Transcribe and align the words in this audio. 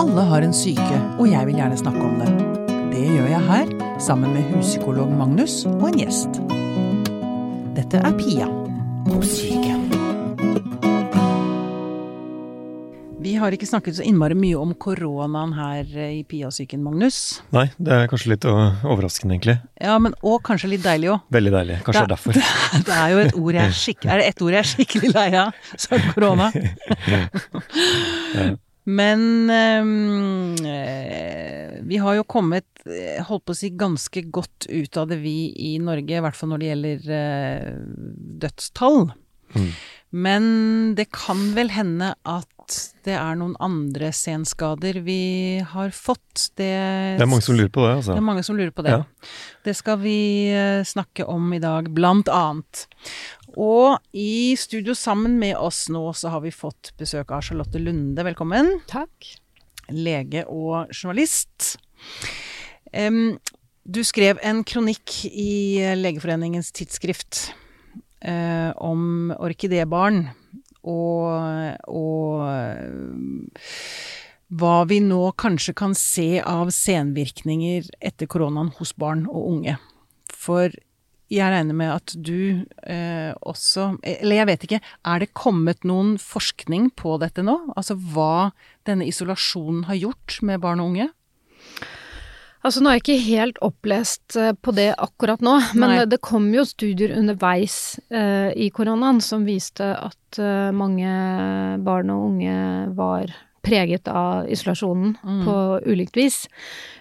Alle 0.00 0.22
har 0.24 0.40
en 0.40 0.54
syke, 0.56 0.98
og 1.20 1.26
jeg 1.28 1.44
vil 1.44 1.58
gjerne 1.60 1.76
snakke 1.76 2.00
om 2.00 2.14
det. 2.22 2.28
Det 2.88 3.02
gjør 3.04 3.26
jeg 3.28 3.40
her, 3.44 3.72
sammen 4.00 4.30
med 4.32 4.46
huspsykolog 4.48 5.10
Magnus 5.12 5.58
og 5.68 5.90
en 5.90 5.98
gjest. 6.00 6.38
Dette 7.76 8.00
er 8.00 8.14
Pia 8.16 8.46
om 8.48 9.20
syke. 9.20 9.74
Vi 13.20 13.34
har 13.36 13.52
ikke 13.52 13.68
snakket 13.68 13.98
så 13.98 14.06
innmari 14.08 14.38
mye 14.40 14.56
om 14.56 14.72
koronaen 14.80 15.52
her 15.58 15.92
i 16.06 16.22
Pia-syken, 16.24 16.80
Magnus. 16.80 17.42
Nei, 17.52 17.66
det 17.76 17.92
er 17.92 18.08
kanskje 18.08 18.32
litt 18.32 18.48
overraskende, 18.48 19.36
egentlig. 19.36 19.58
Ja, 19.84 19.98
men 20.00 20.16
og 20.24 20.40
kanskje 20.48 20.72
litt 20.72 20.86
deilig 20.86 21.12
òg. 21.12 21.28
Veldig 21.36 21.54
deilig. 21.58 21.78
Kanskje 21.84 22.06
det 22.06 22.08
er 22.08 22.14
derfor. 22.14 22.40
Det, 22.40 22.46
det 22.88 22.96
er 22.96 23.12
jo 23.12 23.20
et 23.26 23.36
ord 23.42 23.60
jeg 23.60 23.68
er 23.68 23.78
skikkelig 23.82 24.14
Er 24.16 24.24
det 24.24 24.32
ett 24.32 24.42
ord 24.48 24.56
jeg 24.56 24.64
er 24.64 24.72
skikkelig 24.72 25.12
lei 25.12 25.28
av, 25.44 25.62
så 25.76 25.92
er 25.92 26.02
det 26.06 26.16
korona. 26.16 26.50
Ja. 28.40 28.50
Men 28.90 29.50
eh, 29.50 29.84
vi 31.86 31.96
har 32.02 32.14
jo 32.18 32.24
kommet, 32.24 32.66
eh, 32.86 33.22
holdt 33.26 33.44
på 33.46 33.54
å 33.54 33.60
si, 33.60 33.70
ganske 33.78 34.22
godt 34.32 34.66
ut 34.68 34.96
av 35.00 35.10
det, 35.10 35.20
vi 35.22 35.52
i 35.54 35.78
Norge. 35.82 36.16
I 36.16 36.24
hvert 36.24 36.38
fall 36.38 36.52
når 36.52 36.62
det 36.62 36.70
gjelder 36.70 36.98
eh, 37.18 37.72
dødstall. 38.44 39.00
Mm. 39.54 39.70
Men 40.10 40.44
det 40.98 41.10
kan 41.14 41.52
vel 41.54 41.70
hende 41.70 42.14
at 42.26 42.46
det 43.06 43.14
er 43.16 43.38
noen 43.38 43.56
andre 43.62 44.10
senskader 44.14 45.00
vi 45.06 45.62
har 45.72 45.90
fått. 45.94 46.50
Det, 46.58 46.70
Det 47.18 47.24
er 47.24 47.30
mange 47.30 47.46
som 47.46 47.56
lurer 47.58 47.70
på 47.72 47.82
det, 47.84 47.92
altså. 47.98 48.14
det 48.14 48.22
er 48.22 48.26
mange 48.26 48.44
som 48.46 48.58
lurer 48.58 48.74
på 48.74 48.84
det. 48.86 48.94
Ja. 48.94 49.30
Det 49.66 49.74
skal 49.78 50.00
vi 50.02 50.18
eh, 50.54 50.82
snakke 50.86 51.26
om 51.30 51.50
i 51.54 51.62
dag, 51.62 51.90
blant 51.94 52.30
annet. 52.30 52.86
Og 53.58 53.98
i 54.14 54.54
studio 54.58 54.94
sammen 54.94 55.38
med 55.40 55.56
oss 55.58 55.88
nå 55.90 56.02
så 56.14 56.30
har 56.34 56.42
vi 56.44 56.52
fått 56.54 56.92
besøk 57.00 57.32
av 57.34 57.42
Charlotte 57.46 57.80
Lunde. 57.82 58.22
Velkommen. 58.26 58.76
Takk. 58.90 59.32
Lege 59.90 60.44
og 60.46 60.92
journalist. 60.94 61.74
Um, 62.94 63.38
du 63.82 64.02
skrev 64.06 64.38
en 64.46 64.62
kronikk 64.66 65.24
i 65.26 65.82
Legeforeningens 65.98 66.70
tidsskrift 66.76 67.48
uh, 68.22 68.70
om 68.78 69.34
orkidébarn. 69.34 70.28
Og, 70.80 71.26
og 71.90 72.44
uh, 72.46 73.58
hva 74.50 74.76
vi 74.90 75.00
nå 75.02 75.22
kanskje 75.38 75.74
kan 75.78 75.92
se 75.98 76.38
av 76.42 76.70
senvirkninger 76.74 77.90
etter 77.98 78.30
koronaen 78.30 78.72
hos 78.78 78.94
barn 78.98 79.26
og 79.30 79.50
unge. 79.56 79.76
For 80.30 80.70
jeg 81.30 81.52
regner 81.52 81.76
med 81.78 81.92
at 81.94 82.14
du 82.18 82.66
eh, 82.82 83.30
også 83.46 83.92
Eller 84.02 84.40
jeg 84.40 84.48
vet 84.48 84.66
ikke, 84.66 84.80
er 84.82 85.22
det 85.22 85.30
kommet 85.38 85.86
noen 85.86 86.16
forskning 86.18 86.90
på 86.98 87.16
dette 87.22 87.44
nå? 87.46 87.56
Altså 87.78 87.94
hva 87.94 88.50
denne 88.88 89.06
isolasjonen 89.06 89.86
har 89.86 90.00
gjort 90.00 90.40
med 90.46 90.62
barn 90.64 90.82
og 90.82 90.92
unge? 90.92 91.10
Altså, 92.60 92.82
nå 92.82 92.90
er 92.90 92.98
jeg 92.98 93.04
ikke 93.06 93.22
helt 93.24 93.60
opplest 93.64 94.36
eh, 94.36 94.52
på 94.52 94.74
det 94.76 94.90
akkurat 95.00 95.40
nå, 95.44 95.54
men 95.80 95.94
Nei. 95.94 96.08
det 96.10 96.20
kom 96.24 96.50
jo 96.52 96.66
studier 96.68 97.14
underveis 97.16 97.96
eh, 98.12 98.50
i 98.52 98.68
koronaen 98.74 99.22
som 99.24 99.46
viste 99.48 99.86
at 99.96 100.40
eh, 100.40 100.68
mange 100.76 101.08
barn 101.86 102.12
og 102.12 102.26
unge 102.34 102.58
var 102.98 103.32
preget 103.62 104.08
av 104.08 104.48
isolasjonen 104.50 105.16
Mm. 105.22 105.44
på 105.44 105.80
ulikt 105.86 106.16
vis. 106.16 106.48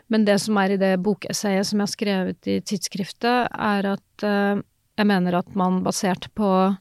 Men 0.09 0.25
det 0.25 0.39
som 0.41 0.57
er 0.57 0.71
i 0.71 0.77
det 0.77 0.99
bokessayet 1.03 1.65
som 1.65 1.79
jeg 1.79 1.87
har 1.87 1.95
skrevet 1.95 2.47
i 2.47 2.59
tidsskriftet, 2.61 3.47
er 3.53 3.85
at 3.93 4.23
eh, 4.23 4.61
jeg 4.97 5.07
mener 5.07 5.37
at 5.39 5.55
man 5.55 5.83
basert 5.83 6.27
på 6.35 6.75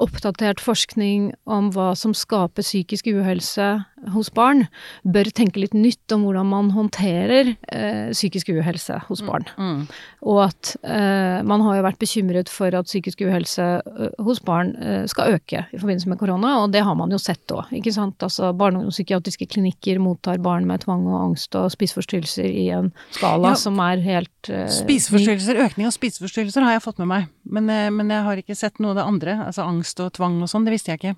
oppdatert 0.00 0.60
forskning 0.62 1.30
om 1.50 1.70
hva 1.74 1.92
som 1.98 2.14
skaper 2.16 2.64
psykisk 2.64 3.10
uhelse 3.12 3.68
hos 4.14 4.30
barn, 4.32 4.62
bør 5.04 5.28
tenke 5.36 5.60
litt 5.60 5.74
nytt 5.76 6.12
om 6.14 6.22
hvordan 6.24 6.46
man 6.48 6.70
håndterer 6.72 7.50
eh, 7.68 8.12
psykisk 8.14 8.48
uhelse 8.54 8.96
hos 9.10 9.20
barn. 9.26 9.44
Mm. 9.60 9.82
Og 10.24 10.38
at 10.46 10.70
eh, 10.80 11.42
man 11.44 11.60
har 11.66 11.76
jo 11.76 11.84
vært 11.84 12.00
bekymret 12.00 12.48
for 12.48 12.72
at 12.78 12.88
psykisk 12.88 13.20
uhelse 13.26 13.66
eh, 13.84 14.14
hos 14.24 14.40
barn 14.46 14.72
eh, 14.80 15.02
skal 15.10 15.36
øke 15.36 15.66
i 15.68 15.80
forbindelse 15.80 16.08
med 16.08 16.20
korona, 16.22 16.54
og 16.62 16.72
det 16.72 16.80
har 16.86 16.96
man 16.96 17.12
jo 17.12 17.20
sett 17.20 17.44
òg, 17.52 17.68
ikke 17.76 17.92
sant. 17.92 18.16
Altså 18.24 18.54
barne- 18.56 18.86
og 18.86 18.94
psykiatriske 18.94 19.50
klinikker 19.52 20.00
mottar 20.00 20.40
barn 20.40 20.64
med 20.70 20.86
tvang 20.86 21.04
og 21.10 21.20
angst 21.26 21.60
og 21.60 21.68
spiseforstyrrelser 21.76 22.48
i 22.48 22.70
en 22.78 22.88
skala 23.12 23.52
Ja. 23.52 23.60
som 23.60 23.76
er 23.84 24.00
helt 24.00 24.48
eh, 24.48 24.64
Spiseforstyrrelser, 24.80 25.60
økning 25.66 25.90
av 25.90 25.92
spiseforstyrrelser 25.96 26.64
har 26.64 26.78
jeg 26.78 26.86
fått 26.88 27.04
med 27.04 27.12
meg. 27.12 27.28
Men, 27.44 27.68
eh, 27.68 27.90
men 27.92 28.08
jeg 28.08 28.24
har 28.24 28.40
ikke 28.40 28.56
sett 28.56 28.80
noe 28.80 28.94
av 28.94 29.02
det 29.02 29.06
andre. 29.12 29.36
Altså 29.50 29.66
angst 29.68 29.89
og 29.98 30.12
tvang 30.14 30.38
og 30.44 30.50
sånn, 30.52 30.66
det 30.68 30.76
visste 30.76 30.92
jeg 30.92 31.00
ikke. 31.00 31.16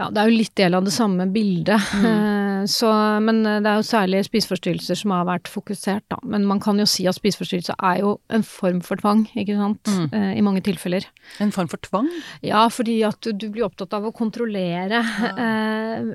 Ja, 0.00 0.08
det 0.10 0.18
er 0.24 0.30
jo 0.30 0.38
litt 0.40 0.54
del 0.58 0.74
av 0.74 0.86
det 0.88 0.94
samme 0.94 1.26
bildet. 1.30 1.92
Mm. 2.00 2.06
Eh, 2.08 2.40
Så, 2.64 2.88
men 3.20 3.42
det 3.44 3.68
er 3.68 3.76
jo 3.76 3.84
særlig 3.84 4.22
spiseforstyrrelser 4.24 4.96
som 4.96 5.10
har 5.12 5.26
vært 5.28 5.50
fokusert, 5.52 6.06
da. 6.08 6.16
Men 6.24 6.46
man 6.48 6.62
kan 6.64 6.78
jo 6.80 6.86
si 6.88 7.04
at 7.10 7.18
spiseforstyrrelser 7.18 7.76
er 7.84 7.98
jo 8.00 8.14
en 8.32 8.40
form 8.46 8.78
for 8.80 8.96
tvang, 9.02 9.26
ikke 9.36 9.58
sant. 9.58 9.90
Mm. 9.92 10.06
Eh, 10.16 10.30
I 10.38 10.44
mange 10.46 10.62
tilfeller. 10.64 11.04
En 11.44 11.52
form 11.52 11.68
for 11.68 11.82
tvang? 11.84 12.08
Ja, 12.40 12.62
fordi 12.72 12.94
at 13.04 13.20
du, 13.26 13.34
du 13.36 13.50
blir 13.52 13.66
opptatt 13.66 13.92
av 13.98 14.06
å 14.08 14.14
kontrollere 14.16 15.02
eh, 15.28 16.06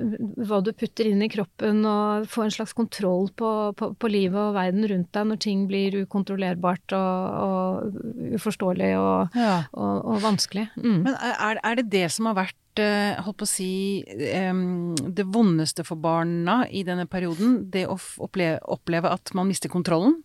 hva 0.50 0.59
du 0.66 0.72
putter 0.73 1.12
inn 1.12 1.22
i 1.22 1.29
kroppen, 1.29 1.84
og 1.85 2.25
få 2.34 2.47
en 2.47 2.56
slags 2.57 2.73
kontroll 2.78 3.29
på, 3.38 3.51
på, 3.78 3.91
på 4.01 4.12
livet 4.12 4.39
og 4.41 4.57
verden 4.57 4.88
rundt 4.89 5.12
deg 5.16 5.29
når 5.29 5.41
ting 5.45 5.68
blir 5.69 6.00
ukontrollerbart 6.01 6.97
og, 6.97 7.44
og 7.45 8.34
uforståelig 8.39 8.91
og, 8.97 9.38
Ja. 9.38 9.59
og, 9.73 10.01
og 10.16 10.23
vanskelig. 10.25 10.66
Mm. 10.81 11.03
Men 11.06 11.13
er, 11.22 11.62
er 11.62 11.79
det 11.84 11.88
det 11.94 12.07
som 12.16 12.29
har 12.31 12.39
vært 12.41 12.57
eh, 12.81 13.19
holdt 13.23 13.40
på 13.41 13.47
å 13.47 13.51
si 13.51 13.72
det 14.07 15.28
vondeste 15.29 15.85
for 15.88 16.00
barna 16.01 16.63
i 16.67 16.84
denne 16.88 17.07
perioden? 17.09 17.62
Det 17.72 17.85
å 17.90 18.00
oppleve, 18.25 19.12
at 19.12 19.34
man 19.38 19.50
mister 19.50 19.72
kontrollen? 19.72 20.19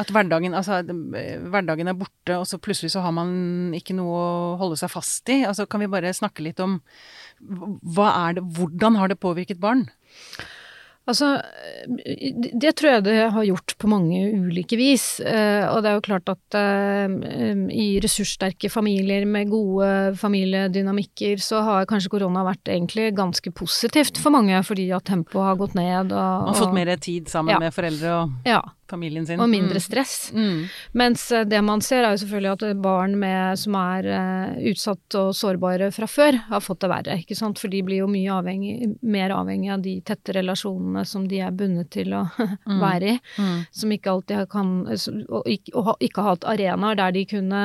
At 0.00 0.10
hverdagen, 0.10 0.54
altså, 0.56 0.80
eh, 0.80 1.38
hverdagen 1.50 1.90
er 1.90 1.98
borte, 1.98 2.36
og 2.38 2.46
så 2.48 2.58
plutselig 2.62 2.92
så 2.94 3.02
har 3.04 3.14
man 3.14 3.74
ikke 3.76 3.94
noe 3.98 4.14
å 4.16 4.56
holde 4.60 4.78
seg 4.80 4.90
fast 4.92 5.28
i. 5.30 5.42
Altså, 5.46 5.68
kan 5.70 5.82
vi 5.82 5.90
bare 5.90 6.14
snakke 6.16 6.44
litt 6.46 6.62
om 6.64 6.80
hva 7.40 8.08
er 8.28 8.38
det, 8.38 8.46
hvordan 8.56 8.98
har 9.00 9.12
det 9.12 9.20
påvirket 9.22 9.60
barn? 9.62 9.86
Altså, 11.10 11.32
det 11.88 12.50
det 12.60 12.72
tror 12.78 12.90
jeg 12.94 13.04
det 13.06 13.16
har 13.34 13.44
gjort 13.48 13.74
på 13.80 13.88
mange 13.90 14.20
ulike 14.36 14.76
vis. 14.78 15.04
Eh, 15.20 15.64
og 15.70 15.82
det 15.82 15.90
er 15.90 15.96
jo 15.98 16.04
klart 16.06 16.30
at 16.30 16.56
eh, 16.58 17.14
i 17.74 17.86
ressurssterke 18.04 18.70
familier 18.72 19.26
med 19.26 19.50
gode 19.50 20.14
familiedynamikker, 20.20 21.40
så 21.42 21.62
har 21.66 21.88
kanskje 21.90 22.12
korona 22.12 22.44
vært 22.46 22.70
egentlig 22.70 23.10
ganske 23.18 23.52
positivt 23.56 24.20
for 24.22 24.34
mange, 24.34 24.58
fordi 24.66 24.88
at 24.94 25.06
tempoet 25.10 25.48
har 25.50 25.58
gått 25.60 25.74
ned. 25.78 26.12
Og, 26.12 26.46
Man 26.46 26.52
har 26.54 26.60
fått 26.62 26.76
mer 26.76 26.94
tid 27.00 27.28
sammen 27.32 27.54
Ja. 27.56 27.58
med 27.58 27.74
foreldre 27.74 28.14
og 28.22 28.30
ja, 28.46 28.60
familien 28.90 29.26
sin. 29.26 29.40
og 29.40 29.48
mindre 29.48 29.78
Mm. 29.80 29.84
stress. 29.86 30.32
Mm. 30.34 30.64
Mens 31.00 31.24
eh, 31.32 31.44
det 31.44 31.62
man 31.64 31.80
ser 31.80 32.04
er 32.04 32.16
jo 32.16 32.20
selvfølgelig 32.24 32.52
at 32.72 32.82
barn 32.82 33.14
med, 33.18 33.58
som 33.58 33.74
er 33.78 34.08
uh, 34.10 34.56
utsatt 34.70 35.14
og 35.20 35.32
sårbare 35.34 35.90
fra 35.94 36.06
før, 36.10 36.38
har 36.50 36.60
fått 36.60 36.80
det 36.84 36.90
verre. 36.90 37.18
ikke 37.22 37.36
sant? 37.38 37.58
For 37.58 37.68
de 37.72 37.82
blir 37.86 38.02
jo 38.02 38.08
mye 38.10 38.30
avhengig, 38.40 38.96
mer 39.02 39.30
avhengig 39.30 39.70
av 39.72 39.82
de 39.82 40.00
tette 40.02 40.34
relasjonene 40.36 41.06
som 41.06 41.26
de 41.28 41.40
er 41.40 41.50
bundet 41.54 41.90
til 41.90 42.12
å 42.18 42.24
være 42.82 43.14
i. 43.14 43.20
Mm. 43.38 43.60
Som 43.72 43.90
ikke 43.96 44.10
alltid 44.16 44.36
har- 44.36 44.46
kan 44.50 44.70
Og 45.30 45.46
ikke, 45.46 45.72
og 45.74 45.96
ikke 46.00 46.22
har 46.22 46.34
hatt 46.36 46.44
arenaer 46.44 46.96
der 46.96 47.12
de 47.12 47.24
kunne 47.24 47.62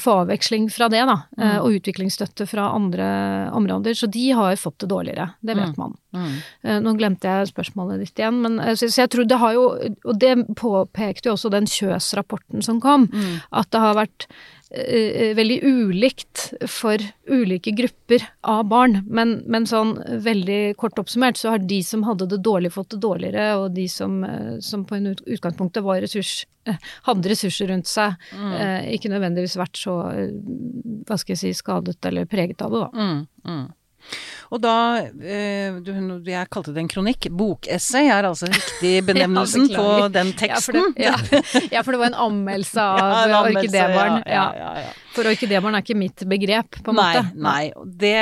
få 0.00 0.12
avveksling 0.24 0.70
fra 0.72 0.88
det, 0.88 1.02
da. 1.06 1.16
eh, 1.38 1.58
Mm. 1.58 1.62
og 1.64 1.72
utviklingsstøtte 1.76 2.46
fra 2.48 2.70
andre 2.74 3.50
områder. 3.52 3.92
Så 3.94 4.10
de 4.10 4.30
har 4.32 4.56
fått 4.56 4.78
det 4.78 4.88
dårligere. 4.88 5.34
Det 5.44 5.54
vet 5.56 5.76
Mm. 5.76 5.78
man. 5.78 5.96
Mm. 6.14 6.32
Eh, 6.64 6.80
Nå 6.80 6.96
glemte 6.96 7.22
jeg 7.28 7.52
spørsmålet 7.52 7.98
ditt 8.00 8.14
igjen, 8.18 8.40
men 8.40 8.58
eh, 8.60 8.72
så, 8.74 8.88
så 8.88 9.02
jeg 9.02 9.10
tror 9.10 9.26
det 9.28 9.38
har 9.38 9.52
jo 9.52 9.68
Og 10.06 10.18
det 10.18 10.46
påpekte 10.56 11.26
jo 11.28 11.32
også 11.36 11.50
den 11.50 11.66
Kjøs-rapporten 11.66 12.62
som 12.62 12.80
kom, 12.80 13.08
Mm. 13.12 13.40
at 13.52 13.70
det 13.70 13.80
har 13.80 13.94
vært 13.94 14.26
eh, 14.74 15.34
veldig 15.36 15.62
ulikt 15.64 16.54
for 16.66 16.96
ulike 17.28 17.74
grupper 17.76 18.22
av 18.42 18.64
barn. 18.68 19.04
Men, 19.06 19.42
men 19.46 19.64
sånn 19.66 19.98
veldig 20.22 20.76
kort 20.78 20.94
oppsummert 20.98 21.36
så 21.36 21.50
har 21.50 21.58
de 21.58 21.82
som 21.82 22.02
hadde 22.04 22.26
det 22.28 22.42
dårlig, 22.42 22.72
fått 22.72 22.88
det 22.94 23.00
dårligere, 23.00 23.56
og 23.58 23.74
de 23.74 23.86
som, 23.88 24.24
eh, 24.24 24.60
som 24.60 24.84
på 24.86 24.96
en 24.96 25.08
ut, 25.08 25.20
utgangspunktet 25.26 25.82
var 25.84 26.00
ressurs, 26.00 26.46
eh, 26.46 26.51
hadde 27.08 27.30
ressurser 27.32 27.68
rundt 27.72 27.86
seg, 27.90 28.16
Mm. 28.32 28.52
eh, 28.54 28.88
ikke 28.96 29.10
nødvendigvis 29.12 29.56
vært 29.60 29.76
så 29.78 29.98
eh, 30.14 30.32
hva 31.06 31.18
skal 31.18 31.34
jeg 31.36 31.38
si, 31.44 31.52
skadet 31.62 31.98
eller 32.08 32.24
preget 32.30 32.62
av 32.62 32.70
det, 32.74 32.82
da. 32.86 32.90
Mm, 32.98 33.22
mm. 33.46 33.70
Og 34.50 34.58
da 34.60 34.70
eh, 34.98 35.76
du, 35.78 35.92
Jeg 36.26 36.48
kalte 36.50 36.72
det 36.74 36.80
en 36.82 36.88
kronikk. 36.90 37.28
Bokessay 37.38 38.08
er 38.10 38.26
altså 38.26 38.48
riktig 38.50 38.96
benevnelsen 39.06 39.68
Ja, 39.70 39.78
på 39.78 40.08
den 40.10 40.32
den 40.32 40.32
Ja 40.32 40.58
for, 40.58 40.74
teksten. 40.74 40.94
det, 40.96 41.04
ja. 41.06 41.12
ja, 41.70 41.82
for 41.86 41.94
det 41.94 42.00
var 42.02 42.10
en 42.10 42.18
anmeldelse 42.24 42.82
av 42.90 43.30
Ja, 43.30 43.44
en 43.46 43.54
orkidébarn. 43.54 44.16
Ja, 44.26 44.32
Ja, 44.34 44.46
ja, 44.58 44.72
ja. 44.88 44.90
For 45.14 45.28
orkidébarn 45.30 45.78
er 45.78 45.84
ikke 45.86 45.96
mitt 46.00 46.24
begrep, 46.28 46.80
på 46.82 46.90
en 46.90 46.98
Nei, 46.98 47.12
måte. 47.14 47.30
nei. 47.46 47.72
Det 48.02 48.12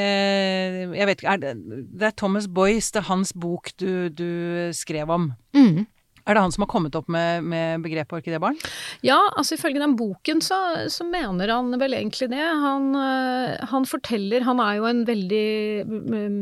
eh, 0.00 0.80
Jeg 0.96 1.06
vet 1.10 1.20
ikke 1.20 1.34
er 1.36 1.42
det, 1.44 1.52
det 2.00 2.08
er 2.08 2.16
Thomas 2.16 2.48
Boyce, 2.48 2.92
det 2.96 3.02
er 3.04 3.08
hans 3.10 3.32
bok 3.36 3.72
du, 3.76 4.08
du 4.08 4.28
skrev 4.72 5.10
om. 5.12 5.34
Mm. 5.54 5.84
Er 6.26 6.34
det 6.34 6.42
han 6.42 6.52
som 6.54 6.64
har 6.64 6.70
kommet 6.70 6.96
opp 6.98 7.06
med, 7.12 7.44
med 7.46 7.84
begrepet 7.84 8.18
orkidébarn? 8.18 8.58
Ja, 9.06 9.18
altså 9.38 9.54
ifølge 9.54 9.82
den 9.82 9.94
boken 9.98 10.42
så, 10.42 10.58
så 10.90 11.06
mener 11.06 11.52
han 11.54 11.70
vel 11.78 11.94
egentlig 11.94 12.28
det. 12.32 12.42
Han, 12.42 12.88
øh, 12.98 13.66
han, 13.70 13.86
forteller 13.86 14.42
Han 14.46 14.60
er 14.62 14.74
jo 14.80 14.88
en 14.90 15.04
veldig 15.06 15.46
um, 15.86 16.38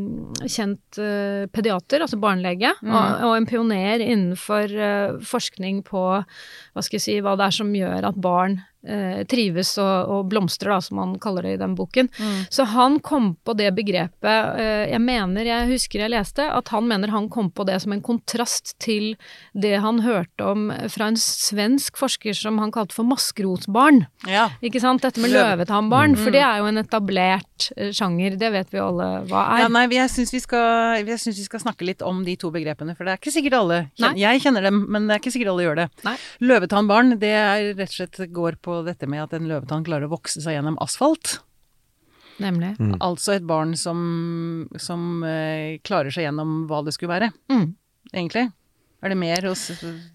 kjent 0.49 1.01
uh, 1.01 1.45
pediater, 1.53 2.01
altså 2.01 2.19
barnelege, 2.21 2.73
mm. 2.81 2.93
og, 2.95 3.25
og, 3.29 3.37
en 3.37 3.49
pioner 3.49 4.01
innenfor 4.01 4.73
uh, 4.73 5.19
forskning 5.25 5.83
på 5.85 6.05
hva 6.25 6.85
skal 6.85 6.99
jeg 6.99 7.05
si, 7.05 7.19
hva 7.21 7.37
det 7.39 7.51
er 7.51 7.59
som 7.59 7.75
gjør 7.77 8.09
at 8.09 8.21
barn 8.25 8.59
eh, 8.59 8.74
trives 9.31 9.75
og, 9.81 10.11
og, 10.13 10.27
blomstrer, 10.29 10.75
da, 10.75 10.81
som 10.85 11.01
han 11.01 11.15
kaller 11.23 11.47
det 11.47 11.55
i 11.57 11.61
den 11.61 11.75
boken. 11.79 12.11
Mm. 12.19 12.41
Så 12.53 12.67
han 12.69 12.99
kom 13.05 13.35
på 13.45 13.55
det 13.57 13.71
begrepet 13.77 14.61
eh, 14.61 14.85
Jeg 14.93 15.01
mener, 15.03 15.47
jeg 15.49 15.69
husker 15.71 16.05
jeg 16.05 16.13
leste, 16.13 16.45
at 16.45 16.71
han 16.75 16.89
mener 16.91 17.13
han 17.15 17.31
kom 17.33 17.51
på 17.55 17.67
det 17.69 17.81
som 17.85 17.95
en 17.95 18.03
kontrast 18.05 18.75
til 18.83 19.15
det 19.53 19.77
han 19.83 20.03
hørte 20.05 20.45
om 20.45 20.69
fra 20.93 21.09
en 21.11 21.19
svensk 21.21 21.99
forsker 22.01 22.37
som 22.37 22.59
han 22.63 22.73
kalte 22.75 22.97
for 22.97 23.07
maskerotbarn. 23.09 24.05
Ja. 24.29 24.49
Ikke 24.65 24.83
sant? 24.83 25.05
Dette 25.05 25.23
med 25.23 25.33
løvetannbarn, 25.35 26.15
mm. 26.15 26.21
for 26.21 26.35
det 26.35 26.43
er 26.45 26.61
jo 26.63 26.69
en 26.71 26.81
etablert 26.81 27.69
uh, 27.77 27.91
sjanger, 27.95 28.39
det 28.41 28.51
vet 28.55 28.73
vi 28.75 28.83
alle 28.83 29.09
hva 29.31 29.47
er. 29.55 29.65
Ja, 29.65 29.71
nei, 29.73 29.85
jeg 29.95 30.13
syns 30.13 30.33
vi, 30.35 30.41
vi, 30.41 31.19
skal 31.45 31.63
snakke 31.63 31.87
litt 31.89 32.05
om 32.05 32.23
de 32.27 32.37
to 32.41 32.51
begrepene, 32.55 32.97
for 32.97 33.07
det 33.07 33.15
er 33.15 33.23
ikke 33.23 33.35
sikkert 33.35 33.59
alle 33.61 33.81
kjenner, 33.95 34.21
Jeg 34.21 34.45
kjenner 34.45 34.69
dem, 34.69 34.85
men 34.93 35.09
det 35.09 35.17
er 35.17 35.23
ikke 35.23 35.35
sikkert 35.35 35.55
alle 35.55 35.67
gjør 35.67 35.83
det. 35.83 35.89
Løvetannbarn, 36.45 37.17
det 37.23 37.35
er 37.39 37.71
rett 37.75 37.91
og 37.91 37.99
slett 37.99 38.23
går 38.35 38.59
på 38.65 38.74
dette 38.83 39.07
med 39.11 39.23
at 39.23 39.37
en 39.37 39.49
løvetann 39.51 39.87
klarer 39.87 40.09
å 40.09 40.15
vokse 40.17 40.43
seg 40.43 40.59
gjennom 40.59 40.79
asfalt. 40.83 41.39
Nemlig. 42.43 42.75
Mm. 42.81 42.97
Altså 43.05 43.37
et 43.37 43.47
barn 43.47 43.77
som, 43.79 44.01
som 44.81 45.23
eh, 45.29 45.79
klarer 45.87 46.11
seg 46.15 46.27
gjennom 46.27 46.65
hva 46.71 46.83
det 46.83 46.97
skulle 46.97 47.15
være, 47.15 47.31
mm. 47.53 47.67
egentlig. 48.13 48.49
Er 49.05 49.13
det 49.13 49.19
mer 49.21 49.45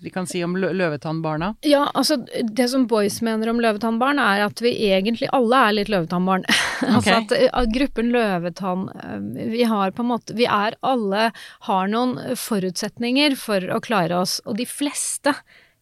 vi 0.01 0.09
kan 0.09 0.25
si 0.25 0.39
om 0.43 0.55
løvetannbarna? 0.57 1.51
Ja, 1.61 1.83
altså 1.93 2.17
det 2.41 2.65
som 2.71 2.87
Boys 2.89 3.19
mener 3.21 3.51
om 3.51 3.59
løvetannbarn, 3.61 4.17
er 4.17 4.47
at 4.47 4.63
vi 4.65 4.71
egentlig 4.89 5.29
alle 5.35 5.59
er 5.67 5.77
litt 5.81 5.93
løvetannbarn. 5.93 6.47
Okay. 6.79 6.95
altså 6.95 7.11
at, 7.11 7.33
at, 7.59 7.71
gruppen 7.75 8.07
løvetann 8.13 8.85
eh, 8.95 9.47
Vi 9.51 9.65
har 9.67 9.91
på 9.91 9.99
en 9.99 10.07
måte 10.13 10.31
Vi 10.37 10.45
er 10.47 10.77
alle 10.79 11.25
har 11.67 11.89
noen 11.91 12.37
forutsetninger 12.39 13.35
for 13.35 13.65
å 13.75 13.81
klare 13.83 14.15
oss, 14.15 14.37
og 14.47 14.55
de 14.61 14.63
fleste 14.63 15.33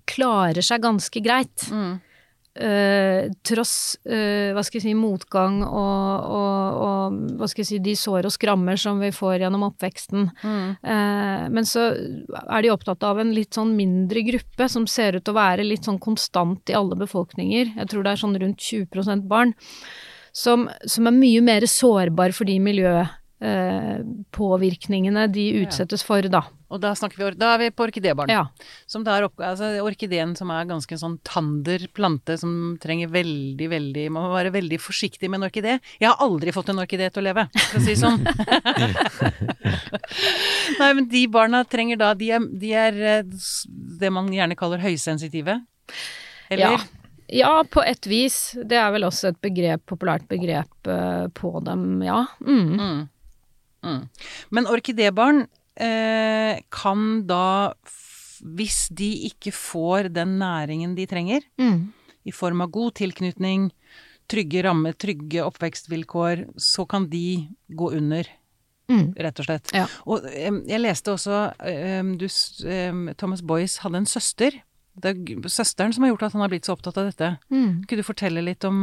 klarer 0.09 0.65
seg 0.65 0.81
ganske 0.81 1.21
greit. 1.21 1.67
Mm. 1.69 1.99
Uh, 2.57 3.29
tross 3.45 3.99
uh, 4.09 4.49
hva 4.55 4.63
skal 4.65 4.79
jeg 4.79 4.87
si, 4.87 4.93
motgang 4.97 5.59
og, 5.61 6.23
og, 6.33 6.77
og, 6.81 7.17
hva 7.37 7.45
skal 7.51 7.61
jeg 7.61 7.69
si, 7.69 7.77
de 7.85 7.93
sår 7.99 8.25
og 8.25 8.33
skrammer 8.33 8.77
som 8.81 8.97
vi 9.03 9.11
får 9.13 9.43
gjennom 9.43 9.67
oppveksten. 9.67 10.21
Mm. 10.41 10.69
Uh, 10.81 11.45
men 11.53 11.63
så 11.69 11.83
er 11.93 12.59
de 12.65 12.73
opptatt 12.73 13.05
av 13.05 13.21
en 13.21 13.31
litt 13.35 13.53
sånn 13.57 13.75
mindre 13.77 14.21
gruppe 14.25 14.65
som 14.73 14.87
ser 14.89 15.15
ut 15.19 15.25
til 15.27 15.33
å 15.35 15.41
være 15.41 15.67
litt 15.67 15.85
sånn 15.85 16.01
konstant 16.01 16.69
i 16.71 16.77
alle 16.79 16.95
befolkninger. 16.97 17.65
Jeg 17.77 17.87
tror 17.91 18.01
det 18.03 18.11
er 18.15 18.21
sånn 18.23 18.39
rundt 18.41 18.61
20% 18.63 19.23
barn. 19.29 19.51
Som, 20.37 20.69
som 20.85 21.07
er 21.09 21.15
mye 21.17 21.41
mer 21.41 21.65
sårbar 21.69 22.31
for 22.37 22.45
de 22.49 22.59
miljøpåvirkningene 22.61 25.27
de 25.33 25.45
utsettes 25.63 26.03
for, 26.05 26.21
da. 26.29 26.41
Og 26.67 26.81
da, 26.83 26.91
vi, 26.99 27.29
da 27.39 27.53
er 27.53 27.61
vi 27.61 27.69
på 27.71 27.85
orkidébarn. 27.85 28.31
Ja. 28.31 28.43
Som 28.89 29.05
da 29.07 29.15
er 29.15 29.27
altså 29.29 29.69
orkideen 29.85 30.33
som 30.35 30.51
er 30.51 30.67
ganske 30.67 30.97
sånn 30.99 31.15
tander 31.27 31.85
plante, 31.95 32.35
som 32.39 32.75
trenger 32.83 33.11
veldig, 33.13 33.69
veldig 33.71 34.03
Man 34.11 34.27
må 34.27 34.33
være 34.33 34.51
veldig 34.55 34.79
forsiktig 34.83 35.29
med 35.31 35.39
en 35.39 35.47
orkidé. 35.47 35.77
Jeg 36.01 36.09
har 36.09 36.19
aldri 36.23 36.51
fått 36.55 36.73
en 36.73 36.83
orkidé 36.83 37.07
til 37.13 37.23
å 37.23 37.27
leve, 37.29 37.47
for 37.55 37.79
å 37.79 37.85
si 37.85 37.95
sånn. 37.99 38.19
Nei, 40.81 40.91
men 40.91 41.07
de 41.11 41.23
barna 41.31 41.63
trenger 41.67 41.99
da 41.99 42.13
De 42.17 42.31
er, 42.35 42.47
de 42.61 42.71
er 42.75 43.01
eh, 43.15 43.43
det 44.01 44.11
man 44.13 44.27
gjerne 44.33 44.57
kaller 44.59 44.83
høysensitive. 44.83 45.61
Eller? 46.51 46.75
Ja. 46.75 46.79
ja. 47.39 47.53
på 47.63 47.83
et 47.83 48.07
vis. 48.11 48.57
Det 48.59 48.79
er 48.79 48.91
vel 48.95 49.07
også 49.07 49.31
et 49.31 49.39
begrep, 49.43 49.85
populært 49.87 50.27
begrep 50.27 50.91
uh, 50.91 51.27
på 51.35 51.53
dem, 51.63 52.01
ja. 52.03 52.25
Mm. 52.43 52.75
Mm. 52.75 53.05
Mm. 53.87 54.03
Men 54.49 54.67
orkidébarn 54.67 55.45
eh, 55.45 55.47
kan 55.77 57.01
da, 57.29 57.73
hvis 58.41 58.87
de 58.97 59.11
ikke 59.29 59.53
får 59.53 60.09
den 60.15 60.39
næringen 60.41 60.95
de 60.97 61.05
trenger, 61.09 61.45
mm. 61.61 61.93
i 62.25 62.33
form 62.33 62.63
av 62.65 62.71
god 62.73 62.95
tilknytning, 62.97 63.69
trygge 64.27 64.63
rammer, 64.65 64.97
trygge 64.97 65.45
oppvekstvilkår, 65.45 66.47
så 66.59 66.85
kan 66.89 67.07
de 67.11 67.47
gå 67.69 67.91
under. 67.95 68.27
Mm. 68.87 69.11
Rett 69.19 69.39
og 69.43 69.47
slett. 69.47 69.71
Ja. 69.75 69.85
Og 70.07 70.25
jeg 70.31 70.79
leste 70.79 71.11
også 71.11 71.49
du, 72.17 72.27
Thomas 73.19 73.43
Boyce 73.43 73.83
hadde 73.83 74.01
en 74.01 74.09
søster. 74.09 74.55
Det 74.97 75.11
er 75.13 75.49
søsteren 75.51 75.93
som 75.93 76.05
har 76.05 76.13
gjort 76.13 76.23
at 76.29 76.33
han 76.33 76.41
har 76.41 76.49
blitt 76.49 76.65
så 76.65 76.73
opptatt 76.73 76.97
av 76.97 77.11
dette. 77.11 77.33
Mm. 77.53 77.83
Kunne 77.85 78.01
du 78.01 78.07
fortelle 78.07 78.41
litt 78.41 78.65
om 78.65 78.79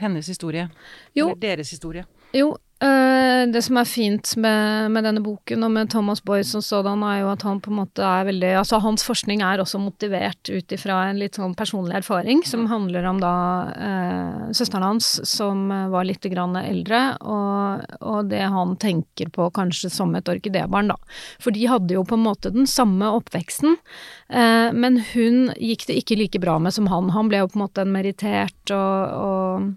hennes 0.00 0.26
historie? 0.26 0.66
Jo. 1.14 1.28
Eller 1.28 1.42
deres 1.44 1.70
historie? 1.70 2.06
Jo, 2.34 2.56
øh, 2.82 3.42
det 3.52 3.60
som 3.64 3.78
er 3.78 3.88
fint 3.88 4.32
med, 4.40 4.90
med, 4.92 5.06
denne 5.06 5.22
boken 5.24 5.62
og 5.64 5.70
med 5.72 5.90
Thomas 5.92 6.20
Boyce 6.20 6.50
som 6.50 6.64
sådan, 6.64 7.04
er 7.06 7.20
jo 7.22 7.30
at 7.30 7.44
han 7.46 7.60
på 7.62 7.70
en 7.70 7.78
måte 7.78 8.02
er 8.04 8.26
veldig 8.28 8.50
Altså 8.58 8.80
hans 8.82 9.04
forskning 9.06 9.44
er 9.44 9.62
også 9.62 9.78
motivert 9.80 10.50
ut 10.50 10.74
ifra 10.74 10.98
en 11.06 11.20
litt 11.20 11.38
sånn 11.38 11.54
personlig 11.56 12.00
erfaring, 12.00 12.42
som 12.44 12.66
handler 12.70 13.06
om 13.08 13.22
da 13.22 13.36
øh, 13.76 14.42
søsteren 14.56 14.88
hans 14.88 15.12
som 15.28 15.70
var 15.92 16.08
litt 16.08 16.26
grann 16.32 16.58
eldre, 16.60 17.16
og, 17.22 17.86
og, 18.00 18.20
det 18.32 18.42
han 18.42 18.76
tenker 18.82 19.30
på 19.32 19.48
kanskje 19.54 19.92
som 19.92 20.14
et 20.18 20.28
orkidébarn, 20.28 20.90
da. 20.90 20.98
For 21.42 21.54
de 21.54 21.68
hadde 21.70 21.94
jo 21.96 22.04
på 22.04 22.18
en 22.18 22.26
måte 22.26 22.52
den 22.52 22.66
samme 22.66 23.08
oppveksten, 23.20 23.78
øh, 23.78 24.68
men 24.74 25.00
hun 25.14 25.50
gikk 25.54 25.86
det 25.88 26.00
ikke 26.02 26.20
like 26.20 26.42
bra 26.42 26.58
med 26.58 26.74
som 26.74 26.90
han. 26.90 27.14
Han 27.14 27.30
ble 27.30 27.44
jo 27.44 27.50
på 27.52 27.60
en 27.60 27.66
måte 27.68 27.86
en 27.86 27.94
merittert 27.94 28.74
og, 28.74 29.16
og 29.16 29.74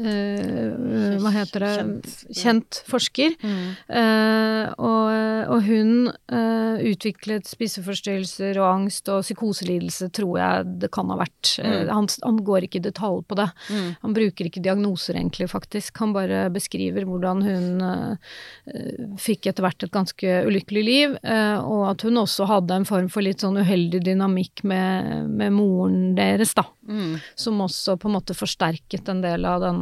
Uh, 0.00 1.18
hva 1.20 1.30
heter 1.34 1.62
det 1.62 1.72
Kjent, 1.76 2.06
Kjent 2.32 2.78
forsker. 2.88 3.34
Mm. 3.42 3.66
Uh, 3.92 4.64
og, 4.80 5.10
og, 5.52 5.66
hun 5.66 6.08
uh, 6.32 6.80
utviklet 6.88 7.48
spiseforstyrrelser 7.50 8.58
og 8.62 8.68
angst 8.70 9.10
og 9.12 9.22
psykoselidelse, 9.26 10.08
tror 10.16 10.38
jeg 10.40 10.72
det 10.82 10.90
kan 10.94 11.12
ha 11.12 11.18
vært. 11.20 11.54
Mm. 11.60 11.92
Han, 11.92 12.08
han, 12.24 12.40
går 12.42 12.66
ikke 12.66 12.80
i 12.80 12.86
detalj 12.86 13.20
på 13.28 13.38
det. 13.38 13.48
Mm. 13.68 13.88
Han 14.06 14.16
bruker 14.16 14.48
ikke 14.48 14.64
diagnoser, 14.64 15.18
egentlig, 15.20 15.50
faktisk. 15.52 16.00
Han 16.02 16.14
bare 16.16 16.46
beskriver 16.54 17.06
hvordan 17.08 17.44
hun 17.44 19.18
fikk 19.20 19.48
etter 19.50 19.64
hvert 19.64 19.84
et 19.84 19.92
ganske 19.92 20.36
ulykkelig 20.48 20.82
liv, 20.86 21.14
og 21.22 21.82
at 21.90 22.04
hun 22.06 22.20
også 22.22 22.46
hadde 22.48 22.78
en 22.80 22.86
form 22.88 23.08
for 23.12 23.24
litt 23.24 23.42
sånn 23.44 23.58
uheldig 23.60 24.02
dynamikk 24.06 24.64
med, 24.68 25.28
med 25.30 25.54
moren 25.54 26.14
deres, 26.18 26.54
da. 26.58 26.64
Mm. 26.88 27.18
Som 27.38 27.60
også 27.62 27.96
på 28.00 28.10
en 28.10 28.16
måte 28.16 28.36
forsterket 28.36 29.10
en 29.10 29.22
del 29.22 29.46
av 29.48 29.62
denne 29.62 29.81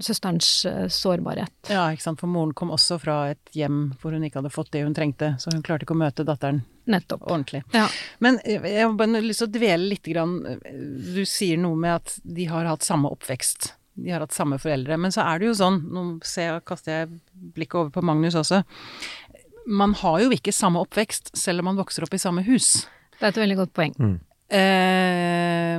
søsterens 0.00 0.48
eh, 0.68 0.86
sårbarhet. 0.92 1.52
Ja, 1.70 1.86
ikke 1.92 2.04
sant. 2.04 2.20
For 2.22 2.30
moren 2.30 2.54
kom 2.56 2.72
også 2.74 2.98
fra 3.02 3.16
et 3.32 3.52
hjem 3.56 3.90
hvor 4.00 4.14
hun 4.16 4.24
ikke 4.26 4.40
hadde 4.40 4.52
fått 4.54 4.72
det 4.74 4.84
hun 4.86 4.96
trengte, 4.96 5.34
så 5.42 5.52
hun 5.54 5.64
klarte 5.66 5.86
ikke 5.86 5.96
å 5.96 6.00
møte 6.02 6.26
datteren 6.28 6.62
Nettopp. 6.90 7.22
ordentlig. 7.26 7.62
Ja. 7.76 7.86
Men 8.18 8.40
eh, 8.44 8.62
jeg 8.62 8.86
har 8.86 8.96
bare 8.98 9.22
lyst 9.24 9.44
til 9.44 9.50
å 9.50 9.54
dvele 9.58 9.90
litt 9.92 10.08
grann 10.10 10.38
Du 11.14 11.22
sier 11.28 11.60
noe 11.60 11.78
med 11.78 11.98
at 12.00 12.16
de 12.24 12.48
har 12.50 12.68
hatt 12.70 12.86
samme 12.86 13.10
oppvekst. 13.12 13.74
De 14.00 14.12
har 14.14 14.24
hatt 14.24 14.36
samme 14.36 14.58
foreldre. 14.62 14.96
Men 15.00 15.12
så 15.12 15.24
er 15.26 15.40
det 15.40 15.50
jo 15.50 15.58
sånn, 15.58 15.82
nå 15.92 16.06
ser, 16.26 16.62
kaster 16.66 17.02
jeg 17.02 17.20
blikket 17.56 17.80
over 17.82 17.92
på 17.98 18.04
Magnus 18.06 18.38
også, 18.38 18.62
man 19.70 19.92
har 20.00 20.22
jo 20.24 20.32
ikke 20.34 20.54
samme 20.56 20.80
oppvekst 20.82 21.34
selv 21.38 21.62
om 21.62 21.70
man 21.70 21.78
vokser 21.78 22.06
opp 22.06 22.14
i 22.16 22.20
samme 22.22 22.42
hus. 22.46 22.86
Det 23.18 23.26
er 23.28 23.34
et 23.34 23.42
veldig 23.42 23.58
godt 23.60 23.74
poeng. 23.76 23.94
Mm. 24.00 24.16
Eh, 24.50 25.78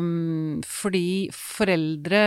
fordi 0.64 1.28
foreldre 1.36 2.22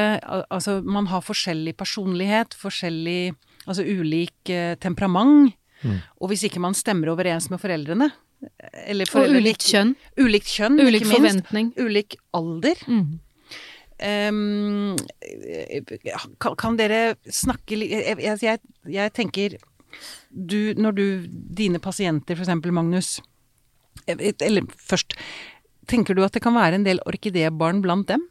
Altså, 0.52 0.74
man 0.84 1.06
har 1.08 1.22
forskjellig 1.24 1.72
personlighet, 1.80 2.52
forskjellig 2.60 3.32
Altså 3.64 3.80
ulik 3.80 4.52
eh, 4.52 4.74
temperament. 4.76 5.54
Mm. 5.80 6.02
Og 6.20 6.28
hvis 6.28 6.44
ikke 6.44 6.60
man 6.60 6.76
stemmer 6.76 7.08
overens 7.14 7.48
med 7.52 7.62
foreldrene 7.62 8.10
eller 8.84 9.08
Og 9.16 9.36
ulikt 9.38 9.64
kjønn. 9.70 9.94
Ulikt 10.20 10.50
kjønn, 10.52 10.80
Ulik 10.80 11.00
ikke 11.02 11.08
minst. 11.08 11.16
forventning. 11.16 11.70
Ulik 11.80 12.16
alder. 12.36 12.80
Mm. 12.88 13.20
Um, 14.04 14.96
kan, 16.42 16.56
kan 16.58 16.76
dere 16.76 17.14
snakke 17.30 17.78
litt 17.78 17.92
jeg, 17.94 18.40
jeg, 18.42 18.58
jeg, 18.90 19.12
tenker 19.14 19.54
du, 20.28 20.74
Når 20.74 20.96
du 20.98 21.04
Dine 21.30 21.78
pasienter, 21.78 22.34
for 22.34 22.42
eksempel 22.42 22.74
Magnus 22.74 23.20
Eller 24.10 24.66
først 24.82 25.14
Tenker 25.90 26.16
du 26.16 26.24
at 26.24 26.34
det 26.34 26.42
kan 26.44 26.56
være 26.56 26.80
en 26.80 26.86
del 26.86 27.02
orkidébarn 27.08 27.82
blant 27.84 28.08
dem? 28.10 28.24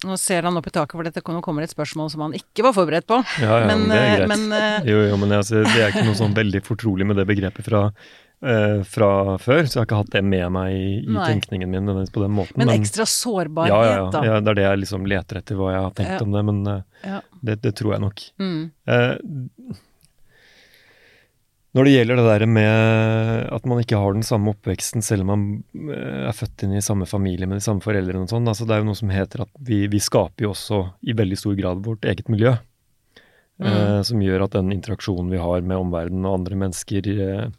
Nå 0.00 0.16
ser 0.16 0.46
han 0.48 0.56
opp 0.56 0.68
i 0.70 0.72
taket, 0.72 0.96
for 0.96 1.04
dette 1.04 1.20
nå 1.20 1.42
kommer 1.44 1.66
et 1.66 1.72
spørsmål 1.72 2.08
som 2.12 2.22
han 2.24 2.34
ikke 2.36 2.64
var 2.64 2.72
forberedt 2.72 3.06
på. 3.10 3.18
Ja, 3.42 3.58
ja, 3.60 3.68
men, 3.68 3.84
det 3.90 3.98
er 3.98 4.06
eh, 4.06 4.16
greit. 4.22 4.30
Men, 4.32 4.46
eh, 4.56 4.88
jo, 4.88 5.02
jo, 5.10 5.18
men 5.20 5.34
altså, 5.36 5.60
det 5.66 5.76
er 5.76 5.92
ikke 5.92 6.06
noe 6.08 6.16
sånn 6.16 6.36
veldig 6.38 6.62
fortrolig 6.64 7.04
med 7.10 7.20
det 7.20 7.26
begrepet 7.28 7.66
fra, 7.66 7.82
uh, 7.90 8.78
fra 8.88 9.10
før, 9.42 9.68
så 9.68 9.76
jeg 9.76 9.82
har 9.82 9.90
ikke 9.90 9.98
hatt 10.00 10.14
det 10.14 10.24
med 10.24 10.46
meg 10.56 10.72
i, 10.78 10.94
i 11.04 11.18
tenkningen 11.18 11.68
min 11.68 11.84
nødvendigvis 11.84 12.14
på 12.16 12.24
den 12.24 12.32
måten. 12.38 12.56
men 12.62 12.72
ekstra 12.72 13.04
sårbarhet, 13.12 13.74
ja, 13.74 13.82
ja, 13.84 13.98
ja, 13.98 14.08
da. 14.14 14.24
ja, 14.30 14.40
det 14.40 14.54
er 14.54 14.60
det 14.62 14.66
jeg 14.70 14.82
liksom 14.86 15.12
leter 15.12 15.42
etter, 15.42 15.60
hva 15.60 15.74
jeg 15.74 15.84
har 15.84 15.94
tenkt 16.00 16.24
om 16.24 16.38
det, 16.38 16.46
men 16.48 16.64
uh, 16.64 17.20
det, 17.44 17.60
det 17.66 17.76
tror 17.76 17.98
jeg 17.98 18.04
nok. 18.06 18.24
Mm. 18.40 18.60
Eh, 18.96 19.14
Når 21.76 21.86
det 21.86 21.92
gjelder 21.92 22.18
det 22.18 22.24
der 22.26 22.44
med 22.50 23.44
at 23.54 23.66
man 23.70 23.78
ikke 23.78 23.98
har 24.00 24.16
den 24.16 24.26
samme 24.26 24.50
oppveksten 24.56 25.04
selv 25.06 25.22
om 25.22 25.30
man 25.30 25.44
eh, 25.94 26.24
er 26.26 26.34
født 26.34 26.64
inn 26.66 26.74
i 26.74 26.82
samme 26.82 27.06
familie 27.06 27.46
med 27.46 27.60
de 27.60 27.66
samme 27.66 27.84
foreldrene 27.84 28.26
og 28.26 28.32
sånn, 28.32 28.48
altså 28.50 28.66
det 28.66 28.74
er 28.74 28.82
jo 28.82 28.88
noe 28.88 28.98
som 28.98 29.12
heter 29.14 29.44
at 29.44 29.52
vi, 29.68 29.84
vi 29.92 30.02
skaper 30.02 30.48
jo 30.48 30.50
også 30.50 30.80
i 31.06 31.14
veldig 31.14 31.38
stor 31.38 31.54
grad 31.60 31.84
vårt 31.86 32.08
eget 32.10 32.32
miljø. 32.32 32.56
Mm. 33.60 33.70
Eh, 33.70 34.02
som 34.08 34.22
gjør 34.24 34.46
at 34.46 34.54
den 34.56 34.72
interaksjonen 34.72 35.30
vi 35.30 35.40
har 35.40 35.60
med 35.60 35.76
omverdenen 35.76 36.24
og 36.24 36.38
andre 36.38 36.56
mennesker 36.62 37.08
eh, 37.12 37.50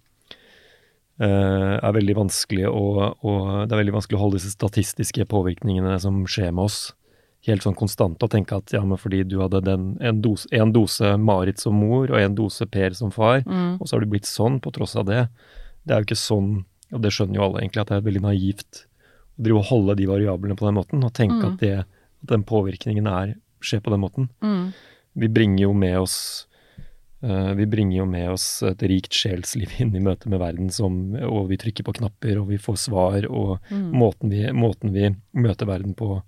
eh, 1.21 1.75
er 1.77 1.97
veldig 1.97 2.15
vanskelig 2.23 2.65
å, 2.67 2.85
og 3.21 3.51
det 3.67 3.75
er 3.75 3.81
veldig 3.83 3.95
vanskelig 3.99 4.17
å 4.17 4.23
holde 4.23 4.39
disse 4.39 4.55
statistiske 4.55 5.27
påvirkningene 5.29 5.99
som 6.01 6.23
skjer 6.25 6.49
med 6.51 6.65
oss, 6.65 6.79
helt 7.47 7.63
sånn 7.65 7.75
konstant 7.77 8.21
og 8.21 8.29
tenke 8.29 8.53
at 8.57 8.71
ja, 8.73 8.83
men 8.85 8.97
fordi 9.01 9.23
du 9.27 9.39
hadde 9.41 9.63
den, 9.65 9.97
en, 10.01 10.21
dose, 10.21 10.47
en 10.53 10.71
dose 10.71 11.15
Marit 11.17 11.57
som 11.59 11.73
mor 11.73 12.11
og 12.11 12.19
en 12.19 12.35
dose 12.37 12.65
Per 12.69 12.93
som 12.93 13.09
far, 13.11 13.41
Mm. 13.47 13.79
og 13.81 13.87
så 13.87 13.95
har 13.97 14.01
du 14.05 14.11
blitt 14.11 14.29
sånn 14.29 14.59
på 14.61 14.71
tross 14.75 14.95
av 14.95 15.05
det. 15.05 15.27
Det 15.85 15.95
er 15.95 16.01
jo 16.03 16.05
ikke 16.11 16.19
sånn, 16.21 16.65
og 16.93 17.01
det 17.01 17.11
skjønner 17.11 17.35
jo 17.39 17.43
alle 17.47 17.61
egentlig, 17.63 17.81
at 17.81 17.87
det 17.89 17.97
er 17.97 18.05
veldig 18.11 18.21
naivt 18.27 18.85
å 19.39 19.43
drive 19.43 19.57
og 19.57 19.65
holde 19.71 19.95
de 19.97 20.05
variablene 20.05 20.55
på 20.59 20.65
den 20.69 20.75
måten, 20.77 21.03
og 21.03 21.13
tenke 21.13 21.41
Mm. 21.41 21.53
at, 21.53 21.59
det, 21.59 21.73
at 21.79 22.29
den 22.29 22.43
påvirkningen 22.43 23.07
er, 23.07 23.35
skjer 23.61 23.81
på 23.81 23.89
den 23.89 24.01
måten. 24.01 24.29
Mm. 24.43 24.73
Vi 25.17 25.27
bringer 25.27 25.59
jo 25.65 25.73
med 25.73 25.97
oss 25.97 26.47
uh, 27.23 27.53
vi 27.53 27.65
bringer 27.69 27.97
jo 27.99 28.05
med 28.09 28.29
oss 28.31 28.63
et 28.65 28.81
rikt 28.81 29.13
sjelsliv 29.13 29.69
inn 29.81 29.95
i 29.95 29.99
møte 30.01 30.29
med 30.29 30.39
verden, 30.41 30.69
som, 30.73 31.13
og 31.21 31.49
vi 31.49 31.57
trykker 31.57 31.83
på 31.85 31.93
knapper, 31.99 32.39
og 32.41 32.47
vi 32.49 32.57
får 32.57 32.77
svar, 32.77 33.25
og 33.29 33.59
Mm. 33.71 33.91
måten, 33.93 34.29
vi, 34.29 34.45
måten 34.51 34.91
vi 34.93 35.15
møter 35.33 35.65
verden 35.69 35.93
på, 35.95 36.21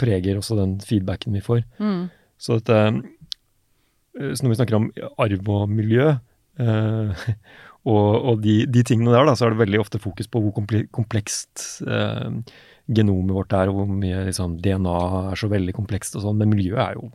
preger 0.00 0.38
også 0.40 0.58
den 0.58 0.76
feedbacken 0.84 1.36
vi 1.36 1.44
får. 1.44 1.64
Mm. 1.82 2.06
Så 2.40 2.58
dette 2.60 2.78
eh, 2.86 4.32
Så 4.34 4.44
når 4.44 4.52
vi 4.52 4.58
snakker 4.60 4.78
om 4.78 4.88
arv 5.22 5.50
og 5.52 5.72
miljø, 5.72 6.14
eh, 6.60 7.26
og, 7.92 8.08
og 8.14 8.40
de, 8.44 8.62
de 8.66 8.86
tingene 8.86 9.14
der, 9.14 9.26
da, 9.28 9.36
så 9.38 9.46
er 9.46 9.54
det 9.54 9.64
veldig 9.64 9.82
ofte 9.82 10.02
fokus 10.02 10.30
på 10.30 10.42
hvor 10.42 10.56
komplekst 10.94 11.84
eh, 11.86 12.40
genomet 12.86 13.34
vårt 13.34 13.54
er, 13.56 13.70
og 13.70 13.80
hvor 13.80 13.92
mye 13.92 14.26
liksom, 14.28 14.58
DNA 14.62 14.98
er 15.32 15.38
så 15.38 15.50
veldig 15.50 15.74
komplekst 15.76 16.18
og 16.18 16.26
sånn. 16.26 16.42
Men 16.42 16.52
miljøet 16.54 16.82
er 16.84 16.98
jo 17.00 17.10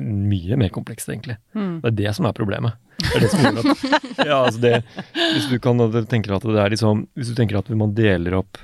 mye 0.00 0.56
mer 0.58 0.70
komplekst, 0.74 1.10
egentlig. 1.10 1.36
Mm. 1.56 1.80
Det 1.82 1.90
er 1.90 1.96
det 1.98 2.14
som 2.16 2.28
er 2.28 2.36
problemet. 2.36 2.78
Det 3.00 3.14
er 3.16 3.24
det 3.24 3.30
som 3.32 3.42
gjør 3.42 3.60
at, 3.62 3.84
ja, 4.28 4.36
altså 4.36 4.60
det, 4.62 4.74
hvis 5.16 5.48
du 5.50 5.56
kan 5.62 5.80
du 5.80 6.02
tenker 6.08 6.36
at 6.36 6.44
det 6.46 6.60
er 6.62 6.74
liksom, 6.74 7.06
hvis 7.18 7.32
du 7.32 7.38
tenker 7.38 7.58
at 7.58 7.70
man 7.74 7.94
deler 7.96 8.36
opp 8.42 8.60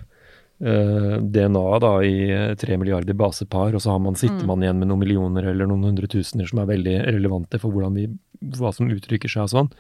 eh, 0.61 1.17
DNA 1.21 1.79
da 1.81 1.93
i 2.03 2.55
tre 2.57 2.77
milliarder 2.81 3.15
basepar, 3.15 3.75
og 3.75 3.81
så 3.83 3.91
har 3.93 3.99
man, 4.01 4.15
sitter 4.15 4.41
Mm. 4.43 4.47
man 4.47 4.63
igjen 4.63 4.79
med 4.79 4.89
noen 4.89 5.01
millioner 5.05 5.45
eller 5.51 5.67
noen 5.67 5.85
hundretusener 5.85 6.49
som 6.49 6.59
er 6.61 6.67
veldig 6.77 6.97
relevante 7.13 7.59
for 7.61 7.71
vi, 7.93 8.07
hva 8.43 8.73
som 8.75 8.89
uttrykker 8.89 9.29
seg 9.29 9.43
og 9.43 9.51
sånn, 9.51 9.71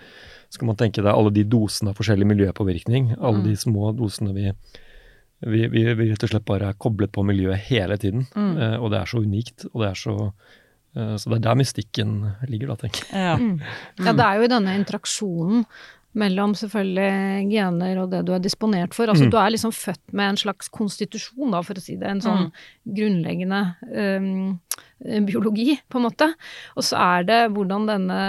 så 0.50 0.58
kan 0.58 0.66
man 0.68 0.76
tenke 0.76 1.02
deg 1.02 1.12
alle 1.12 1.30
de 1.32 1.44
dosene 1.44 1.90
av 1.90 1.96
forskjellig 1.96 2.26
miljøpåvirkning, 2.26 3.16
alle 3.20 3.38
Mm. 3.38 3.44
de 3.44 3.56
små 3.56 3.92
dosene 3.96 4.34
vi 4.34 4.52
vi, 5.44 5.66
vi, 5.68 5.82
vi 5.94 6.10
rett 6.10 6.22
og 6.24 6.30
slett 6.30 6.46
bare 6.46 6.70
er 6.70 6.78
koblet 6.80 7.12
på 7.12 7.22
miljøet 7.22 7.58
hele 7.68 7.98
tiden, 7.98 8.26
Mm. 8.34 8.56
eh, 8.56 8.76
og 8.80 8.90
det 8.90 9.00
er 9.02 9.04
så 9.04 9.18
unikt, 9.20 9.66
og 9.74 9.82
det 9.82 9.88
er 9.90 9.94
så 9.94 10.32
eh, 10.96 11.16
Så 11.16 11.28
det 11.28 11.36
er 11.36 11.40
der 11.40 11.54
mystikken 11.60 12.32
ligger, 12.48 12.68
da, 12.68 12.76
tenker 12.76 13.04
jeg. 13.04 13.12
Ja. 13.12 13.36
Mm. 13.36 13.60
Ja, 14.00 14.12
det 14.14 14.24
er 14.24 14.36
jo 14.38 14.42
i 14.44 14.48
denne 14.48 14.76
interaksjonen 14.80 15.66
mellom 16.16 16.54
selvfølgelig 16.56 17.46
gener 17.50 17.98
og 18.02 18.10
det 18.12 18.22
du 18.26 18.32
er 18.36 18.42
disponert 18.42 18.94
for. 18.96 19.10
Altså 19.12 19.26
Mm. 19.26 19.30
du 19.30 19.36
er 19.36 19.50
liksom 19.52 19.72
født 19.76 20.12
med 20.16 20.30
en 20.30 20.36
slags 20.40 20.68
konstitusjon, 20.72 21.50
da, 21.52 21.60
for 21.62 21.74
å 21.76 21.82
si 21.82 21.96
det. 21.96 22.08
En 22.08 22.20
sånn 22.24 22.46
grunnleggende 22.88 23.60
um, 23.92 24.58
biologi, 25.26 25.76
på 25.92 25.98
en 26.00 26.06
måte. 26.06 26.28
Og 26.76 26.86
så 26.88 26.96
er 26.96 27.26
det 27.28 27.40
hvordan 27.52 27.86
denne 27.90 28.20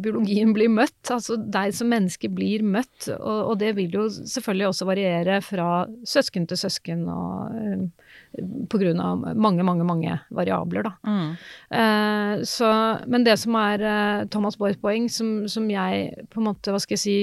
biologien 0.00 0.54
blir 0.56 0.72
møtt. 0.72 1.10
Altså 1.12 1.36
deg 1.36 1.74
som 1.76 1.90
menneske 1.92 2.30
blir 2.32 2.64
møtt. 2.64 3.10
Og, 3.18 3.50
og 3.52 3.58
det 3.60 3.74
vil 3.76 3.92
jo 3.92 4.08
selvfølgelig 4.08 4.70
også 4.70 4.88
variere 4.88 5.40
fra 5.44 5.68
søsken 6.08 6.48
til 6.48 6.56
søsken 6.64 7.04
og 7.12 7.52
øhm, 7.60 7.90
av 8.34 9.24
mange, 9.36 9.64
mange, 9.66 9.84
mange 9.86 10.18
variabler, 10.34 10.86
da. 10.86 10.94
Mm. 11.06 11.34
Eh, 11.80 12.44
så, 12.48 12.70
men 13.06 13.26
det 13.26 13.36
som 13.42 13.56
er 13.60 13.84
eh, 13.84 14.24
Thomas 14.32 14.58
Boys 14.60 14.78
poeng, 14.80 15.08
som, 15.08 15.44
som 15.48 15.68
jeg 15.70 16.26
på 16.30 16.40
en 16.40 16.48
måte, 16.50 16.72
hva 16.74 16.80
skal 16.82 16.98
jeg 16.98 17.04
si, 17.04 17.18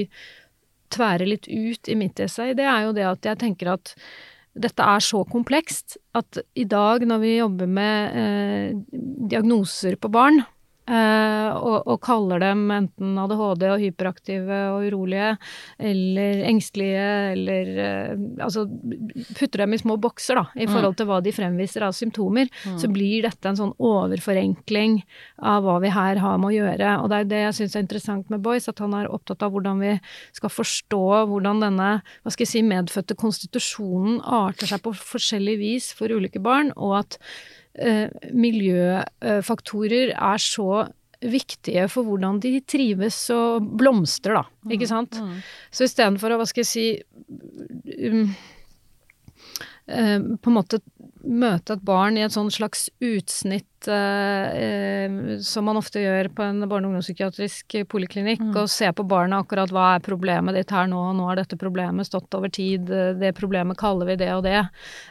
tværer 0.92 1.28
litt 1.28 1.48
ut 1.48 1.88
i 1.88 1.96
mitt 1.96 2.20
essay, 2.20 2.52
det 2.56 2.68
er 2.68 2.86
jo 2.86 2.96
det 2.96 3.08
at 3.08 3.28
jeg 3.32 3.40
tenker 3.40 3.72
at 3.74 3.94
dette 4.52 4.84
er 4.84 5.00
så 5.00 5.22
komplekst 5.24 5.96
at 6.18 6.42
i 6.60 6.66
dag 6.68 7.06
når 7.08 7.22
vi 7.22 7.36
jobber 7.38 7.70
med 7.70 8.18
eh, 8.20 8.74
diagnoser 9.32 9.96
på 9.96 10.10
barn, 10.12 10.42
eh, 10.88 11.50
og, 11.52 11.86
og 11.86 12.00
kaller 12.02 12.40
dem 12.42 12.64
enten 12.74 13.18
ADHD 13.22 13.64
og 13.70 13.80
hyperaktive 13.82 14.58
og 14.74 14.86
urolige, 14.88 15.36
eller 15.78 16.42
engstelige, 16.50 17.06
eller 17.36 17.72
eh, 17.86 18.16
Altså 18.42 18.64
putter 19.38 19.62
dem 19.62 19.74
i 19.74 19.78
små 19.82 19.96
bokser, 20.00 20.34
da, 20.40 20.46
i 20.56 20.66
Mm. 20.66 20.72
forhold 20.72 20.96
til 20.96 21.06
hva 21.06 21.20
de 21.22 21.32
fremviser 21.32 21.82
av 21.86 21.92
symptomer, 21.92 22.48
så 22.80 22.88
blir 22.90 23.22
dette 23.22 23.48
en 23.48 23.56
sånn 23.58 23.74
overforenkling 23.78 25.02
av 25.42 25.62
hva 25.66 25.78
vi 25.82 25.90
her 25.92 26.16
har 26.22 26.38
med 26.38 26.50
å 26.52 26.56
gjøre. 26.56 26.92
Og 27.02 27.08
det 27.10 27.18
er 27.20 27.24
det 27.30 27.40
jeg 27.42 27.56
syns 27.60 27.76
er 27.76 27.84
interessant 27.84 28.30
med 28.30 28.42
Boyce, 28.42 28.68
at 28.72 28.78
han 28.82 28.94
er 28.94 29.10
opptatt 29.12 29.42
av 29.42 29.52
hvordan 29.52 29.80
vi 29.82 29.94
skal 30.32 30.50
forstå 30.52 31.02
hvordan 31.28 31.60
denne 31.62 31.90
hva 32.02 32.32
skal 32.32 32.46
jeg 32.46 32.52
si, 32.54 32.62
medfødte 32.66 33.16
konstitusjonen 33.18 34.20
arter 34.24 34.66
seg 34.70 34.82
på 34.84 34.94
forskjellig 34.96 35.58
vis 35.60 35.90
for 35.96 36.08
ulike 36.12 36.40
barn, 36.42 36.72
og 36.76 36.98
at 37.02 37.18
miljøfaktorer 38.36 40.10
er 40.12 40.42
så 40.42 40.82
viktige 41.22 41.86
for 41.90 42.06
hvordan 42.06 42.40
de 42.42 42.56
trives 42.66 43.18
og 43.34 43.66
blomstrer, 43.78 44.40
da. 44.40 44.72
Ikke 44.74 44.88
sant? 44.90 45.18
Mm. 45.20 45.38
Så 45.70 45.86
istedenfor 45.86 46.34
å, 46.34 46.40
hva 46.40 46.48
skal 46.48 46.64
jeg 46.64 46.70
si 46.70 46.86
um, 48.10 48.32
uh, 49.86 50.18
På 50.42 50.50
en 50.50 50.56
måte 50.56 50.82
møte 51.24 51.74
et 51.76 51.84
barn 51.86 52.16
i 52.18 52.22
et 52.24 52.32
sånn 52.34 52.50
slags 52.50 52.88
utsnitt 53.02 53.66
eh, 53.88 54.46
eh, 54.62 55.14
som 55.42 55.64
man 55.66 55.76
ofte 55.78 55.98
gjør 56.02 56.28
på 56.36 56.42
en 56.46 56.60
barne- 56.70 56.86
og 56.86 56.92
ungdomspsykiatrisk 56.92 57.76
poliklinikk, 57.90 58.40
Mm. 58.42 58.56
og 58.56 58.68
se 58.70 58.86
på 58.92 59.04
barnet 59.06 59.42
akkurat 59.44 59.70
hva 59.70 59.96
er 59.96 60.00
problemet 60.06 60.54
ditt 60.54 60.70
her 60.70 60.86
nå, 60.86 61.00
nå 61.14 61.26
har 61.28 61.36
dette 61.36 61.56
problemet 61.58 62.06
stått 62.06 62.32
over 62.34 62.48
tid, 62.48 62.90
eh, 62.90 63.12
det 63.18 63.34
problemet 63.34 63.76
kaller 63.76 64.06
vi 64.06 64.16
det 64.16 64.30
og 64.34 64.42
det. 64.44 64.68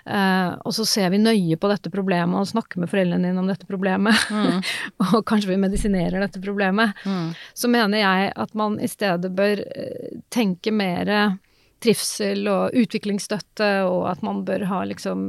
Eh, 0.08 0.56
og 0.65 0.72
så 0.74 0.86
ser 0.88 1.10
vi 1.12 1.18
nøye 1.18 1.58
på 1.60 1.70
dette 1.72 1.91
problemet 1.91 2.36
og 2.39 2.48
snakker 2.48 2.77
med 2.80 2.89
foreldrene 2.89 3.27
dine 3.32 3.39
om 3.39 3.48
dette 3.48 3.68
problemet, 3.68 4.15
Mm. 4.32 4.62
og 5.15 5.25
kanskje 5.25 5.48
vi 5.51 5.58
medisinerer 5.58 6.20
dette 6.20 6.41
problemet 6.41 6.94
Mm. 7.06 7.36
så 7.56 7.70
mener 7.70 7.98
jeg 8.00 8.34
at 8.36 8.56
man 8.56 8.80
i 8.80 8.88
stedet 8.88 9.34
bør 9.36 9.60
eh, 9.75 10.20
tenke 10.30 10.72
mer 10.72 11.38
trivsel 11.82 12.46
og 12.52 12.76
utviklingsstøtte, 12.78 13.72
og 13.90 14.06
at 14.12 14.22
man 14.26 14.44
bør 14.48 14.68
ha 14.70 14.84
liksom 14.90 15.26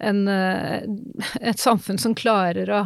en, 0.00 0.22
eh, 0.28 0.80
et 1.40 1.60
samfunn 1.60 1.98
som 2.00 2.14
klarer 2.16 2.72
å 2.72 2.80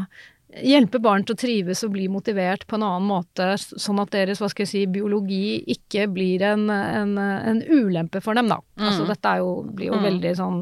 hjelpe 0.64 0.96
barn 1.04 1.22
til 1.28 1.34
å 1.36 1.38
trives 1.38 1.82
og 1.84 1.92
bli 1.92 2.06
motivert 2.08 2.62
på 2.66 2.78
en 2.78 2.82
annen 2.86 3.04
måte, 3.06 3.50
sånn 3.60 4.00
at 4.00 4.10
deres 4.14 4.40
hva 4.40 4.48
skal 4.48 4.64
jeg 4.64 4.70
si, 4.70 4.84
biologi 4.90 5.58
ikke 5.74 6.06
blir 6.10 6.40
en, 6.42 6.64
en, 6.72 7.12
en 7.20 7.60
ulempe 7.68 8.22
for 8.24 8.34
dem, 8.34 8.48
da. 8.48 8.56
Altså 8.80 9.04
Mm. 9.04 9.08
dette 9.12 9.28
er 9.34 9.42
jo, 9.44 9.50
blir 9.76 9.90
jo 9.92 9.98
Mm. 10.00 10.06
veldig 10.08 10.32
sånn 10.40 10.58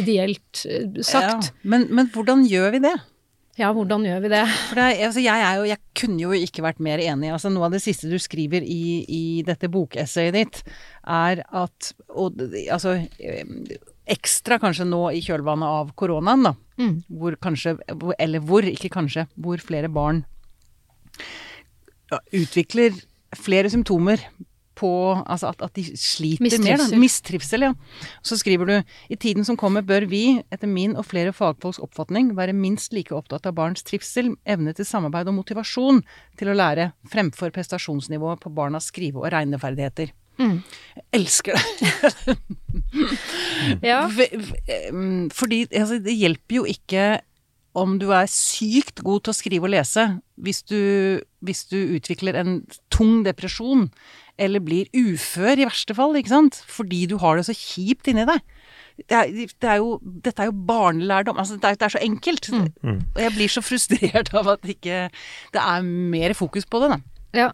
ideelt 0.00 0.64
eh, 0.66 1.02
sagt. 1.04 1.50
Ja. 1.52 1.52
Men, 1.62 1.86
men 1.94 2.08
hvordan 2.08 2.46
gjør 2.48 2.72
vi 2.72 2.78
det? 2.88 2.94
Ja, 3.60 3.68
hvordan 3.76 4.06
gjør 4.06 4.22
vi 4.24 4.30
det? 4.32 4.44
Det, 4.72 4.84
altså 5.04 5.20
jeg, 5.20 5.48
jo, 5.58 5.64
jeg 5.68 5.80
kunne 5.98 6.22
jo 6.22 6.32
ikke 6.32 6.64
vært 6.64 6.80
mer 6.80 7.02
enig. 7.04 7.28
Altså 7.34 7.50
noe 7.52 7.66
av 7.68 7.74
det 7.74 7.82
siste 7.84 8.08
du 8.08 8.16
skriver 8.20 8.64
i, 8.64 9.04
i 9.04 9.24
dette 9.44 9.68
bokessayet 9.72 10.36
ditt, 10.38 10.60
er 11.04 11.42
at 11.44 11.90
og, 12.08 12.40
altså, 12.70 12.96
eh, 13.20 13.78
Ekstra 14.10 14.56
kanskje 14.58 14.88
nå 14.88 15.04
i 15.14 15.20
kjølvannet 15.22 15.70
av 15.70 15.90
koronaen, 15.94 16.48
da. 16.48 16.50
Mm. 16.80 16.96
Hvor 17.20 17.36
kanskje, 17.38 17.76
eller 18.18 18.42
hvor, 18.42 18.66
ikke 18.66 18.90
kanskje, 18.90 19.28
hvor 19.38 19.60
flere 19.62 19.86
barn 19.92 20.24
ja, 22.10 22.18
utvikler 22.40 22.96
flere 23.38 23.70
symptomer 23.70 24.24
på 24.80 24.90
Altså 25.20 25.50
at, 25.52 25.62
at 25.64 25.76
de 25.76 25.84
sliter 25.98 26.44
mer. 26.44 26.80
Da. 26.80 26.88
Mistrivsel. 26.88 27.00
Mistrivsel, 27.02 27.66
ja. 27.68 27.72
Så 28.26 28.38
skriver 28.40 28.70
du 28.70 28.74
i 29.12 29.18
tiden 29.20 29.46
som 29.46 29.58
kommer 29.60 29.84
bør 29.86 30.06
vi, 30.10 30.40
etter 30.52 30.70
min 30.70 30.96
og 30.98 31.06
flere 31.10 31.34
fagfolks 31.36 31.80
oppfatning, 31.82 32.32
være 32.38 32.56
minst 32.56 32.94
like 32.96 33.14
opptatt 33.16 33.48
av 33.48 33.56
barns 33.58 33.84
trivsel, 33.86 34.32
evne 34.48 34.74
til 34.76 34.88
samarbeid 34.88 35.30
og 35.30 35.38
motivasjon 35.40 36.02
til 36.40 36.52
å 36.52 36.56
lære, 36.56 36.90
fremfor 37.12 37.52
prestasjonsnivået 37.54 38.42
på 38.42 38.52
barnas 38.54 38.88
skrive- 38.90 39.22
og 39.22 39.30
regneferdigheter. 39.34 40.14
Mm. 40.40 40.60
Jeg 40.96 41.06
elsker 41.20 41.58
det. 41.58 42.36
Ja. 43.84 44.06
Fordi 45.38 45.58
altså, 45.68 45.98
det 46.02 46.14
hjelper 46.16 46.56
jo 46.56 46.62
ikke 46.68 47.02
om 47.78 47.98
du 48.00 48.08
er 48.14 48.30
sykt 48.30 49.02
god 49.06 49.24
til 49.24 49.32
å 49.32 49.36
skrive 49.36 49.68
og 49.68 49.74
lese, 49.74 50.06
hvis 50.40 50.62
du, 50.66 50.80
hvis 51.44 51.64
du 51.70 51.78
utvikler 51.96 52.38
en 52.40 52.56
tung 52.92 53.20
depresjon, 53.26 53.88
eller 54.40 54.62
blir 54.64 54.88
ufør 54.96 55.60
i 55.60 55.66
verste 55.68 55.94
fall, 55.96 56.16
ikke 56.18 56.32
sant? 56.32 56.62
Fordi 56.70 57.04
du 57.10 57.18
har 57.20 57.36
det 57.36 57.46
så 57.48 57.56
kjipt 57.56 58.08
inni 58.10 58.24
deg. 58.28 58.40
Det 59.00 59.16
er, 59.16 59.30
det 59.32 59.68
er 59.68 59.78
jo, 59.80 59.94
dette 60.24 60.42
er 60.42 60.50
jo 60.50 60.56
barnelærdom. 60.68 61.38
Altså, 61.40 61.56
det, 61.60 61.68
er, 61.68 61.78
det 61.80 61.86
er 61.86 61.94
så 61.94 62.02
enkelt. 62.04 62.50
Mm. 62.52 62.98
Og 63.14 63.20
jeg 63.22 63.34
blir 63.36 63.52
så 63.52 63.62
frustrert 63.64 64.32
av 64.36 64.48
at 64.56 64.66
ikke 64.68 65.06
det 65.54 65.62
er 65.62 65.86
mer 65.86 66.34
fokus 66.36 66.68
på 66.68 66.82
det, 66.82 66.96
da. 66.96 67.00
Ja, 67.36 67.52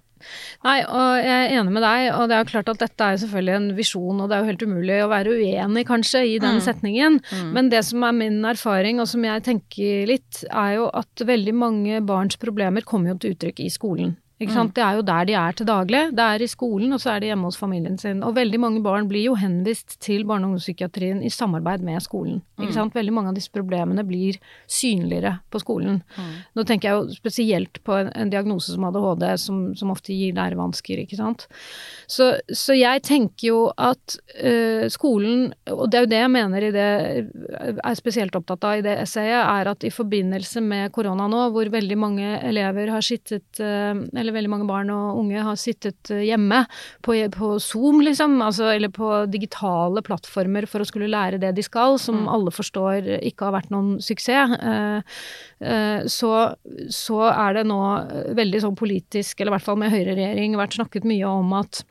Nei, 0.64 0.78
og 0.88 1.21
jeg 1.21 1.35
er 1.37 1.52
enig 1.61 1.73
med 1.76 1.85
deg, 1.85 2.06
og 2.16 2.28
det 2.30 2.35
er 2.37 2.40
jo 2.42 2.49
klart 2.49 2.71
at 2.73 2.80
dette 2.80 3.04
er 3.04 3.18
selvfølgelig 3.21 3.54
en 3.54 3.66
visjon, 3.76 4.21
og 4.23 4.30
det 4.30 4.37
er 4.37 4.42
jo 4.42 4.49
helt 4.49 4.64
umulig 4.66 4.97
å 5.04 5.11
være 5.12 5.35
uenig, 5.37 5.85
kanskje, 5.87 6.23
i 6.25 6.38
den 6.42 6.56
Mm. 6.56 6.64
setningen. 6.64 7.18
Mm. 7.30 7.52
Men 7.52 7.68
det 7.68 7.85
som 7.85 8.02
er 8.02 8.12
min 8.16 8.42
erfaring, 8.45 8.99
og 8.99 9.06
som 9.06 9.23
jeg 9.23 9.45
tenker 9.45 10.06
litt, 10.09 10.45
er 10.50 10.76
jo 10.76 10.90
at 10.92 11.14
veldig 11.21 11.54
mange 11.54 12.00
barns 12.06 12.37
problemer 12.37 12.83
kommer 12.83 13.12
jo 13.12 13.18
til 13.18 13.35
uttrykk 13.37 13.61
i 13.61 13.68
skolen. 13.71 14.16
Ikke 14.36 14.52
sant? 14.52 14.74
Det 14.76 14.82
er 14.84 14.98
jo 14.98 15.04
der 15.06 15.24
de 15.24 15.36
er 15.40 15.54
til 15.56 15.68
daglig. 15.68 16.00
Det 16.12 16.24
er 16.24 16.42
i 16.44 16.48
skolen, 16.50 16.92
og 16.92 17.00
så 17.00 17.14
er 17.14 17.22
de 17.22 17.30
hjemme 17.30 17.48
hos 17.48 17.56
familien 17.56 17.96
sin. 17.96 18.18
Og 18.26 18.34
veldig 18.36 18.58
mange 18.60 18.82
barn 18.84 19.08
blir 19.08 19.30
jo 19.30 19.36
henvist 19.40 19.96
til 20.04 20.26
barne- 20.28 20.44
og 20.44 20.52
ungdomspsykiatrien 20.52 21.22
i 21.24 21.30
samarbeid 21.32 21.84
med 21.86 22.04
skolen. 22.04 22.42
Ikke 22.60 22.74
sant? 22.76 22.94
Veldig 22.96 23.14
mange 23.16 23.32
av 23.32 23.38
disse 23.38 23.52
problemene 23.52 24.04
blir 24.04 24.36
synligere 24.68 25.38
på 25.52 25.60
skolen. 25.62 26.02
Nå 26.56 26.64
tenker 26.68 26.90
jeg 26.90 26.98
jo 26.98 27.16
spesielt 27.16 27.80
på 27.84 27.96
en, 27.96 28.10
en 28.12 28.32
diagnose 28.32 28.74
som 28.74 28.84
ADHD, 28.88 29.24
som, 29.40 29.62
som 29.76 29.94
ofte 29.94 30.12
gir 30.12 30.36
lærevansker, 30.36 31.00
ikke 31.06 31.16
sant. 31.16 31.46
Så, 32.04 32.34
så 32.52 32.76
jeg 32.76 33.06
tenker 33.08 33.48
jo 33.48 33.62
at 33.72 34.18
øh, 34.36 34.84
skolen, 34.92 35.48
og 35.72 35.88
det 35.90 36.00
er 36.00 36.06
jo 36.06 36.12
det 36.12 36.20
jeg 36.20 36.34
mener 36.36 36.68
i 36.68 36.72
det, 36.76 36.90
er 37.76 37.96
spesielt 37.98 38.36
opptatt 38.36 38.68
av 38.68 38.82
i 38.82 38.84
det 38.84 38.98
essayet, 39.06 39.40
er 39.40 39.72
at 39.72 39.88
i 39.88 39.92
forbindelse 39.92 40.60
med 40.60 40.92
korona 40.92 41.24
nå, 41.30 41.46
hvor 41.56 41.72
veldig 41.72 41.98
mange 42.04 42.36
elever 42.44 42.92
har 42.92 43.04
sittet, 43.04 43.48
eh, 43.64 43.96
eller 44.26 44.37
veldig 44.37 44.50
mange 44.50 44.68
barn 44.68 44.90
og 44.90 45.21
unge 45.23 45.45
har 45.47 45.59
sittet 45.61 46.11
eh, 46.11 46.25
hjemme 46.26 46.64
på, 47.06 47.16
på 47.33 47.52
Zoom, 47.62 48.02
liksom, 48.04 48.38
altså, 48.42 48.68
eller 48.75 48.90
på 48.95 49.11
digitale 49.30 50.02
plattformer 50.06 50.66
for 50.71 50.83
å 50.83 50.88
skulle 50.88 51.11
lære 51.12 51.40
det 51.42 51.54
de 51.56 51.64
skal, 51.64 52.00
som 52.02 52.26
alle 52.33 52.52
forstår 52.54 53.12
ikke 53.23 53.49
har 53.49 53.56
vært 53.61 53.73
noen 53.75 53.97
suksess, 54.02 54.56
eh, 54.59 55.18
eh, 55.62 56.06
så, 56.11 56.33
så 56.92 57.21
er 57.30 57.61
det 57.61 57.66
nå 57.71 57.80
veldig 58.37 58.64
sånn 58.66 58.78
politisk, 58.78 59.38
eller 59.38 59.54
i 59.54 59.56
hvert 59.56 59.68
fall 59.68 59.78
med 59.80 59.95
høyreregjering, 59.95 60.59
vært 60.59 60.80
snakket 60.80 61.06
mye 61.09 61.30
om 61.30 61.54
at 61.62 61.85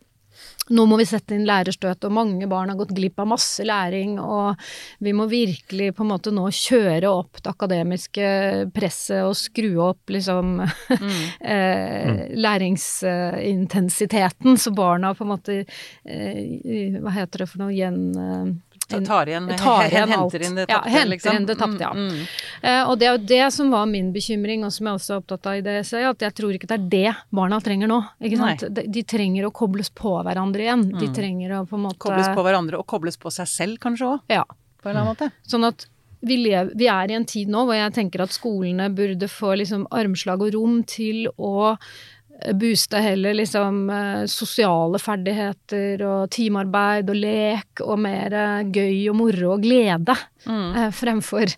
nå 0.73 0.85
må 0.89 0.97
vi 0.97 1.05
sette 1.05 1.35
inn 1.35 1.43
lærerstøt, 1.45 2.05
og 2.07 2.11
mange 2.15 2.47
barn 2.49 2.69
har 2.71 2.77
gått 2.79 2.95
glipp 2.97 3.19
av 3.21 3.27
masse 3.35 3.63
læring, 3.65 4.19
og 4.21 4.55
vi 5.03 5.13
må 5.13 5.25
virkelig 5.29 5.93
på 5.97 6.03
en 6.05 6.11
måte 6.13 6.31
nå 6.33 6.49
kjøre 6.49 7.09
opp 7.11 7.41
det 7.41 7.49
akademiske 7.51 8.25
presset 8.73 9.23
og 9.27 9.35
skru 9.37 9.79
opp 9.85 10.09
liksom 10.15 10.61
eh, 11.55 12.09
læringsintensiteten, 12.33 14.57
så 14.57 14.71
barna 14.75 15.13
på 15.13 15.23
en 15.25 15.33
måte 15.35 15.53
eh, 15.61 16.95
Hva 17.01 17.11
heter 17.19 17.37
det 17.43 17.49
for 17.51 17.59
noe? 17.65 17.73
Gjen... 17.75 18.01
Tar 18.87 19.25
igjen, 19.31 19.47
tar 19.57 19.87
igjen 19.89 20.11
alt. 20.17 20.33
henter 20.33 20.43
inn 20.45 20.55
det 20.59 20.65
Ja, 20.69 20.77
tapte, 20.79 20.89
henter 20.93 21.09
liksom. 21.15 21.35
inn 21.39 21.45
det 21.49 21.55
tapte, 21.57 21.79
ja. 21.81 21.91
Mm, 21.93 22.09
mm. 22.11 22.27
Uh, 22.65 22.89
og 22.91 22.99
det 23.01 23.07
er 23.07 23.15
jo 23.17 23.23
det 23.31 23.53
som 23.55 23.71
var 23.73 23.85
min 23.89 24.11
bekymring, 24.13 24.63
og 24.67 24.71
som 24.75 24.85
jeg 24.91 24.99
også 24.99 25.13
er 25.15 25.21
opptatt 25.23 25.49
av 25.51 25.57
i 25.57 25.63
det 25.65 25.77
essayet, 25.81 26.09
at 26.15 26.25
jeg 26.27 26.35
tror 26.41 26.53
ikke 26.57 26.69
det 26.69 26.77
er 26.77 26.85
det 26.93 27.15
barna 27.41 27.59
trenger 27.65 27.89
nå. 27.91 27.97
Ikke 28.21 28.37
sant? 28.41 28.67
De, 28.77 28.85
de 28.99 29.03
trenger 29.03 29.47
å 29.49 29.51
kobles 29.55 29.89
på 29.89 30.13
hverandre 30.27 30.67
igjen. 30.67 30.85
De 30.99 31.09
trenger 31.15 31.57
å 31.59 31.63
på 31.69 31.79
en 31.79 31.85
måte 31.87 32.01
Kobles 32.05 32.29
på 32.35 32.45
hverandre, 32.45 32.77
og 32.79 32.87
kobles 32.87 33.17
på 33.17 33.33
seg 33.33 33.49
selv 33.49 33.81
kanskje 33.83 34.13
òg, 34.15 34.23
Ja. 34.37 34.45
på 34.81 34.89
en 34.89 34.95
eller 34.95 35.01
annen 35.05 35.13
måte. 35.15 35.31
Sånn 35.49 35.65
at 35.67 35.87
vi, 36.25 36.37
lever, 36.41 36.71
vi 36.73 36.87
er 36.89 37.11
i 37.11 37.13
en 37.17 37.25
tid 37.29 37.49
nå 37.53 37.65
hvor 37.67 37.75
jeg 37.77 37.91
tenker 37.93 38.23
at 38.23 38.31
skolene 38.33 38.87
burde 38.95 39.27
få 39.29 39.51
liksom 39.59 39.83
armslag 39.93 40.41
og 40.41 40.53
rom 40.55 40.79
til 40.89 41.27
å 41.37 41.75
booste 42.59 42.99
heller 43.01 43.33
liksom 43.37 43.89
eh, 43.89 44.25
sosiale 44.29 44.99
ferdigheter 45.01 46.01
og 46.05 46.29
teamarbeid 46.35 47.09
og 47.09 47.15
lek 47.21 47.81
og 47.85 47.99
mer 48.05 48.33
eh, 48.35 48.63
gøy 48.75 49.09
og 49.11 49.19
moro 49.23 49.53
og 49.57 49.61
glede 49.65 50.15
Mm. 50.45 50.75
eh, 50.77 50.91
fremfor 50.93 51.49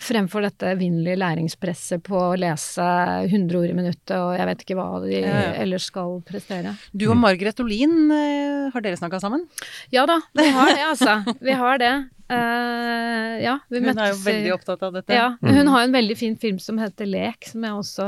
Fremfor 0.00 0.44
dette 0.46 0.70
evinnelige 0.74 1.18
læringspresset 1.20 2.02
på 2.06 2.16
å 2.16 2.36
lese 2.40 2.84
100 3.26 3.58
ord 3.58 3.68
i 3.68 3.76
minuttet 3.76 4.14
og 4.16 4.30
jeg 4.38 4.48
vet 4.48 4.64
ikke 4.64 4.78
hva 4.78 4.86
de 5.04 5.18
Ja, 5.18 5.34
ja. 5.34 5.50
ellers 5.60 5.90
skal 5.90 6.20
prestere. 6.26 6.76
Du 6.96 7.10
og 7.10 7.18
Margaret 7.20 7.60
Olin, 7.60 7.98
eh, 8.14 8.70
har 8.72 8.84
dere 8.84 8.96
snakka 9.00 9.20
sammen? 9.20 9.44
Ja 9.92 10.06
da, 10.08 10.20
vi 10.36 10.48
har 10.56 10.72
det 10.72 10.88
altså. 10.88 11.20
Vi 11.40 11.58
har 11.60 11.82
det. 11.82 11.94
Uh, 12.30 13.42
ja, 13.42 13.56
vi 13.68 13.80
Hun 13.82 13.98
er 13.98 14.12
jo 14.12 14.18
veldig 14.22 14.50
opptatt 14.54 14.82
av 14.86 14.94
dette. 14.94 15.16
Ja, 15.16 15.32
hun 15.42 15.66
har 15.72 15.82
en 15.82 15.94
veldig 15.94 16.14
fin 16.18 16.36
film 16.38 16.60
som 16.62 16.78
heter 16.78 17.08
Lek, 17.10 17.48
som, 17.50 17.64
også, 17.66 18.06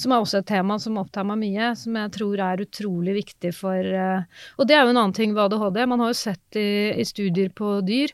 som 0.00 0.14
er 0.14 0.24
også 0.24 0.40
et 0.40 0.48
tema 0.48 0.78
som 0.82 0.98
opptar 0.98 1.26
meg 1.28 1.38
mye, 1.44 1.68
som 1.78 1.94
jeg 2.00 2.10
tror 2.16 2.42
er 2.42 2.64
utrolig 2.64 3.14
viktig 3.20 3.52
for 3.54 3.78
uh, 3.78 4.26
Og 4.58 4.66
det 4.66 4.74
er 4.74 4.82
jo 4.82 4.94
en 4.94 4.98
annen 5.04 5.14
ting 5.14 5.36
ved 5.36 5.44
ADHD. 5.46 5.84
Man 5.86 6.02
har 6.02 6.10
jo 6.10 6.18
sett 6.18 6.58
i, 6.58 6.66
i 6.98 7.06
studier 7.06 7.52
på 7.54 7.76
dyr 7.86 8.10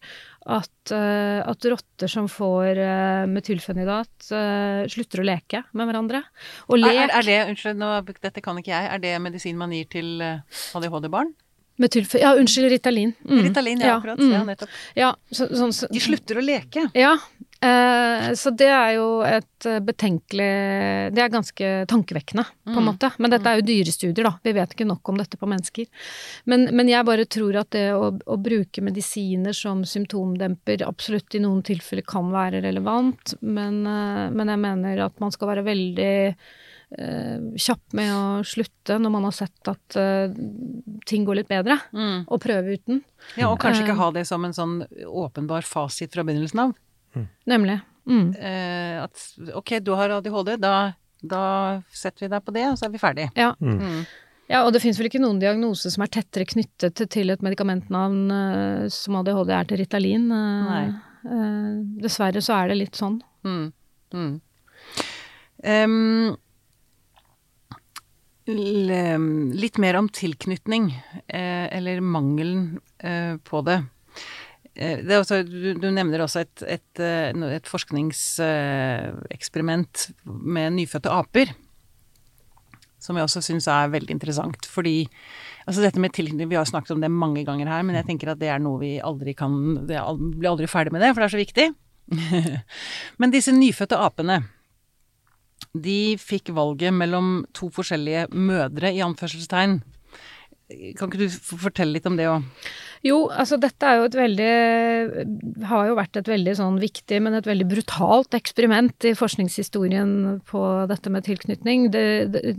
at, 0.46 0.92
eh, 0.94 1.40
at 1.44 1.66
rotter 1.68 2.08
som 2.08 2.28
får 2.30 2.78
uh, 2.80 3.26
metylfenidat, 3.28 4.30
uh, 4.32 4.86
slutter 4.88 5.20
å 5.20 5.26
leke 5.28 5.62
med 5.76 5.90
hverandre. 5.90 6.22
Og 6.72 6.80
lek 6.80 6.96
er, 6.96 7.12
er 7.18 7.26
det, 7.26 7.38
unnskyld, 7.50 7.80
nå, 7.80 7.90
dette 8.24 8.42
kan 8.44 8.58
ikke 8.60 8.72
jeg, 8.72 8.88
er 8.94 9.02
det 9.02 9.14
medisin 9.20 9.60
man 9.60 9.74
gir 9.76 9.90
til 9.92 10.16
eh, 10.24 10.40
ADHD-barn? 10.78 11.34
Ja, 11.80 12.34
unnskyld, 12.36 12.70
Ritalin. 12.72 13.14
Mm. 13.24 13.42
Ritalin, 13.46 13.84
ja, 13.84 13.94
akkurat. 13.96 14.20
mm. 14.20 14.32
Ja, 14.32 14.40
nettopp. 14.44 14.72
Ja, 14.96 15.12
så, 15.32 15.46
sånn, 15.56 15.72
så, 15.76 15.88
De 15.92 16.00
slutter 16.02 16.40
å 16.40 16.44
leke. 16.44 16.88
Ja, 16.96 17.14
eh, 17.16 17.49
så 18.34 18.50
det 18.56 18.68
er 18.72 18.94
jo 18.96 19.20
et 19.26 19.66
eh, 19.68 19.80
betenkelig 19.84 20.46
Det 21.12 21.20
er 21.20 21.32
ganske 21.32 21.66
tankevekkende, 21.90 22.44
på 22.64 22.72
en 22.72 22.78
Mm. 22.80 22.86
måte. 22.88 23.10
Men 23.20 23.30
dette 23.34 23.46
er 23.50 23.60
jo 23.60 23.66
dyrestudier, 23.68 24.24
da. 24.24 24.32
Vi 24.42 24.52
vet 24.56 24.72
ikke 24.72 24.86
nok 24.88 25.08
om 25.12 25.18
dette 25.20 25.36
på 25.36 25.48
mennesker. 25.50 25.86
Men, 26.46 26.68
men 26.72 26.88
jeg 26.88 27.04
bare 27.04 27.26
tror 27.28 27.58
at 27.60 27.68
det 27.76 27.90
å, 27.92 28.08
å 28.16 28.36
bruke 28.40 28.80
medisiner 28.80 29.52
som 29.52 29.82
symptomdemper 29.84 30.86
absolutt 30.88 31.34
i 31.36 31.42
noen 31.44 31.60
tilfeller 31.62 32.06
kan 32.08 32.30
være 32.32 32.62
relevant, 32.64 33.34
men, 33.42 33.82
eh, 33.86 34.30
men 34.32 34.48
jeg 34.48 34.58
mener 34.64 35.04
at 35.04 35.20
man 35.20 35.30
skal 35.30 35.48
være 35.52 35.64
veldig 35.68 36.10
eh, 36.98 37.38
kjapp 37.60 37.92
med 37.94 38.10
å 38.10 38.22
slutte 38.42 38.96
når 38.98 39.12
man 39.14 39.22
har 39.28 39.32
sett 39.36 39.68
at 39.70 39.96
uh, 40.00 40.32
ting 41.06 41.24
går 41.28 41.36
litt 41.42 41.48
bedre, 41.52 41.76
Mm. 41.92 42.24
og 42.26 42.40
prøve 42.42 42.72
uten. 42.74 43.02
Ja, 43.36 43.50
og 43.52 43.60
kanskje 43.62 43.84
ikke 43.84 43.94
Eh. 43.94 44.00
ha 44.00 44.10
det 44.16 44.26
som 44.26 44.44
en 44.44 44.52
sånn 44.56 44.86
åpenbar 45.06 45.62
fasit 45.62 46.10
fra 46.16 46.24
begynnelsen 46.24 46.58
av. 46.64 46.72
Nemlig. 47.46 47.80
Mm. 48.10 48.34
Eh, 48.34 49.02
at 49.04 49.20
ok, 49.54 49.78
du 49.84 49.92
har 49.94 50.10
ADHD, 50.10 50.56
da, 50.60 50.92
da 51.22 51.42
setter 51.92 52.26
vi 52.26 52.30
deg 52.32 52.44
på 52.46 52.52
det, 52.56 52.64
og 52.70 52.78
så 52.80 52.86
er 52.88 52.92
vi 52.94 52.98
ferdig. 53.02 53.28
Ja. 53.38 53.52
Mm. 53.60 54.04
Ja, 54.50 54.64
og 54.66 54.72
det 54.74 54.80
finnes 54.82 54.98
vel 54.98 55.06
ikke 55.06 55.20
noen 55.22 55.38
diagnose 55.38 55.92
som 55.94 56.02
er 56.02 56.10
tettere 56.10 56.44
knyttet 56.48 57.04
til- 57.12 57.30
et 57.30 57.42
medikamentnavn 57.44 58.22
eh, 58.34 58.88
som 58.90 59.14
ADHD 59.20 59.50
er 59.54 59.64
til 59.70 59.78
Ritalin. 59.78 60.24
Eh, 60.32 60.70
Nei. 60.70 60.86
eh, 61.30 61.74
dessverre 62.02 62.42
så 62.42 62.56
er 62.64 62.68
det 62.72 62.78
litt 62.80 62.98
sånn. 62.98 63.20
Mm. 63.46 63.72
Mm. 64.12 64.40
Em, 65.62 66.36
litt 68.50 69.78
mer 69.78 69.94
om 70.00 70.08
tilknytning, 70.08 70.90
eh, 71.28 71.68
eller 71.76 72.00
mangelen 72.00 72.80
eh, 72.98 73.36
på 73.46 73.62
det. 73.64 73.82
Eh, 74.78 75.02
også, 75.18 75.42
du, 75.46 75.74
du 75.80 75.90
nevner 75.90 76.20
også 76.22 76.40
et, 76.44 76.62
et, 76.78 77.00
eh, 77.02 77.32
et 77.56 77.68
forskningseksperiment 77.68 80.10
med 80.24 80.72
nyfødte 80.78 81.10
aper. 81.10 81.46
Som 83.00 83.16
jeg 83.16 83.24
også 83.26 83.40
syns 83.42 83.68
er 83.72 83.92
veldig 83.92 84.10
interessant. 84.14 84.66
Fordi 84.70 85.08
altså 85.66 85.82
dette 85.82 86.00
med 86.02 86.12
tilknytning, 86.14 86.50
Vi 86.50 86.56
har 86.56 86.64
snakket 86.68 86.90
om 86.94 87.00
det 87.00 87.10
mange 87.10 87.44
ganger 87.44 87.68
her, 87.68 87.82
men 87.82 87.96
jeg 87.96 88.06
tenker 88.06 88.28
at 88.30 88.40
det 88.40 88.48
er 88.52 88.58
noe 88.62 88.80
vi 88.80 89.00
aldri 89.00 89.34
kan 89.34 89.86
det 89.88 89.98
blir 90.36 90.50
aldri 90.50 90.66
ferdig 90.68 90.92
med 90.92 91.00
det, 91.02 91.14
for 91.14 91.20
det 91.20 91.26
er 91.28 91.36
så 91.36 91.44
viktig. 91.44 91.66
men 93.20 93.30
disse 93.30 93.52
nyfødte 93.54 93.96
apene, 93.98 94.42
de 95.74 96.16
fikk 96.18 96.50
valget 96.56 96.92
mellom 96.94 97.46
to 97.54 97.70
forskjellige 97.70 98.26
mødre, 98.34 98.92
i 98.92 99.00
anførselstegn. 99.04 99.82
Kan 100.98 101.10
ikke 101.10 101.26
du 101.26 101.40
fortelle 101.58 101.96
litt 101.96 102.06
om 102.06 102.16
det 102.18 102.28
òg? 102.30 102.46
Jo, 103.00 103.30
altså 103.32 103.56
dette 103.56 103.86
er 103.88 103.96
jo 103.96 104.08
et 104.10 104.16
veldig 104.18 105.64
Har 105.70 105.86
jo 105.88 105.94
vært 105.96 106.18
et 106.20 106.28
veldig 106.28 106.52
sånn 106.58 106.76
viktig, 106.82 107.20
men 107.24 107.38
et 107.38 107.48
veldig 107.48 107.64
brutalt 107.70 108.36
eksperiment 108.36 109.06
i 109.08 109.14
forskningshistorien 109.16 110.12
på 110.50 110.64
dette 110.90 111.12
med 111.12 111.24
tilknytning. 111.24 111.88
Det, 111.94 112.04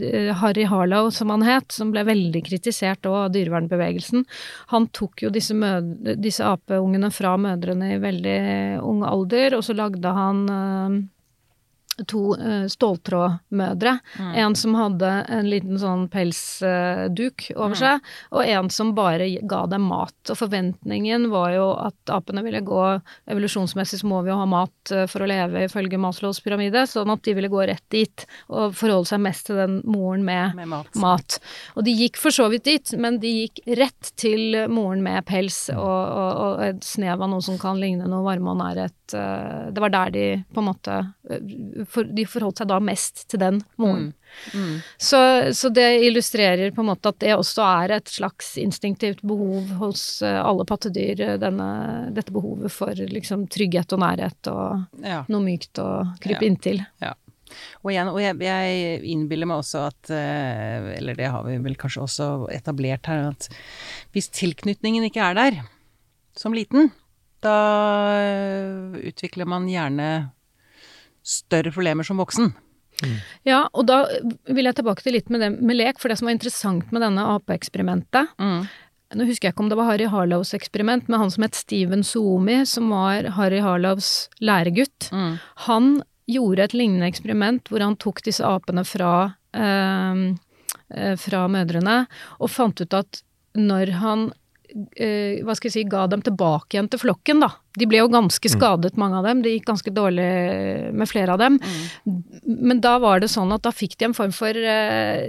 det, 0.01 0.09
Harry 0.41 0.65
Harlow, 0.65 1.11
som 1.13 1.29
han 1.33 1.45
het, 1.45 1.69
som 1.75 1.93
ble 1.93 2.07
veldig 2.09 2.41
kritisert 2.47 3.05
òg 3.05 3.19
av 3.27 3.35
dyrevernbevegelsen, 3.35 4.25
han 4.73 4.89
tok 4.97 5.27
jo 5.27 5.33
disse, 5.33 5.53
mødre, 5.53 6.17
disse 6.17 6.45
apeungene 6.47 7.13
fra 7.13 7.35
mødrene 7.37 7.93
i 7.93 8.01
veldig 8.01 8.39
ung 8.81 9.05
alder, 9.05 9.59
og 9.59 9.65
så 9.67 9.77
lagde 9.77 10.17
han 10.17 10.45
eh, 10.49 11.01
to 12.07 12.35
uh, 12.39 12.65
ståltrådmødre. 12.71 13.97
En 14.35 14.55
som 14.55 14.75
hadde 14.79 15.09
en 15.29 15.49
liten 15.49 15.77
sånn 15.81 16.07
pelsduk 16.09 17.49
over 17.55 17.75
seg, 17.77 17.99
og 18.31 18.45
en 18.47 18.69
som 18.73 18.93
bare 18.97 19.27
ga 19.47 19.63
dem 19.71 19.85
mat. 19.89 20.15
Og 20.31 20.37
forventningen 20.39 21.29
var 21.31 21.51
jo 21.55 21.67
at 21.77 22.13
apene 22.13 22.43
ville 22.45 22.61
gå 22.65 22.81
Evolusjonsmessig 23.31 23.99
så 24.01 24.07
må 24.09 24.21
vi 24.25 24.31
jo 24.31 24.37
ha 24.39 24.47
mat 24.49 24.93
uh, 24.95 25.05
for 25.11 25.23
å 25.25 25.29
leve, 25.29 25.65
ifølge 25.67 25.99
Maslows 26.01 26.41
pyramide, 26.43 26.85
sånn 26.89 27.11
at 27.13 27.23
de 27.27 27.35
ville 27.37 27.51
gå 27.51 27.65
rett 27.69 27.83
dit 27.93 28.25
og 28.49 28.73
forholde 28.77 29.09
seg 29.11 29.21
mest 29.23 29.47
til 29.49 29.59
den 29.59 29.79
moren 29.85 30.23
med 30.27 30.55
Med 30.57 30.71
mat. 30.71 30.89
mat. 31.01 31.37
Og 31.75 31.85
de 31.85 31.93
gikk 31.95 32.17
for 32.21 32.33
så 32.33 32.47
vidt 32.51 32.65
dit, 32.69 32.93
men 32.97 33.19
de 33.21 33.31
gikk 33.43 33.61
rett 33.77 34.13
til 34.19 34.57
moren 34.71 35.03
med 35.05 35.25
pels 35.29 35.63
og, 35.73 35.77
og, 35.81 36.31
og 36.45 36.63
et 36.65 36.83
snev 36.85 37.21
av 37.21 37.29
noe 37.31 37.43
som 37.45 37.59
kan 37.61 37.79
ligne 37.81 38.07
noe 38.09 38.25
varme 38.25 38.53
og 38.53 38.59
nærhet. 38.61 38.95
Eh, 39.17 39.71
Det 39.71 39.81
var 39.83 39.89
der 39.93 40.11
de 40.15 40.25
på 40.53 40.61
en 40.61 40.67
måte 40.71 40.97
for, 41.89 42.03
de 42.03 42.25
forholdt 42.27 42.61
seg 42.61 42.67
da 42.71 42.79
mest 42.83 43.23
til 43.31 43.39
den 43.41 43.61
moren. 43.81 44.11
Mm. 44.55 44.77
Så, 45.01 45.19
så 45.57 45.69
det 45.73 45.87
illustrerer 46.07 46.71
på 46.75 46.83
en 46.83 46.89
måte 46.91 47.11
at 47.11 47.19
det 47.19 47.33
også 47.35 47.65
er 47.83 47.95
et 47.97 48.11
slags 48.11 48.53
instinktivt 48.61 49.21
behov 49.27 49.73
hos 49.81 50.03
eh, 50.23 50.37
alle 50.39 50.63
pattedyr, 50.69 51.19
eh, 51.25 51.37
denne, 51.41 51.67
dette 52.15 52.31
behovet 52.35 52.71
for 52.71 52.95
liksom 52.95 53.47
trygghet 53.51 53.91
og 53.97 54.03
nærhet 54.05 54.51
og 54.53 55.03
Ja. 55.03 55.23
noe 55.27 55.43
mykt 55.43 55.81
å 55.83 55.89
krype 56.23 56.45
Ja. 56.45 56.47
inntil. 56.51 56.85
Og, 57.83 57.89
igjen, 57.91 58.07
og 58.07 58.21
jeg, 58.23 58.37
jeg 58.39 59.01
innbiller 59.11 59.49
meg 59.49 59.59
også 59.59 59.81
at 59.89 60.11
eh, 60.15 60.85
Eller 60.95 61.17
det 61.19 61.27
har 61.33 61.43
vi 61.43 61.57
vel 61.59 61.75
kanskje 61.75 62.05
også 62.05 62.27
etablert 62.55 63.09
her, 63.11 63.25
at 63.33 63.49
hvis 64.15 64.29
tilknytningen 64.31 65.03
ikke 65.09 65.25
er 65.25 65.35
der 65.35 65.57
som 66.39 66.55
liten, 66.55 66.93
da 67.43 67.57
utvikler 69.01 69.49
man 69.49 69.67
gjerne 69.67 70.07
større 71.23 71.71
problemer 71.71 72.03
som 72.07 72.17
voksen. 72.21 72.53
Ja, 73.47 73.63
og 73.73 73.87
da 73.89 74.03
vil 74.45 74.67
jeg 74.67 74.75
tilbake 74.77 75.01
til 75.01 75.13
litt 75.15 75.29
med 75.33 75.41
det 75.41 75.49
med 75.61 75.75
lek, 75.79 75.97
for 75.99 76.09
det 76.11 76.19
som 76.19 76.27
var 76.29 76.35
interessant 76.35 76.91
med 76.93 77.01
denne 77.01 77.23
apeeksperimentet 77.37 78.35
Nå 79.11 79.25
husker 79.27 79.49
jeg 79.49 79.53
ikke 79.55 79.63
om 79.65 79.69
det 79.69 79.75
var 79.75 79.89
Harry 79.89 80.05
Harlows 80.07 80.53
eksperiment, 80.55 81.09
men 81.11 81.19
han 81.19 81.31
som 81.33 81.43
het 81.43 81.57
Steven 81.59 81.99
Suomi, 82.07 82.61
som 82.65 82.87
var 82.93 83.25
Harry 83.35 83.59
Harlows 83.59 84.29
læregutt, 84.39 85.09
Mm. 85.11 85.39
han 85.67 86.03
gjorde 86.31 86.63
et 86.63 86.73
lignende 86.73 87.09
eksperiment 87.11 87.63
hvor 87.67 87.81
han 87.83 87.97
tok 87.97 88.21
disse 88.23 88.39
apene 88.39 88.85
fra, 88.87 89.35
eh, 89.53 90.31
eh, 90.95 91.15
fra 91.17 91.47
mødrene, 91.49 92.07
og 92.39 92.49
fant 92.49 92.79
ut 92.79 92.93
at 92.93 93.21
når 93.53 93.91
han 93.99 94.31
hva 94.71 95.53
skal 95.57 95.67
jeg 95.69 95.73
si, 95.73 95.83
ga 95.89 96.05
dem 96.07 96.21
tilbake 96.25 96.75
igjen 96.77 96.87
til 96.91 97.01
flokken, 97.01 97.41
da. 97.43 97.49
De 97.79 97.87
ble 97.87 97.99
jo 98.01 98.09
ganske 98.11 98.49
skadet, 98.51 98.97
mange 98.99 99.17
av 99.19 99.25
dem. 99.27 99.41
Det 99.43 99.53
gikk 99.55 99.67
ganske 99.69 99.91
dårlig 99.95 100.27
med 100.95 101.09
flere 101.11 101.33
av 101.35 101.39
dem. 101.41 101.59
Men 102.45 102.81
da 102.83 102.97
var 103.03 103.19
det 103.23 103.29
sånn 103.31 103.51
at 103.55 103.63
da 103.63 103.71
fikk 103.75 103.97
de 103.99 104.09
en 104.09 104.15
form 104.17 104.31
for 104.35 104.55
uh, 104.55 105.27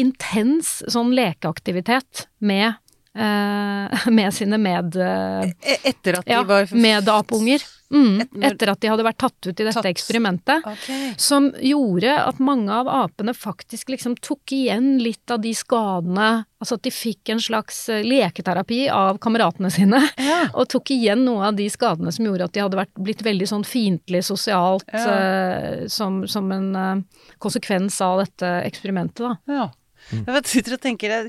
intens 0.00 0.78
sånn 0.90 1.12
lekeaktivitet 1.16 2.26
med, 2.44 2.74
uh, 3.18 4.06
med 4.18 4.34
sine 4.36 4.58
med... 4.60 4.96
eh, 4.96 5.52
E- 5.62 5.80
Etter 5.92 6.20
at 6.20 6.26
de 6.28 6.34
ja, 6.36 6.42
var 6.48 6.68
medapunger. 6.72 7.64
Mm, 7.94 8.42
etter 8.42 8.72
at 8.72 8.80
de 8.82 8.90
hadde 8.90 9.04
vært 9.06 9.20
tatt 9.22 9.46
ut 9.46 9.52
i 9.52 9.64
dette 9.64 9.76
Tatt. 9.78 9.86
eksperimentet. 9.86 10.64
Okay. 10.66 11.12
Som 11.20 11.52
gjorde 11.62 12.16
at 12.18 12.40
mange 12.42 12.74
av 12.74 12.90
apene 12.90 13.34
faktisk 13.36 13.92
liksom 13.94 14.16
tok 14.18 14.54
igjen 14.56 14.96
litt 15.02 15.30
av 15.30 15.44
de 15.44 15.54
skadene 15.54 16.32
Altså 16.64 16.78
at 16.78 16.84
de 16.86 16.90
fikk 16.94 17.28
en 17.28 17.40
slags 17.44 17.78
eh, 17.92 18.00
leketerapi 18.06 18.86
av 18.88 19.18
kameratene 19.20 19.68
sine. 19.68 19.98
Ja. 20.16 20.38
Og 20.58 20.64
tok 20.72 20.94
igjen 20.94 21.26
noe 21.26 21.50
av 21.50 21.58
de 21.58 21.66
skadene 21.68 22.08
som 22.14 22.24
gjorde 22.24 22.46
at 22.48 22.54
de 22.56 22.62
hadde 22.64 22.78
vært, 22.78 22.94
blitt 23.04 23.20
veldig 23.26 23.48
sånn 23.50 23.66
fiendtlig 23.68 24.22
sosialt 24.24 24.88
Ja. 24.94 25.02
uh, 25.04 25.82
som, 25.92 26.22
som 26.30 26.48
en 26.56 26.70
uh, 26.72 27.26
konsekvens 27.42 27.98
av 28.00 28.22
dette 28.22 28.48
eksperimentet, 28.64 29.26
da. 29.26 29.34
Ja. 29.52 29.66
Jeg 30.14 30.32
vet, 30.36 30.48
sitter 30.48 30.76
og 30.76 30.80
tenker 30.84 31.28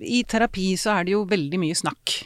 I 0.00 0.18
terapi 0.28 0.66
så 0.80 0.96
er 0.96 1.06
det 1.06 1.14
jo 1.14 1.22
veldig 1.28 1.60
mye 1.60 1.76
snakk. 1.76 2.16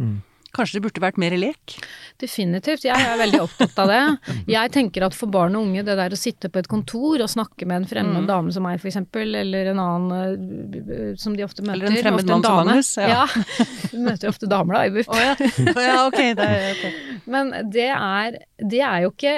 Mm. 0.00 0.18
Kanskje 0.56 0.78
det 0.78 0.84
burde 0.86 1.02
vært 1.04 1.18
mer 1.20 1.36
lek? 1.36 1.76
Definitivt. 2.20 2.86
Jeg 2.88 2.96
er 2.96 3.18
veldig 3.20 3.40
opptatt 3.44 3.76
av 3.82 3.90
det. 3.92 4.00
Jeg 4.56 4.72
tenker 4.72 5.04
at 5.06 5.14
for 5.16 5.28
barn 5.32 5.56
og 5.58 5.66
unge, 5.68 5.82
det 5.84 5.96
der 5.98 6.14
å 6.16 6.18
sitte 6.18 6.48
på 6.52 6.62
et 6.62 6.68
kontor 6.72 7.20
og 7.24 7.28
snakke 7.32 7.68
med 7.68 7.82
en 7.82 7.88
fremmed 7.90 8.22
Mm. 8.24 8.28
dame 8.30 8.52
som 8.54 8.64
meg, 8.64 8.80
eksempel, 8.80 9.34
eller 9.36 9.68
en 9.74 9.80
annen 9.82 10.78
eh, 10.80 11.10
som 11.20 11.34
de 11.36 11.44
ofte 11.44 11.60
møter. 11.66 11.74
Eller 11.84 11.90
en 11.92 12.00
fremmed 12.00 12.30
mann 12.32 12.42
som. 12.46 12.56
Magnus, 12.64 12.92
ja. 12.96 13.08
Ja. 13.26 13.66
Du 13.92 13.98
møter 14.06 14.28
jo 14.28 14.32
ofte 14.32 14.48
damer 14.48 14.78
da, 14.78 14.84
i 14.88 14.94
BUP. 14.94 15.10
Oh, 15.12 15.20
ja. 15.20 15.34
oh, 15.74 15.82
ja, 15.84 15.96
okay, 16.06 16.32
Det 16.38 16.46
er, 16.48 16.70
ok. 16.72 17.02
Men 17.36 17.52
det 17.74 17.88
er, 17.92 18.38
det 18.56 18.80
er 18.80 19.04
jo 19.04 19.12
ikke 19.12 19.34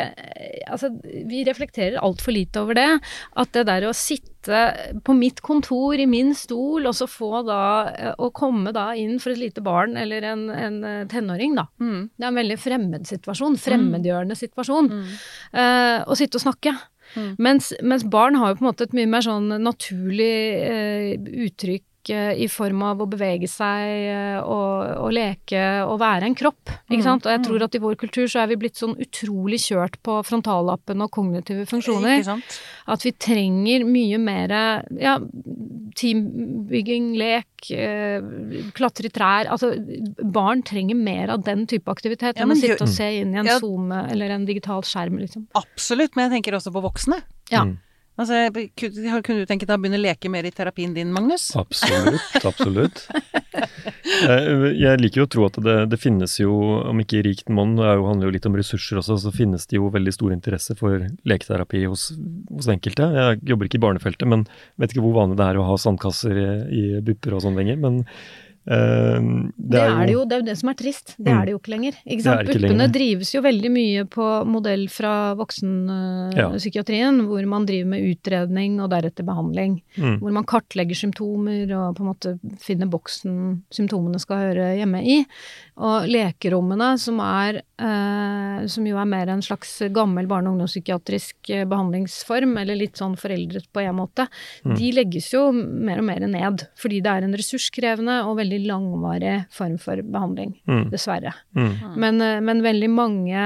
Altså, 0.68 0.90
vi 1.02 1.40
reflekterer 1.46 1.98
altfor 2.04 2.34
lite 2.36 2.60
over 2.60 2.76
det. 2.76 2.88
At 3.40 3.54
det 3.56 3.64
der 3.66 3.86
å 3.88 3.94
sitte 3.96 4.60
på 5.04 5.14
mitt 5.16 5.40
kontor 5.44 5.98
i 5.98 6.06
min 6.08 6.34
stol, 6.36 6.86
og 6.86 6.94
så 6.96 7.08
få 7.10 7.42
da 7.46 7.62
Å 8.20 8.28
komme 8.36 8.72
da 8.76 8.90
inn 9.00 9.16
for 9.22 9.32
et 9.32 9.40
lite 9.40 9.64
barn 9.64 9.96
eller 9.98 10.26
en, 10.28 10.44
en 10.52 10.76
eh, 10.84 11.00
tenåring, 11.10 11.56
da. 11.58 11.66
Mm. 11.80 12.10
Det 12.14 12.26
er 12.26 12.30
en 12.30 12.42
veldig 12.42 12.60
fremmed 12.60 13.08
situasjon. 13.08 13.58
Fremmedgjørende 13.64 14.36
situasjon. 14.38 14.92
Mm. 14.92 15.18
Uh, 15.56 15.98
å 16.04 16.18
sitte 16.18 16.38
og 16.38 16.44
snakke. 16.44 16.76
Mm. 17.16 17.30
Mens, 17.40 17.72
mens 17.82 18.04
barn 18.04 18.36
har 18.38 18.52
jo 18.52 18.58
på 18.58 18.64
en 18.64 18.70
måte 18.70 18.88
et 18.88 18.96
mye 18.96 19.08
mer 19.10 19.24
sånn 19.24 19.48
naturlig 19.64 20.34
uh, 20.68 21.30
uttrykk 21.48 21.82
eh, 21.82 21.87
i 22.14 22.46
form 22.48 22.82
av 22.86 23.02
å 23.02 23.06
bevege 23.10 23.48
seg 23.50 23.88
eh, 24.08 24.38
og, 24.40 25.04
og 25.04 25.12
leke 25.12 25.62
og 25.84 25.98
være 26.00 26.28
en 26.30 26.36
kropp. 26.38 26.72
Ikke 26.88 26.98
Mm, 26.98 27.04
sant? 27.04 27.26
Og 27.26 27.32
jeg 27.32 27.40
mm. 27.42 27.46
tror 27.46 27.64
at 27.66 27.74
i 27.74 27.80
vår 27.82 27.96
kultur 28.00 28.26
så 28.30 28.40
er 28.42 28.48
vi 28.50 28.56
blitt 28.60 28.80
sånn 28.80 28.96
utrolig 28.98 29.60
kjørt 29.62 29.98
på 30.02 30.18
frontallappen 30.26 31.04
og 31.04 31.10
kognitive 31.14 31.66
funksjoner. 31.68 32.18
Ikke 32.18 32.30
sant? 32.30 32.58
At 32.88 33.04
vi 33.06 33.12
trenger 33.12 33.84
mye 33.86 34.18
mer 34.18 34.54
ja, 34.98 35.18
teambygging, 35.98 37.10
lek, 37.18 37.70
eh, 37.74 38.22
klatre 38.76 39.08
i 39.08 39.12
trær. 39.14 39.50
Altså 39.52 39.72
barn 40.22 40.62
trenger 40.66 40.98
mer 40.98 41.34
av 41.34 41.42
den 41.46 41.66
type 41.70 41.90
aktivitet 41.92 42.38
Ja, 42.38 42.44
enn 42.46 42.54
å 42.54 42.58
sitte 42.58 42.84
og 42.86 42.92
se 42.92 43.10
inn 43.20 43.34
i 43.34 43.40
en 43.42 43.46
Ja. 43.46 43.58
Zoom 43.58 43.92
eller 43.92 44.30
en 44.30 44.46
digital 44.48 44.82
skjerm, 44.82 45.18
liksom. 45.18 45.46
Absolutt, 45.58 46.16
men 46.16 46.28
jeg 46.30 46.38
tenker 46.38 46.58
også 46.58 46.72
på 46.72 46.82
voksne. 46.84 47.22
Ja. 47.50 47.64
Mm. 47.64 47.78
Altså, 48.18 48.48
kunne 48.74 49.38
du 49.38 49.46
tenke 49.46 49.66
deg 49.68 49.76
å 49.76 49.78
begynne 49.78 50.00
å 50.00 50.02
leke 50.02 50.30
mer 50.32 50.46
i 50.48 50.50
terapien 50.50 50.90
din, 50.96 51.12
Magnus? 51.14 51.52
Absolutt, 51.58 52.38
absolutt. 52.44 53.04
Jeg, 54.08 54.70
jeg 54.80 54.98
liker 55.00 55.20
jo 55.20 55.24
å 55.26 55.30
tro 55.30 55.44
at 55.46 55.56
det, 55.62 55.74
det 55.92 55.98
finnes 56.00 56.32
jo, 56.40 56.50
om 56.90 56.98
ikke 57.02 57.20
rikt 57.26 57.50
monn, 57.52 57.74
det 57.78 57.84
er 57.86 57.98
jo- 58.00 58.06
handler 58.08 58.28
jo 58.28 58.32
litt 58.34 58.46
om 58.48 58.56
ressurser 58.58 58.98
også, 59.00 59.16
så 59.22 59.32
finnes 59.34 59.66
det 59.70 59.76
jo 59.78 59.90
veldig 59.94 60.14
stor 60.14 60.32
interesse 60.34 60.74
for 60.78 61.04
leketerapi 61.28 61.82
hos, 61.86 62.08
hos 62.50 62.68
enkelte. 62.72 63.06
Jeg 63.14 63.40
jobber 63.52 63.68
ikke 63.68 63.78
i 63.80 63.84
barnefeltet, 63.84 64.26
men 64.30 64.46
vet 64.80 64.94
ikke 64.94 65.04
hvor 65.04 65.16
vanlig 65.20 65.38
det 65.40 65.46
er 65.50 65.60
å 65.60 65.66
ha 65.68 65.76
sandkasser 65.80 66.40
i, 66.40 66.48
i 66.80 66.84
bupper 67.04 67.36
og 67.38 67.44
sånn 67.44 67.58
lenger. 67.60 67.78
Men 67.84 68.00
eh, 68.68 69.20
Det 69.58 69.80
er, 69.80 70.06
det 70.06 70.12
jo, 70.12 70.24
det 70.28 70.36
er 70.36 70.40
jo 70.42 70.46
det 70.50 70.56
som 70.60 70.68
er 70.68 70.74
trist. 70.78 71.14
Det 71.18 71.26
Mm. 71.32 71.38
er 71.40 71.44
det 71.46 71.52
jo 71.54 71.58
ikke 71.58 71.72
lenger. 71.74 71.94
Ikke 72.06 72.26
er 72.28 72.44
Buppene 72.44 72.68
lenger. 72.68 72.92
drives 72.92 73.32
jo 73.34 73.40
veldig 73.42 73.70
mye 73.72 74.04
på 74.04 74.26
modell 74.46 74.88
fra 74.88 75.12
Ja. 75.30 75.34
voksenpsykiatrien, 75.34 77.20
hvor 77.26 77.46
man 77.48 77.66
driver 77.66 77.86
med 77.86 78.04
utredning 78.16 78.80
og 78.80 78.90
deretter 78.90 79.24
behandling. 79.24 79.80
Mm. 79.96 80.18
Hvor 80.20 80.32
man 80.32 80.44
kartlegger 80.44 80.94
symptomer 80.96 81.70
og 81.76 81.96
på 81.96 82.00
en 82.04 82.10
måte 82.12 82.38
finner 82.60 82.86
boksen 82.90 83.62
symptomene 83.72 84.20
skal 84.20 84.36
høre 84.54 84.76
hjemme 84.78 85.02
i. 85.04 85.24
Og 85.78 86.06
lekerommene, 86.08 86.98
som 86.98 87.20
er 87.20 87.56
eh, 87.56 87.62
som 87.78 88.86
jo 88.86 88.96
er 88.98 89.06
mer 89.06 89.28
en 89.28 89.42
slags 89.42 89.78
gammel 89.94 90.26
barne- 90.26 90.48
og 90.50 90.56
ungdomspsykiatrisk 90.56 91.50
eh, 91.54 91.64
behandlingsform, 91.64 92.56
eller 92.58 92.74
litt 92.76 92.96
sånn 92.98 93.14
foreldret 93.16 93.68
på 93.72 93.80
en 93.84 93.94
måte, 93.96 94.26
Mm. 94.64 94.76
de 94.76 94.92
legges 94.92 95.32
jo 95.32 95.52
mer 95.52 95.98
og 95.98 96.04
mer 96.04 96.20
ned. 96.26 96.66
Fordi 96.76 97.00
det 97.02 97.06
er 97.12 97.22
en 97.24 97.34
ressurskrevende 97.34 98.24
og 98.26 98.36
veldig 98.38 98.66
langvarig 98.66 99.46
form 99.50 99.78
for 99.78 99.96
behandling, 100.02 100.54
Mm. 100.66 100.90
dessverre. 100.90 101.32
Mm. 101.56 101.96
Men, 101.96 102.20
eh, 102.20 102.40
men 102.40 102.62
veldig 102.62 102.90
mange 102.90 103.38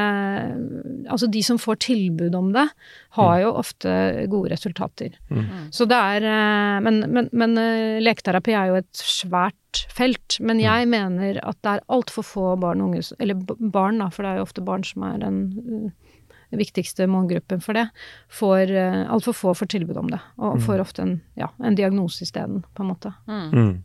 Altså 1.13 1.29
de 1.31 1.43
som 1.43 1.59
får 1.59 1.77
tilbud 1.81 2.35
om 2.35 2.53
det, 2.53 2.69
har 3.13 3.41
jo 3.43 3.51
ofte 3.61 3.93
gode 4.33 4.53
resultater. 4.55 5.17
Mm. 5.29 5.69
Så 5.75 5.85
det 5.89 5.99
er 5.99 6.25
eh, 6.25 6.79
Men, 6.85 7.03
men, 7.13 7.29
men 7.33 7.59
eh, 7.61 8.01
leketerapi 8.01 8.55
er 8.57 8.71
jo 8.71 8.79
et 8.81 9.03
svært 9.05 9.83
felt. 9.93 10.39
Men 10.41 10.61
jeg 10.63 10.89
mener 10.89 11.41
at 11.43 11.59
det 11.61 11.75
er 11.75 11.85
altfor 11.93 12.25
få 12.25 12.47
barn 12.61 12.81
og 12.81 12.93
unge 12.93 13.05
Eller 13.21 13.37
barn, 13.59 14.01
da, 14.01 14.09
for 14.13 14.25
det 14.25 14.33
er 14.33 14.41
jo 14.41 14.49
ofte 14.49 14.65
barn 14.65 14.85
som 14.87 15.05
er 15.09 15.21
den 15.21 15.43
eh, 15.53 16.57
viktigste 16.57 17.09
målgruppen 17.09 17.61
for 17.65 17.77
det. 17.77 17.87
Får 18.33 18.73
uh, 18.73 19.05
Altfor 19.13 19.33
få 19.33 19.55
får 19.57 19.71
tilbud 19.73 19.97
om 19.97 20.11
det. 20.13 20.21
Og 20.37 20.61
får 20.61 20.83
ofte 20.85 21.05
en, 21.05 21.15
ja, 21.41 21.49
en 21.65 21.77
diagnose 21.77 22.27
isteden, 22.27 22.61
på 22.77 22.85
en 22.85 22.91
måte. 22.93 23.13
Mm. 23.25 23.79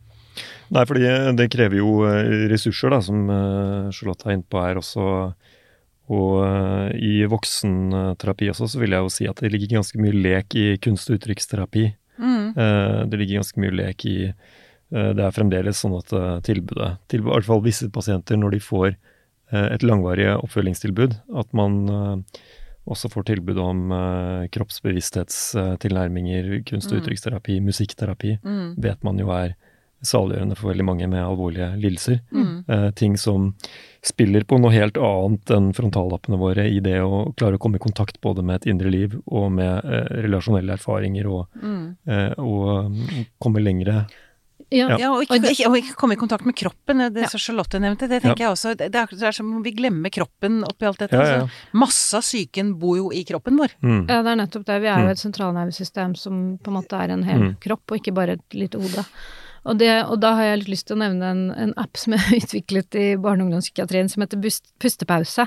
Nei, 0.76 0.82
fordi 0.84 1.08
det 1.38 1.48
krever 1.48 1.80
jo 1.80 2.02
ressurser, 2.52 2.92
da, 2.92 3.00
som 3.00 3.24
Charlotte 3.88 4.28
er 4.28 4.36
inne 4.36 4.44
på 4.52 4.60
her 4.60 4.82
også. 4.82 5.32
Og 6.08 6.40
eh, 6.44 6.88
i 7.04 7.24
voksenterapi 7.28 8.48
også, 8.50 8.64
så 8.72 8.78
vil 8.80 8.90
jeg 8.96 9.02
jo 9.04 9.08
si 9.12 9.26
at 9.28 9.36
det 9.42 9.50
ligger 9.52 9.74
ganske 9.78 9.98
mye 10.00 10.12
lek 10.16 10.54
i 10.56 10.78
kunst- 10.80 11.10
og 11.10 11.16
uttrykksterapi. 11.18 11.84
Mm. 12.18 12.46
Eh, 12.56 13.04
Det 13.06 13.18
ligger 13.18 13.36
ganske 13.42 13.60
mye 13.60 13.74
lek 13.76 14.04
i 14.06 14.16
eh, 14.28 14.34
Det 15.12 15.20
er 15.20 15.30
fremdeles 15.36 15.76
sånn 15.84 15.98
at 15.98 16.08
tilbudet, 16.44 16.96
til 17.08 17.20
i 17.20 17.24
hvert 17.28 17.44
fall 17.44 17.60
visse 17.60 17.90
pasienter, 17.92 18.36
når 18.40 18.50
de 18.56 18.60
får 18.60 18.94
et 19.52 19.82
langvarig 19.82 20.26
oppfølgingstilbud, 20.44 21.14
at 21.40 21.52
man 21.56 21.88
også 22.88 23.08
får 23.08 23.24
tilbud 23.30 23.56
om 23.60 23.88
kroppsbevissthetstilnærminger, 24.52 26.62
kunst- 26.68 26.92
og 26.92 26.98
Mm. 26.98 27.02
uttrykksterapi, 27.02 27.60
musikkterapi, 27.60 28.38
Mm. 28.44 28.74
vet 28.78 29.02
man 29.04 29.18
jo 29.18 29.28
er 29.30 29.54
saliggjørende 30.02 30.56
for 30.56 30.70
veldig 30.72 30.84
mange 30.84 31.08
med 31.10 31.24
alvorlige 31.24 31.72
lidelser. 31.80 32.20
Mm. 32.32 32.64
Eh, 32.68 32.90
ting 32.98 33.16
som 33.18 33.54
spiller 34.02 34.44
på 34.46 34.60
noe 34.60 34.70
helt 34.70 34.96
annet 34.96 35.50
enn 35.50 35.72
frontallappene 35.74 36.38
våre 36.38 36.68
i 36.70 36.78
det 36.80 37.00
å 37.02 37.34
klare 37.36 37.58
å 37.58 37.58
komme 37.58 37.76
i 37.76 37.82
kontakt 37.82 38.20
både 38.20 38.44
med 38.44 38.60
et 38.62 38.66
indre 38.70 38.90
liv 38.90 39.16
og 39.26 39.50
med 39.52 39.84
eh, 39.84 40.06
relasjonelle 40.22 40.76
erfaringer 40.78 41.26
og 41.26 41.46
Mm. 41.62 41.96
eh, 42.06 42.32
og 42.38 42.90
mm, 42.92 43.26
komme 43.42 43.60
lengre. 43.60 44.06
Ja. 44.70 44.98
Ja, 45.00 45.08
og 45.16 45.22
ikke, 45.24 45.38
ikke, 45.48 45.66
og 45.70 45.76
ikke 45.78 45.94
komme 45.96 46.12
i 46.12 46.18
kontakt 46.20 46.44
med 46.44 46.54
kroppen. 46.54 46.98
Det 47.14 47.22
Ja. 47.22 47.28
som 47.32 47.40
Charlotte 47.40 47.80
nevnte, 47.80 48.06
det 48.06 48.20
tenker 48.22 48.44
jeg 48.44 48.50
også. 48.52 48.76
Det 48.76 48.90
er, 48.94 49.06
det 49.08 49.22
er 49.22 49.32
som 49.32 49.48
om 49.56 49.62
vi 49.64 49.72
glemmer 49.72 50.10
kroppen 50.12 50.62
oppi 50.62 50.84
alt 50.84 50.98
dette. 50.98 51.16
Ja, 51.16 51.22
ja, 51.24 51.30
ja. 51.38 51.40
Altså, 51.46 51.72
masse 51.72 52.14
av 52.18 52.20
psyken 52.22 52.74
bor 52.78 52.96
jo 52.98 53.08
i 53.10 53.24
kroppen 53.24 53.56
vår. 53.56 53.72
Mm. 53.80 54.02
Ja, 54.10 54.22
det 54.22 54.30
er 54.34 54.36
nettopp 54.42 54.66
det. 54.66 54.80
Vi 54.82 54.86
er 54.92 54.98
Mm. 54.98 55.04
jo 55.06 55.10
et 55.10 55.24
sentralnervesystem 55.24 56.14
som 56.16 56.58
på 56.58 56.68
en 56.68 56.74
måte 56.82 57.00
er 57.00 57.10
en 57.16 57.22
hel 57.24 57.40
Mm. 57.40 57.56
kropp, 57.60 57.82
og 57.90 57.96
ikke 57.98 58.12
bare 58.14 58.32
et 58.36 58.44
lite 58.52 58.76
hode. 58.76 59.06
Og, 59.64 59.78
det, 59.80 59.90
og 60.06 60.18
da 60.22 60.34
har 60.38 60.44
jeg 60.50 60.60
litt 60.62 60.70
lyst 60.74 60.86
til 60.88 60.96
å 60.96 61.00
nevne 61.02 61.30
en, 61.32 61.42
en 61.52 61.72
app 61.80 61.96
som 61.98 62.14
jeg 62.14 62.22
har 62.24 62.36
utviklet 62.42 62.98
i 62.98 63.06
barne- 63.20 63.42
og 63.44 63.48
ungdomspsykiatrien 63.50 64.08
som 64.12 64.22
heter 64.24 64.40
Bust- 64.42 64.70
Pustepause. 64.80 65.46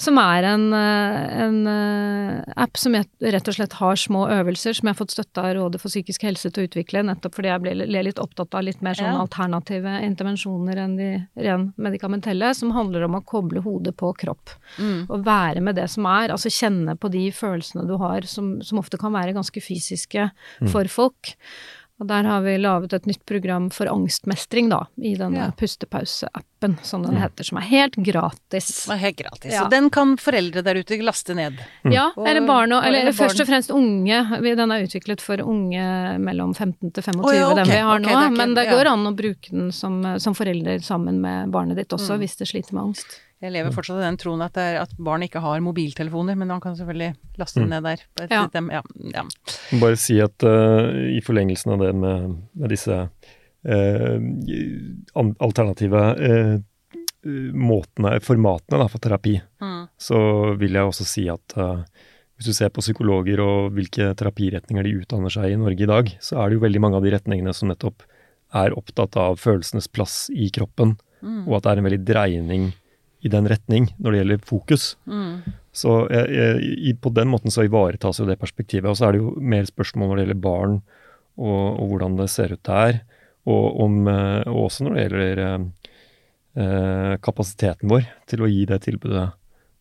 Som 0.00 0.18
er 0.20 0.48
en, 0.50 0.66
eh, 0.74 1.42
en 1.46 1.58
eh, 1.70 2.52
app 2.64 2.76
som 2.80 2.94
jeg 2.96 3.08
rett 3.20 3.48
og 3.48 3.56
slett 3.58 3.76
har 3.78 4.00
små 4.00 4.24
øvelser 4.32 4.74
som 4.76 4.88
jeg 4.88 4.94
har 4.96 5.00
fått 5.00 5.14
støtte 5.14 5.44
av 5.44 5.54
Rådet 5.58 5.80
for 5.82 5.92
psykisk 5.92 6.26
helse 6.26 6.50
til 6.50 6.64
å 6.64 6.68
utvikle, 6.68 7.04
nettopp 7.06 7.38
fordi 7.38 7.52
jeg 7.52 7.62
ble, 7.64 7.74
litt 8.04 8.20
opptatt 8.22 8.54
av 8.58 8.66
litt 8.66 8.82
mer 8.84 8.98
sånn 8.98 9.12
Ja. 9.14 9.20
alternative 9.22 9.94
intervensjoner 10.04 10.80
enn 10.84 10.96
de 10.98 11.10
ren 11.46 11.68
medikamentelle, 11.80 12.52
som 12.54 12.72
handler 12.74 13.04
om 13.06 13.16
å 13.20 13.24
koble 13.24 13.62
hodet 13.64 13.94
på 14.00 14.10
kropp. 14.18 14.50
Mm. 14.78 15.06
Og 15.08 15.24
være 15.24 15.60
med 15.64 15.76
det 15.78 15.88
som 15.92 16.06
er, 16.10 16.32
altså 16.34 16.50
kjenne 16.52 16.96
på 17.00 17.10
de 17.12 17.28
følelsene 17.34 17.86
du 17.88 17.96
har, 18.00 18.26
som, 18.28 18.56
som 18.64 18.78
ofte 18.82 18.98
kan 19.00 19.12
være 19.14 19.34
ganske 19.36 19.60
fysiske 19.62 20.28
for 20.72 20.90
folk. 20.90 21.34
Og 22.04 22.08
der 22.10 22.26
har 22.28 22.42
vi 22.44 22.58
laget 22.60 22.92
et 22.92 23.06
nytt 23.08 23.22
program 23.24 23.70
for 23.72 23.88
angstmestring, 23.88 24.68
da, 24.68 24.82
i 25.00 25.14
denne 25.16 25.46
Ja. 25.46 25.50
pustepause-appen, 25.56 26.76
som 26.84 27.02
den 27.02 27.16
heter, 27.16 27.44
som 27.44 27.58
er 27.58 27.64
helt 27.68 27.96
gratis. 27.96 28.88
Er 28.92 29.00
helt 29.00 29.16
gratis. 29.16 29.52
Ja. 29.54 29.64
Og 29.64 29.70
den 29.72 29.88
kan 29.90 30.16
foreldre 30.20 30.62
der 30.62 30.76
ute 30.82 30.98
laste 31.02 31.34
ned. 31.34 31.56
Ja, 31.88 32.10
Og- 32.16 32.26
eller 32.28 32.46
barn 32.46 32.72
og 32.72 32.84
Eller 32.84 33.00
eller 33.00 33.12
først 33.12 33.40
og 33.40 33.46
fremst 33.48 33.70
unge. 33.70 34.20
Den 34.54 34.70
er 34.70 34.84
utviklet 34.84 35.20
for 35.20 35.36
unge 35.40 36.18
mellom 36.20 36.54
15 36.54 36.92
til 36.92 37.02
25, 37.02 37.24
oh, 37.24 37.34
ja, 37.34 37.46
okay. 37.48 37.64
den 37.64 37.72
vi 37.72 37.80
har 37.80 37.98
nå. 37.98 38.04
det 38.04 38.12
er 38.14 38.28
ikke- 38.30 38.36
men 38.36 38.54
det 38.54 38.68
går 38.68 38.86
an 38.92 39.06
å 39.06 39.16
bruke 39.16 39.50
den 39.50 39.72
som, 39.72 40.18
som 40.20 40.34
forelder 40.34 40.78
sammen 40.82 41.20
med 41.20 41.50
barnet 41.50 41.76
ditt 41.76 41.88
også, 41.88 42.14
Mm. 42.14 42.18
hvis 42.20 42.36
det 42.36 42.48
sliter 42.48 42.72
med 42.74 42.82
angst. 42.84 43.20
Jeg 43.44 43.52
lever 43.52 43.74
fortsatt 43.76 44.00
i 44.00 44.04
den 44.06 44.16
troen 44.20 44.40
at, 44.46 44.54
det 44.56 44.62
er, 44.72 44.76
at 44.86 44.92
barn 45.04 45.22
ikke 45.26 45.42
har 45.44 45.60
mobiltelefoner, 45.60 46.36
men 46.40 46.48
man 46.48 46.62
kan 46.64 46.76
selvfølgelig 46.78 47.10
laste 47.40 47.60
Mm. 47.60 47.68
ned 47.74 47.82
der. 47.90 48.04
Ja. 48.30 48.46
ja, 48.72 48.82
ja. 49.12 49.24
Bare 49.82 49.96
si 50.00 50.16
at 50.24 50.46
uh, 50.48 50.88
i 51.12 51.20
forlengelsen 51.20 51.74
av 51.76 51.82
det 51.84 51.92
med, 51.94 52.38
med 52.56 52.72
disse 52.72 52.96
uh, 53.04 54.16
alternative 55.44 56.02
uh, 56.18 56.54
måtene, 57.56 58.18
formatene 58.24 58.80
da, 58.82 58.88
for 58.92 59.00
terapi, 59.00 59.38
Mm. 59.64 59.86
så 59.96 60.18
vil 60.60 60.72
jeg 60.76 60.84
også 60.90 61.04
si 61.08 61.22
at 61.32 61.54
hvis 62.36 62.48
du 62.50 62.52
ser 62.52 62.68
på 62.74 62.82
psykologer 62.82 63.40
og 63.40 63.70
hvilke 63.72 64.10
terapiretninger 64.18 64.84
de 64.84 64.92
utdanner 65.00 65.30
seg 65.32 65.52
i 65.54 65.56
Norge 65.60 65.84
i 65.86 65.88
dag, 65.88 66.10
så 66.20 66.40
er 66.42 66.50
det 66.50 66.58
jo 66.58 66.64
veldig 66.66 66.80
mange 66.82 66.96
av 66.98 67.04
de 67.06 67.12
retningene 67.14 67.54
som 67.54 67.70
nettopp 67.70 68.02
er 68.54 68.74
opptatt 68.76 69.16
av 69.16 69.38
følelsenes 69.40 69.88
plass 69.88 70.28
i 70.34 70.50
kroppen, 70.50 70.96
Mm. 71.24 71.46
og 71.48 71.54
at 71.56 71.62
det 71.64 71.70
er 71.72 71.78
en 71.80 71.86
veldig 71.88 72.04
dreining 72.04 72.64
i 73.24 73.30
den 73.32 73.48
retning 73.48 73.88
når 73.96 74.12
det 74.12 74.20
gjelder 74.20 74.42
fokus. 74.48 74.88
Mm. 75.08 75.54
Så 75.74 75.94
jeg, 76.12 76.26
jeg, 76.60 76.96
på 77.02 77.10
den 77.16 77.30
måten 77.32 77.50
så 77.54 77.64
ivaretas 77.66 78.20
jo 78.20 78.26
det 78.28 78.36
perspektivet. 78.40 78.86
Og 78.90 78.98
så 78.98 79.08
er 79.08 79.16
det 79.16 79.22
jo 79.22 79.32
mer 79.40 79.64
spørsmål 79.68 80.10
når 80.12 80.20
det 80.20 80.26
gjelder 80.26 80.42
barn, 80.44 80.76
og, 81.40 81.62
og 81.80 81.88
hvordan 81.90 82.18
det 82.20 82.28
ser 82.30 82.54
ut 82.54 82.62
der. 82.68 83.00
Og, 83.50 83.64
om, 83.84 83.96
eh, 84.08 84.44
og 84.48 84.68
også 84.68 84.86
når 84.86 84.94
det 84.94 85.06
gjelder 85.06 85.42
eh, 85.46 85.64
eh, 86.62 87.14
kapasiteten 87.24 87.90
vår 87.90 88.06
til 88.30 88.44
å 88.44 88.50
gi 88.52 88.62
det 88.70 88.80
tilbudet 88.86 89.26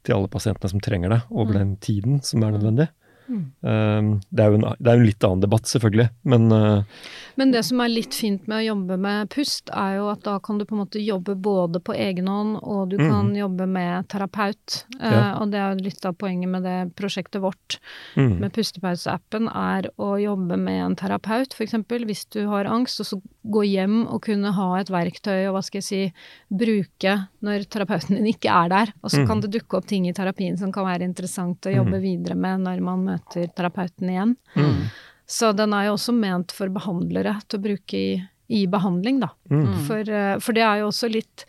til 0.03 0.17
alle 0.17 0.31
pasientene 0.31 0.71
som 0.73 0.81
trenger 0.83 1.13
det, 1.13 1.21
over 1.31 1.53
Mm. 1.53 1.59
den 1.59 1.75
tiden 1.83 2.21
som 2.23 2.43
er 2.43 2.57
nødvendig. 2.57 2.89
Mm. 3.33 3.43
Eh, 3.65 4.09
det 4.29 4.43
er 4.45 4.55
en, 4.59 4.65
det 4.77 4.91
er 4.91 4.97
jo 4.99 5.01
en 5.03 5.07
litt 5.09 5.25
annen 5.27 5.41
debatt, 5.43 5.65
selvfølgelig, 5.71 6.09
men 6.29 6.51
eh, 6.53 6.99
Men 7.41 7.51
det 7.55 7.63
som 7.65 7.79
er 7.81 7.89
litt 7.89 8.13
fint 8.13 8.45
med 8.47 8.59
å 8.59 8.65
jobbe 8.67 8.97
med 9.01 9.29
pust, 9.33 9.71
er 9.73 9.95
jo 9.97 10.09
at 10.11 10.21
da 10.27 10.35
kan 10.43 10.59
du 10.61 10.65
på 10.69 10.75
en 10.75 10.83
måte 10.83 11.01
jobbe 11.01 11.33
både 11.35 11.81
på 11.81 11.95
egen 11.97 12.27
hånd, 12.29 12.59
og 12.61 12.91
du 12.93 12.97
kan 13.01 13.31
jobbe 13.35 13.65
med 13.65 14.07
terapeut. 14.13 14.83
Eh, 14.99 15.09
Ja. 15.13 15.23
og 15.41 15.49
det 15.51 15.59
er 15.59 15.73
jo 15.73 15.83
litt 15.89 16.05
av 16.05 16.13
poenget 16.21 16.49
med 16.53 16.63
det 16.63 16.77
prosjektet 16.95 17.41
vårt 17.41 17.79
mm, 18.15 18.37
med 18.39 18.53
pustepauseappen, 18.53 19.49
er 19.49 19.89
å 19.97 20.13
jobbe 20.21 20.57
med 20.61 20.83
en 20.85 20.95
terapeut, 20.95 21.53
f.eks. 21.57 21.73
hvis 22.05 22.25
du 22.29 22.45
har 22.47 22.65
angst, 22.69 22.99
og 23.01 23.05
så 23.09 23.21
gå 23.43 23.63
hjem 23.67 24.03
og 24.07 24.21
kunne 24.25 24.53
ha 24.55 24.67
et 24.79 24.91
verktøy 24.93 25.47
og 25.49 25.57
hva 25.57 25.61
skal 25.65 25.81
jeg 25.81 25.87
si, 25.87 26.01
bruke 26.47 27.15
når 27.43 27.65
terapeuten 27.71 28.17
din 28.17 28.29
ikke 28.31 28.51
er 28.51 28.71
der. 28.71 28.93
Og 29.03 29.11
så 29.11 29.23
mm. 29.23 29.27
kan 29.29 29.43
det 29.43 29.53
dukke 29.57 29.79
opp 29.79 29.87
ting 29.89 30.07
i 30.07 30.15
terapien 30.15 30.57
som 30.59 30.71
kan 30.73 30.87
være 30.87 31.07
interessant 31.07 31.67
å 31.67 31.73
jobbe 31.73 31.99
videre 32.03 32.37
med 32.39 32.63
når 32.67 32.83
man 32.85 33.07
møter 33.07 33.49
terapeuten 33.55 34.13
igjen. 34.13 34.35
mm, 34.55 34.85
Så 35.27 35.51
den 35.55 35.75
er 35.75 35.89
jo 35.89 35.97
også 35.97 36.15
ment 36.15 36.55
for 36.55 36.71
behandlere 36.73 37.35
til 37.47 37.59
å 37.59 37.65
bruke 37.67 37.99
i, 37.99 38.13
i 38.53 38.65
behandling, 38.69 39.19
da. 39.23 39.31
mm, 39.49 39.71
For, 39.87 40.09
eh, 40.09 40.35
for 40.43 40.53
det 40.53 40.61
er 40.65 40.81
jo 40.81 40.89
også 40.91 41.09
litt 41.09 41.43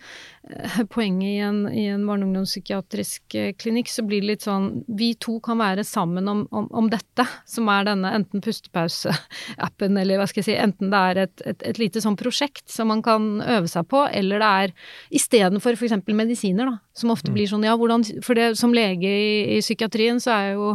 eh, 0.49 0.79
poenget 0.95 1.29
i 1.29 1.41
en, 1.45 1.59
i 1.69 1.85
en 1.93 2.07
barne- 2.09 2.25
og 2.25 2.31
ungdomspsykiatrisk 2.31 3.37
eh, 3.37 3.51
klinikk, 3.61 3.91
så 3.93 4.05
blir 4.07 4.23
det 4.25 4.31
litt 4.31 4.47
sånn 4.47 4.71
Vi 4.89 5.11
to 5.21 5.37
kan 5.45 5.61
være 5.61 5.85
sammen 5.85 6.31
om, 6.31 6.45
om, 6.49 6.71
om 6.73 6.89
dette, 6.93 7.27
som 7.51 7.69
er 7.73 7.85
denne 7.91 8.15
enten 8.17 8.45
pustepause-appen, 8.45 10.01
eller 10.01 10.23
hva 10.23 10.29
skal 10.31 10.41
jeg 10.41 10.49
si, 10.49 10.57
enten 10.65 10.95
det 10.95 11.03
er 11.11 11.23
et, 11.27 11.47
et, 11.53 11.69
et 11.75 11.83
lite 11.83 12.01
sånn 12.05 12.19
prosjekt 12.21 12.65
som 12.73 12.89
man 12.93 13.05
kan 13.05 13.29
øve 13.43 13.69
seg 13.71 13.89
på, 13.93 14.07
eller 14.09 14.41
det 14.41 14.51
er 14.65 14.75
istedenfor 15.21 15.77
f.eks. 15.77 15.99
medisiner, 16.09 16.73
da, 16.73 16.81
som 16.97 17.13
ofte 17.13 17.35
blir 17.35 17.51
sånn 17.51 17.69
ja, 17.69 17.77
hvordan 17.77 18.09
For 18.25 18.39
det, 18.39 18.55
som 18.57 18.73
lege 18.73 19.09
i, 19.09 19.31
i 19.59 19.63
psykiatrien, 19.65 20.21
så 20.23 20.37
er 20.39 20.53
jo 20.55 20.75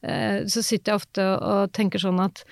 eh, 0.00 0.44
Så 0.48 0.62
sitter 0.62 0.94
jeg 0.94 1.02
ofte 1.02 1.24
og 1.36 1.72
tenker 1.76 2.00
sånn 2.00 2.20
at 2.24 2.46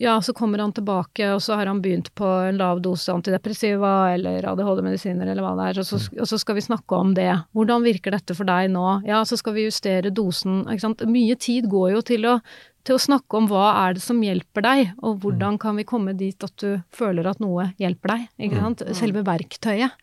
ja, 0.00 0.22
så 0.22 0.32
kommer 0.32 0.58
han 0.58 0.72
tilbake, 0.72 1.26
og 1.34 1.42
så 1.44 1.58
har 1.60 1.68
han 1.68 1.82
begynt 1.84 2.08
på 2.16 2.24
en 2.24 2.56
lav 2.56 2.78
dose 2.80 3.12
antidepressiva 3.12 4.14
eller 4.14 4.46
ADHD-medisiner 4.48 5.28
eller 5.28 5.44
hva 5.44 5.50
det 5.58 5.66
er, 5.68 5.80
og 5.82 5.88
så, 5.90 5.98
og 6.16 6.30
så 6.30 6.38
skal 6.40 6.56
vi 6.56 6.64
snakke 6.64 6.96
om 6.96 7.12
det. 7.18 7.28
Hvordan 7.52 7.84
virker 7.84 8.16
dette 8.16 8.32
for 8.38 8.48
deg 8.48 8.70
nå? 8.72 8.86
Ja, 9.04 9.20
så 9.28 9.36
skal 9.36 9.58
vi 9.58 9.66
justere 9.66 10.08
dosen, 10.08 10.62
ikke 10.72 10.86
sant. 10.86 11.04
Mye 11.04 11.36
tid 11.36 11.68
går 11.68 11.90
jo 11.98 12.00
til 12.14 12.24
å, 12.30 12.38
til 12.86 12.96
å 12.96 13.02
snakke 13.02 13.36
om 13.36 13.48
hva 13.50 13.66
er 13.82 13.96
det 13.96 14.02
som 14.04 14.20
hjelper 14.24 14.64
deg, 14.64 14.92
og 15.04 15.20
hvordan 15.24 15.58
kan 15.60 15.76
vi 15.78 15.84
komme 15.88 16.14
dit 16.16 16.46
at 16.46 16.54
du 16.62 16.80
føler 16.96 17.28
at 17.28 17.40
noe 17.42 17.70
hjelper 17.80 18.14
deg, 18.14 18.26
ikke 18.46 18.62
sant. 18.62 18.84
Selve 18.96 19.24
verktøyet. 19.26 19.96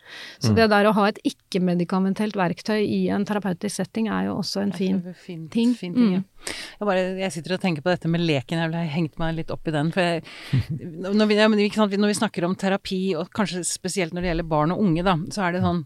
Så 0.44 0.54
det 0.58 0.70
der 0.72 0.90
å 0.90 0.94
ha 0.98 1.08
et 1.10 1.20
ikke-medikamentelt 1.28 2.38
verktøy 2.38 2.80
i 2.84 3.02
en 3.14 3.26
terapeutisk 3.28 3.82
setting 3.82 4.12
er 4.14 4.28
jo 4.30 4.38
også 4.42 4.64
en 4.64 4.76
fin 4.78 5.02
fin 5.14 5.48
ting. 5.50 5.74
Fin 5.78 5.94
ting 5.96 6.14
ja. 6.18 6.22
Mm. 6.22 6.54
jeg, 6.80 6.88
bare, 6.88 7.04
jeg 7.20 7.34
sitter 7.36 7.56
og 7.58 7.62
tenker 7.64 7.86
på 7.86 7.92
dette 7.92 8.12
med 8.12 8.24
leken, 8.24 8.62
jeg 8.62 8.74
har 8.74 8.94
hengt 8.94 9.18
meg 9.22 9.36
litt 9.40 9.54
opp 9.54 9.68
i 9.68 9.76
den. 9.76 9.92
For 9.96 10.06
jeg, 10.06 10.24
når, 11.20 11.26
vi, 11.26 11.38
ja, 11.40 11.50
men 11.52 11.64
ikke 11.64 11.82
sant, 11.82 11.98
når 11.98 12.14
vi 12.14 12.20
snakker 12.22 12.48
om 12.48 12.58
terapi, 12.60 13.04
og 13.20 13.32
kanskje 13.36 13.66
spesielt 13.68 14.16
når 14.16 14.26
det 14.26 14.34
gjelder 14.34 14.52
barn 14.56 14.76
og 14.76 14.84
unge, 14.84 15.06
da, 15.08 15.18
så 15.34 15.48
er 15.48 15.58
det 15.58 15.66
sånn 15.66 15.86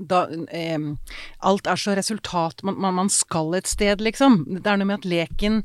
da, 0.00 0.22
eh, 0.54 0.78
alt 1.44 1.66
er 1.68 1.80
så 1.80 1.92
resultat 1.98 2.62
man, 2.64 2.78
man, 2.80 2.94
man 2.96 3.10
skal 3.12 3.56
et 3.58 3.68
sted, 3.68 4.00
liksom. 4.00 4.44
Det 4.60 4.64
er 4.64 4.78
noe 4.80 4.88
med 4.88 5.02
at 5.02 5.08
leken 5.08 5.64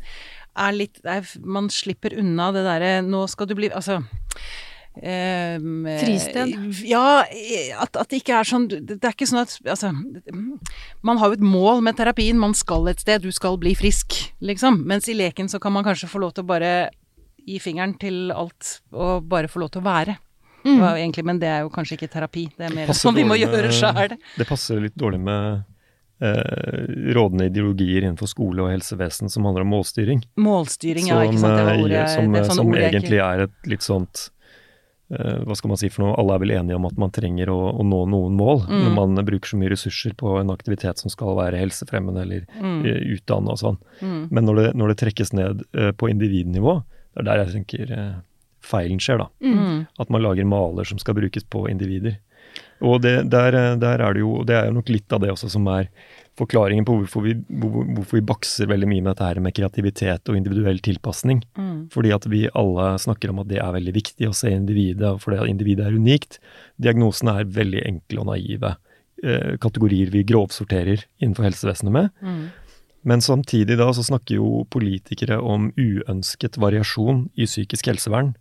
er 0.56 0.76
litt 0.76 1.02
er, 1.04 1.28
Man 1.44 1.70
slipper 1.74 2.16
unna 2.20 2.52
det 2.56 2.66
derre 2.68 2.94
Nå 3.06 3.26
skal 3.32 3.50
du 3.50 3.56
bli 3.58 3.70
Altså 3.70 4.00
ehm, 5.02 5.86
eh, 5.90 6.02
Fristed? 6.02 6.56
Ja, 6.88 7.24
at, 7.84 7.96
at 8.00 8.12
det 8.12 8.22
ikke 8.24 8.40
er 8.40 8.50
sånn 8.50 8.68
Det 8.72 9.00
er 9.02 9.16
ikke 9.16 9.30
sånn 9.30 9.44
at 9.44 9.56
Altså, 9.76 9.92
man 11.06 11.22
har 11.22 11.32
jo 11.32 11.40
et 11.40 11.46
mål 11.46 11.84
med 11.86 11.98
terapien. 12.00 12.40
Man 12.40 12.56
skal 12.58 12.88
et 12.92 13.04
sted. 13.04 13.26
Du 13.26 13.34
skal 13.36 13.60
bli 13.62 13.76
frisk, 13.78 14.16
liksom. 14.42 14.84
Mens 14.88 15.10
i 15.12 15.18
leken 15.18 15.52
så 15.52 15.60
kan 15.62 15.76
man 15.76 15.86
kanskje 15.86 16.10
få 16.10 16.22
lov 16.24 16.36
til 16.36 16.46
å 16.46 16.50
bare 16.50 16.72
gi 17.46 17.60
fingeren 17.62 17.94
til 18.02 18.32
alt, 18.34 18.80
og 18.96 19.28
bare 19.30 19.50
få 19.52 19.62
lov 19.62 19.76
til 19.76 19.84
å 19.84 19.86
være. 19.86 20.16
Mm. 20.66 20.82
Egentlig, 20.82 21.26
men 21.30 21.40
det 21.42 21.50
er 21.52 21.62
jo 21.62 21.70
kanskje 21.74 22.00
ikke 22.00 22.10
terapi. 22.16 22.48
Det 22.58 22.66
er 22.66 22.74
mer 22.74 22.94
sånn 22.98 23.18
vi 23.18 23.28
må 23.28 23.38
gjøre 23.38 23.70
sjøl. 23.76 24.16
Det 24.18 24.48
passer 24.50 24.82
litt 24.82 24.96
dårlig 24.98 25.22
med 25.22 25.62
eh, 26.22 27.14
rådende 27.16 27.50
ideologier 27.50 28.04
innenfor 28.06 28.28
skole 28.32 28.64
og 28.64 28.72
helsevesen 28.72 29.30
som 29.32 29.44
handler 29.48 29.66
om 29.66 29.74
målstyring. 29.76 30.24
Målstyring, 30.38 31.08
ja, 31.12 31.22
ikke 31.28 31.42
sant. 31.42 31.58
Det 31.60 31.66
var 31.68 31.76
eh, 31.76 31.84
ordet, 31.84 32.06
som, 32.14 32.32
det 32.32 32.40
er 32.40 32.48
sånne 32.50 32.56
som 32.62 32.68
ord 32.72 32.76
ikke- 32.80 32.92
egentlig 32.94 33.20
er 33.26 33.44
et 33.48 33.70
litt 33.74 33.82
sånt 33.86 34.30
eh, 35.12 35.38
Hva 35.46 35.56
skal 35.56 35.70
man 35.70 35.78
si 35.78 35.90
for 35.94 36.02
noe? 36.06 36.16
Alle 36.18 36.34
er 36.36 36.40
vel 36.40 36.54
enige 36.56 36.76
om 36.80 36.86
at 36.90 36.98
man 36.98 37.12
trenger 37.14 37.52
å, 37.54 37.58
å 37.78 37.84
nå 37.86 38.00
noen 38.10 38.36
mål 38.40 38.64
Mm. 38.68 38.84
når 38.86 38.96
man 38.96 39.26
bruker 39.26 39.48
så 39.52 39.58
mye 39.60 39.70
ressurser 39.70 40.16
på 40.18 40.40
en 40.40 40.50
aktivitet 40.50 40.98
som 40.98 41.10
skal 41.14 41.36
være 41.38 41.60
helsefremmende 41.62 42.22
eller 42.26 42.46
Mm. 42.62 42.86
eh, 42.86 43.02
utdanne 43.18 43.50
og 43.54 43.60
sånn. 43.62 43.78
Mm. 44.02 44.28
Men 44.32 44.46
når 44.46 44.56
det, 44.56 44.76
når 44.76 44.88
det 44.88 44.98
trekkes 45.04 45.34
ned 45.34 45.62
eh, 45.76 45.92
på 45.92 46.10
individnivå, 46.10 46.84
det 47.16 47.22
er 47.22 47.24
der 47.30 47.46
jeg 47.46 47.54
tenker 47.66 47.92
eh, 47.92 48.14
feilen 48.66 48.98
skjer, 49.00 49.20
da. 49.22 49.28
Mm. 49.46 49.86
At 50.00 50.10
man 50.10 50.22
lager 50.24 50.44
maler 50.50 50.84
som 50.90 50.98
skal 50.98 51.14
brukes 51.14 51.44
på 51.44 51.68
individer. 51.70 52.18
Og 52.84 53.00
det, 53.06 53.16
der, 53.32 53.56
der 53.80 54.02
er 54.04 54.14
det 54.14 54.20
jo 54.20 54.44
Det 54.44 54.56
er 54.58 54.74
nok 54.76 54.90
litt 54.92 55.14
av 55.16 55.22
det 55.24 55.32
også 55.32 55.48
som 55.54 55.68
er 55.72 55.88
forklaringen 56.36 56.84
på 56.84 56.98
hvorfor 57.00 57.24
vi, 57.24 57.36
hvor, 57.48 57.86
hvorfor 57.96 58.18
vi 58.18 58.26
bakser 58.28 58.68
veldig 58.68 58.90
mye 58.92 59.04
med 59.04 59.14
dette 59.14 59.28
her 59.30 59.40
med 59.44 59.56
kreativitet 59.56 60.32
og 60.32 60.36
individuell 60.36 60.82
tilpasning. 60.84 61.40
Mm. 61.56 61.86
Fordi 61.94 62.12
at 62.12 62.28
vi 62.32 62.42
alle 62.52 62.90
snakker 63.00 63.32
om 63.32 63.40
at 63.44 63.50
det 63.52 63.62
er 63.64 63.72
veldig 63.78 63.94
viktig 63.96 64.28
å 64.28 64.36
se 64.36 64.52
individet, 64.52 65.14
for 65.24 65.32
det 65.32 65.46
at 65.46 65.52
individet 65.52 65.88
er 65.88 65.96
unikt. 65.96 66.42
Diagnosene 66.82 67.38
er 67.40 67.56
veldig 67.56 67.86
enkle 67.88 68.26
og 68.26 68.30
naive. 68.34 68.74
Eh, 69.24 69.56
kategorier 69.64 70.12
vi 70.12 70.26
grovsorterer 70.28 71.06
innenfor 71.24 71.48
helsevesenet 71.48 71.96
med. 71.96 72.12
Mm. 72.20 72.44
Men 73.08 73.22
samtidig 73.22 73.78
da 73.80 73.88
så 73.96 74.04
snakker 74.04 74.40
jo 74.40 74.66
politikere 74.74 75.38
om 75.40 75.70
uønsket 75.78 76.60
variasjon 76.60 77.30
i 77.38 77.48
psykisk 77.48 77.94
helsevern. 77.94 78.34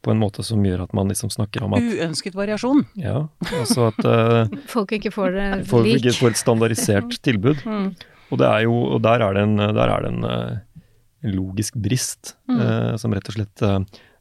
På 0.00 0.12
en 0.14 0.20
måte 0.20 0.44
som 0.46 0.62
gjør 0.64 0.86
at 0.86 0.94
man 0.96 1.10
liksom 1.12 1.32
snakker 1.32 1.64
om 1.66 1.74
at 1.76 1.84
Uønsket 1.84 2.36
variasjon. 2.38 2.84
Ja, 2.96 3.26
altså 3.52 3.90
at 3.90 4.00
uh, 4.06 4.48
Folk 4.74 4.94
ikke 4.96 5.12
får 5.12 5.36
det 5.36 5.48
folk 5.72 5.90
ikke 5.92 6.16
får 6.16 6.34
et 6.34 6.40
standardisert 6.40 7.18
tilbud. 7.26 7.60
Mm. 7.66 7.90
Og, 8.30 8.38
det 8.40 8.48
er 8.48 8.64
jo, 8.68 8.76
og 8.96 9.02
der 9.04 9.26
er 9.26 9.36
det 9.36 9.42
en, 9.48 9.56
der 9.60 9.86
er 9.90 10.06
det 10.06 10.12
en, 10.14 10.24
uh, 10.24 10.84
logisk 11.26 11.76
brist 11.76 12.36
Mm. 12.50 12.58
uh, 12.58 12.94
som 12.98 13.12
rett 13.14 13.28
og 13.30 13.34
slett 13.36 13.62
uh, 13.62 13.78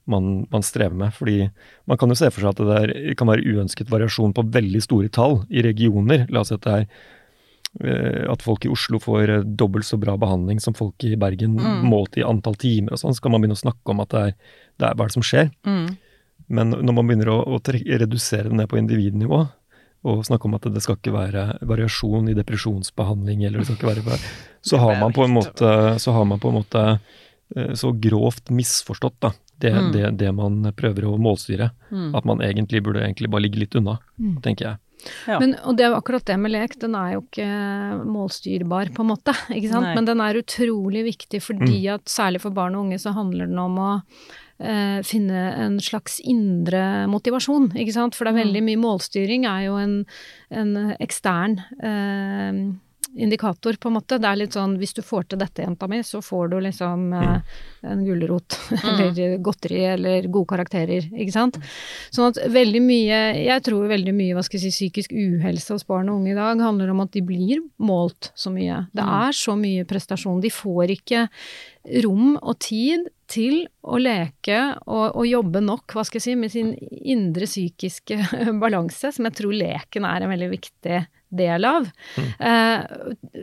man, 0.09 0.47
man 0.51 0.65
strever 0.65 0.95
med. 0.95 1.13
Fordi 1.15 1.49
man 1.89 1.97
kan 1.97 2.09
jo 2.11 2.17
se 2.17 2.29
for 2.33 2.43
seg 2.43 2.51
at 2.51 2.59
det 2.61 2.67
der 2.75 3.15
kan 3.17 3.29
være 3.29 3.45
uønsket 3.45 3.89
variasjon 3.89 4.35
på 4.37 4.45
veldig 4.53 4.81
store 4.83 5.09
tall 5.13 5.43
i 5.49 5.63
regioner. 5.65 6.25
La 6.29 6.43
oss 6.43 6.51
si 6.51 6.57
at 6.57 6.65
det 6.65 6.75
er 6.75 6.85
eh, 6.85 7.07
at 8.33 8.41
folk 8.41 8.65
i 8.65 8.69
Oslo 8.73 8.97
får 8.99 9.29
eh, 9.29 9.43
dobbelt 9.45 9.85
så 9.85 9.99
bra 10.01 10.15
behandling 10.17 10.59
som 10.59 10.73
folk 10.73 11.03
i 11.05 11.15
Bergen, 11.15 11.55
Mm. 11.59 11.83
målt 11.85 12.17
i 12.17 12.23
antall 12.25 12.55
timer 12.55 12.93
og 12.93 12.99
sånn, 12.99 13.13
så 13.13 13.21
kan 13.21 13.31
man 13.31 13.41
begynne 13.41 13.57
å 13.59 13.61
snakke 13.65 13.93
om 13.93 13.99
at 14.01 14.09
det 14.09 14.19
er, 14.19 14.33
det 14.79 14.87
er 14.89 14.95
hva 14.95 15.05
er 15.05 15.07
det 15.07 15.13
som 15.19 15.21
skjer. 15.23 15.51
Mm. 15.65 15.97
Men 16.49 16.69
når 16.71 16.93
man 16.97 17.07
begynner 17.07 17.29
å, 17.29 17.37
å 17.45 17.59
redusere 17.61 18.49
det 18.49 18.57
ned 18.57 18.67
på 18.69 18.79
individnivå, 18.81 19.43
og 20.09 20.23
snakke 20.25 20.45
om 20.47 20.55
at 20.55 20.61
det 20.71 20.81
skal 20.81 20.95
ikke 20.95 21.11
være 21.13 21.59
variasjon 21.67 22.29
i 22.31 22.33
depresjonsbehandling, 22.33 23.43
eller 23.45 23.59
det 23.59 23.67
skal 23.67 23.75
ikke 23.75 24.05
være 24.07 24.19
Så 24.63 24.77
har 24.79 24.99
man 24.99 25.11
på 25.13 25.25
en 25.25 25.33
måte, 25.35 25.99
så 25.99 26.11
har 26.15 26.25
man 26.25 26.39
på 26.39 26.49
en 26.49 26.55
måte 26.63 26.83
eh, 27.55 27.73
så 27.75 27.91
grovt 27.99 28.49
misforstått 28.49 29.19
da, 29.19 29.31
det, 29.59 29.73
Mm. 29.73 29.91
det, 29.91 30.17
det 30.17 30.31
man 30.33 30.63
prøver 30.73 31.03
å 31.05 31.17
målstyre. 31.19 31.71
Mm. 31.91 32.15
At 32.15 32.23
man 32.25 32.39
egentlig 32.39 32.81
burde 32.81 33.01
egentlig 33.03 33.29
bare 33.29 33.41
ligge 33.43 33.59
litt 33.59 33.75
unna, 33.75 33.99
Mm. 34.17 34.41
tenker 34.41 34.65
jeg. 34.65 34.77
Ja. 35.27 35.39
Men, 35.41 35.55
og 35.63 35.77
det 35.77 35.85
er 35.85 35.93
jo 35.93 35.99
akkurat 35.99 36.25
det 36.27 36.35
med 36.41 36.53
lek, 36.53 36.75
den 36.81 36.97
er 36.97 37.15
jo 37.15 37.23
ikke 37.23 37.47
målstyrbar, 38.09 38.91
på 38.95 39.05
en 39.05 39.11
måte. 39.13 39.35
ikke 39.55 39.71
sant? 39.71 39.89
Nei. 39.89 39.95
Men 39.97 40.09
den 40.09 40.23
er 40.23 40.41
utrolig 40.41 41.05
viktig 41.07 41.41
fordi 41.45 41.81
at 41.93 42.11
særlig 42.11 42.43
for 42.43 42.55
barn 42.55 42.77
og 42.77 42.87
unge 42.87 42.99
så 43.01 43.15
handler 43.15 43.49
den 43.49 43.61
om 43.61 43.79
å 43.79 43.91
eh, 44.59 44.99
finne 45.07 45.45
en 45.65 45.79
slags 45.83 46.19
indre 46.19 47.07
motivasjon, 47.11 47.71
ikke 47.79 47.95
sant. 47.95 48.17
For 48.17 48.27
det 48.27 48.35
er 48.35 48.43
veldig 48.43 48.65
mye 48.67 48.83
målstyring 48.83 49.47
er 49.49 49.65
jo 49.69 49.79
en, 49.79 49.97
en 50.51 50.75
ekstern 50.99 51.59
eh, 51.79 52.63
indikator, 53.17 53.73
på 53.81 53.89
en 53.89 53.95
måte. 53.97 54.19
Det 54.21 54.27
er 54.29 54.37
litt 54.37 54.53
sånn 54.53 54.75
hvis 54.79 54.93
du 54.93 55.01
får 55.01 55.25
til 55.31 55.39
dette, 55.41 55.63
jenta 55.65 55.87
mi, 55.89 56.01
så 56.05 56.21
får 56.23 56.51
du 56.51 56.57
liksom 56.61 57.07
eh, 57.17 57.55
en 57.89 58.03
gulrot 58.05 58.57
eller 58.83 59.37
godteri 59.43 59.81
eller 59.95 60.27
gode 60.29 60.51
karakterer, 60.53 61.07
ikke 61.11 61.33
sant. 61.33 61.57
Sånn 62.13 62.29
at 62.31 62.39
veldig 62.53 62.81
mye, 62.85 63.19
jeg 63.41 63.65
tror 63.65 63.87
veldig 63.89 64.13
mye, 64.15 64.35
hva 64.37 64.43
skal 64.45 64.59
jeg 64.61 64.71
si, 64.71 64.87
psykisk 64.89 65.15
uhelse 65.17 65.73
hos 65.73 65.87
barn 65.89 66.09
og 66.13 66.21
unge 66.21 66.33
i 66.35 66.37
dag 66.37 66.61
handler 66.63 66.93
om 66.93 67.01
at 67.05 67.11
de 67.17 67.21
blir 67.25 67.63
målt 67.81 68.31
så 68.37 68.53
mye. 68.53 68.85
Det 68.93 69.03
Mm. 69.03 69.13
er 69.29 69.31
så 69.33 69.55
mye 69.57 69.85
prestasjon. 69.89 70.41
De 70.41 70.49
får 70.53 70.91
ikke 70.99 71.27
rom 72.03 72.35
og 72.41 72.59
tid 72.59 73.07
til 73.29 73.67
å 73.85 73.97
leke 74.01 74.57
og, 74.87 75.15
og 75.15 75.25
jobbe 75.27 75.61
nok, 75.61 75.93
hva 75.93 76.03
skal 76.05 76.19
jeg 76.19 76.25
si, 76.29 76.35
med 76.35 76.51
sin 76.51 76.73
indre 77.05 77.45
psykiske 77.49 78.17
balanse, 78.61 79.11
som 79.15 79.25
jeg 79.25 79.37
tror 79.39 79.53
leken 79.55 80.05
er 80.05 80.25
en 80.25 80.33
veldig 80.33 80.49
viktig 80.53 80.99
del 81.29 81.65
av. 81.67 81.89
Eh, 82.17 82.79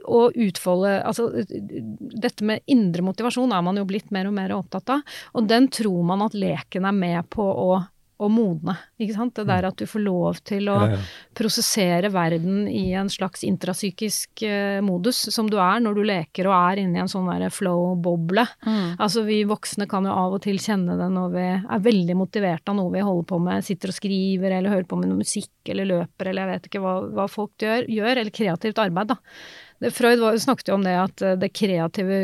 og 0.05 0.37
utfolde 0.37 0.97
Altså, 1.07 1.29
dette 1.47 2.47
med 2.47 2.65
indre 2.71 3.05
motivasjon 3.07 3.53
er 3.55 3.65
man 3.65 3.79
jo 3.79 3.87
blitt 3.89 4.11
mer 4.15 4.29
og 4.29 4.35
mer 4.37 4.55
opptatt 4.57 4.91
av, 4.97 5.19
og 5.37 5.49
den 5.51 5.69
tror 5.73 6.03
man 6.07 6.25
at 6.27 6.37
leken 6.37 6.87
er 6.89 6.97
med 6.97 7.29
på 7.33 7.45
å 7.45 7.71
å 8.17 8.29
modne, 8.33 8.77
ikke 9.01 9.17
sant. 9.17 9.35
Det 9.37 9.45
der 9.49 9.67
at 9.69 9.77
du 9.77 9.85
får 9.89 10.03
lov 10.03 10.39
til 10.47 10.71
å 10.73 10.77
Ja, 10.77 10.89
ja. 10.95 11.01
prosessere 11.37 12.09
verden 12.13 12.65
i 12.69 12.93
en 12.97 13.11
slags 13.13 13.45
intrapsykisk 13.45 14.43
eh, 14.47 14.81
modus, 14.81 15.27
som 15.35 15.51
du 15.51 15.59
er 15.61 15.83
når 15.85 15.99
du 15.99 16.03
leker 16.09 16.49
og 16.49 16.55
er 16.57 16.83
inne 16.85 16.97
i 16.97 17.03
en 17.05 17.13
sånn 17.13 17.29
flow-boble. 17.53 18.47
Mm. 18.65 18.97
Altså 18.99 19.25
vi 19.27 19.43
voksne 19.49 19.89
kan 19.91 20.07
jo 20.09 20.15
av 20.17 20.39
og 20.39 20.43
til 20.47 20.59
kjenne 20.63 20.97
det 20.97 21.11
når 21.13 21.35
vi 21.35 21.47
er 21.51 21.85
veldig 21.91 22.17
motiverte 22.17 22.73
av 22.73 22.79
noe 22.79 22.95
vi 22.95 23.05
holder 23.05 23.29
på 23.29 23.39
med, 23.43 23.67
sitter 23.67 23.93
og 23.93 23.99
skriver 23.99 24.57
eller 24.59 24.73
hører 24.73 24.89
på 24.89 24.97
med 25.01 25.11
noe 25.13 25.21
musikk 25.21 25.73
eller 25.73 25.89
løper 25.91 26.31
eller 26.31 26.47
jeg 26.47 26.55
vet 26.55 26.71
ikke 26.71 26.85
hva, 26.85 26.97
hva 27.19 27.29
folk 27.29 27.53
gjør, 27.61 27.89
gjør, 27.91 28.17
eller 28.17 28.35
kreativt 28.35 28.79
arbeid, 28.83 29.13
da. 29.13 29.21
Freud 29.93 30.21
var, 30.21 30.37
snakket 30.41 30.71
jo 30.71 30.77
om 30.79 30.85
det 30.87 30.95
at 30.97 31.23
eh, 31.23 31.39
det 31.41 31.53
kreative 31.57 32.21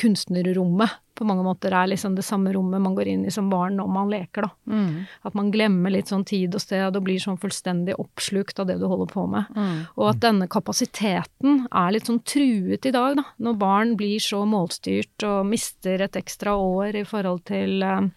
kunstnerrommet 0.00 1.02
på 1.16 1.24
mange 1.24 1.44
måter 1.46 1.72
er 1.72 1.88
liksom 1.88 2.16
det 2.16 2.24
samme 2.26 2.52
rommet 2.52 2.82
man 2.82 2.96
går 2.96 3.08
inn 3.08 3.22
i 3.26 3.32
som 3.32 3.48
barn 3.50 3.78
når 3.78 3.88
man 3.88 4.10
leker, 4.12 4.44
da. 4.46 4.50
Mm. 4.68 5.06
At 5.24 5.36
man 5.38 5.48
glemmer 5.54 5.94
litt 5.94 6.12
sånn 6.12 6.26
tid 6.28 6.54
og 6.54 6.60
sted 6.60 6.98
og 6.98 7.06
blir 7.06 7.22
sånn 7.22 7.38
fullstendig 7.40 7.96
oppslukt 8.02 8.60
av 8.60 8.68
det 8.68 8.76
du 8.82 8.84
holder 8.90 9.08
på 9.14 9.24
med. 9.32 9.48
Mm. 9.56 9.78
Og 9.96 10.10
at 10.10 10.20
denne 10.24 10.48
kapasiteten 10.52 11.64
er 11.70 11.94
litt 11.94 12.10
sånn 12.10 12.20
truet 12.28 12.84
i 12.84 12.94
dag, 12.94 13.16
da. 13.16 13.24
Når 13.48 13.58
barn 13.62 13.96
blir 13.96 14.20
så 14.22 14.42
målstyrt 14.48 15.24
og 15.26 15.48
mister 15.48 16.04
et 16.04 16.20
ekstra 16.20 16.56
år 16.60 17.00
i 17.00 17.06
forhold 17.08 17.46
til 17.48 17.80
eh, 17.86 18.08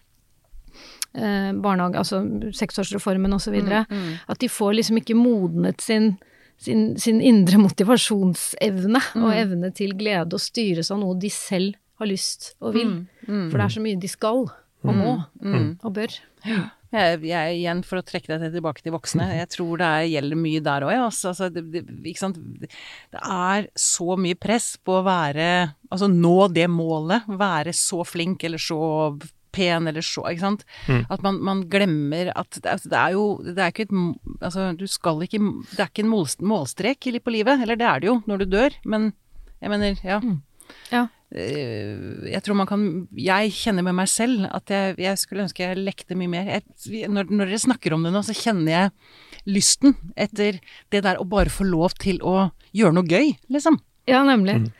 eh, 1.16 1.52
barnehage, 1.56 2.04
altså 2.04 2.22
seksårsreformen 2.56 3.38
osv. 3.38 3.56
videre 3.56 3.86
Mm. 3.90 4.18
At 4.28 4.42
de 4.42 4.48
får 4.48 4.74
liksom 4.76 5.00
ikke 5.00 5.16
modnet 5.16 5.80
sin 5.80 6.18
sin, 6.60 6.90
sin 7.00 7.20
indre 7.24 7.60
motivasjonsevne 7.60 9.00
og 9.20 9.30
evne 9.34 9.70
til 9.76 9.94
glede 9.98 10.36
og 10.36 10.42
styres 10.42 10.92
av 10.92 11.00
noe 11.02 11.16
de 11.20 11.30
selv 11.32 11.78
har 12.00 12.08
lyst 12.08 12.54
og 12.60 12.74
vil. 12.76 12.92
Mm. 13.26 13.48
For 13.50 13.56
det 13.56 13.64
er 13.66 13.74
så 13.76 13.84
mye 13.84 14.00
de 14.00 14.10
skal 14.10 14.44
og 14.80 14.92
må 14.96 15.16
Mm. 15.40 15.78
og 15.84 15.92
bør. 15.92 16.12
Jeg, 16.90 17.20
jeg, 17.22 17.56
igjen, 17.60 17.84
for 17.86 18.00
å 18.00 18.02
trekke 18.02 18.32
deg 18.32 18.50
tilbake 18.50 18.82
til 18.82 18.94
voksne, 18.96 19.28
jeg 19.38 19.48
tror 19.52 19.78
det 19.78 19.86
er, 19.86 20.06
gjelder 20.10 20.40
mye 20.40 20.62
der 20.64 20.86
òg, 20.88 20.92
ja. 20.96 21.04
Altså, 21.06 21.30
altså, 21.30 21.48
det, 21.54 21.62
det, 21.70 22.70
det 23.12 23.20
er 23.20 23.68
så 23.78 24.16
mye 24.18 24.38
press 24.40 24.72
på 24.82 24.96
å 24.98 25.04
være 25.06 25.46
Altså 25.90 26.08
nå 26.10 26.48
det 26.54 26.66
målet, 26.70 27.28
være 27.28 27.74
så 27.74 28.02
flink 28.06 28.42
eller 28.46 28.58
så 28.62 28.80
pen 29.52 29.86
eller 29.90 30.00
så, 30.06 30.22
ikke 30.30 30.40
sant. 30.44 30.64
At 31.10 31.22
man, 31.26 31.40
man 31.44 31.62
glemmer 31.70 32.32
at 32.36 32.50
det, 32.60 32.66
altså, 32.70 32.88
det 32.92 32.98
er 32.98 33.12
jo 33.16 33.24
Det 33.44 33.58
er 33.58 33.70
ikke 33.72 33.86
et 33.88 33.94
Altså, 34.40 34.76
du 34.78 34.86
skal 34.86 35.22
ikke 35.26 35.40
Det 35.72 35.80
er 35.80 35.88
ikke 35.90 36.04
en 36.04 36.12
målstrek 36.50 37.06
i- 37.10 37.18
på 37.18 37.30
livet. 37.34 37.60
Eller 37.62 37.76
det 37.76 37.86
er 37.86 38.00
det 38.00 38.08
jo 38.12 38.20
når 38.26 38.38
du 38.38 38.44
dør, 38.56 38.70
men 38.84 39.12
jeg 39.60 39.70
mener, 39.70 39.98
ja. 40.04 40.20
Ja. 40.92 41.06
Eh, 41.34 42.26
jeg 42.32 42.42
tror 42.42 42.56
man 42.58 42.66
kan 42.66 43.08
Jeg 43.14 43.52
kjenner 43.54 43.82
med 43.86 43.94
meg 43.94 44.08
selv 44.10 44.48
at 44.50 44.66
jeg, 44.70 44.96
jeg 44.98 45.18
skulle 45.18 45.44
ønske 45.44 45.62
jeg 45.62 45.76
lekte 45.78 46.16
mye 46.18 46.28
mer. 46.30 46.44
Jeg, 46.88 47.08
når, 47.10 47.28
når 47.30 47.46
dere 47.52 47.58
snakker 47.62 47.94
om 47.94 48.02
det 48.02 48.12
nå, 48.14 48.22
så 48.26 48.34
kjenner 48.34 48.70
jeg 48.72 48.90
lysten 49.46 49.94
etter 50.16 50.58
det 50.90 51.02
der 51.06 51.16
å 51.22 51.24
bare 51.28 51.48
få 51.52 51.64
lov 51.68 51.94
til 51.98 52.18
å 52.26 52.50
gjøre 52.76 52.92
noe 52.94 53.06
gøy, 53.08 53.36
liksom. 53.50 53.78
Ja, 54.10 54.22
nemlig. 54.26 54.72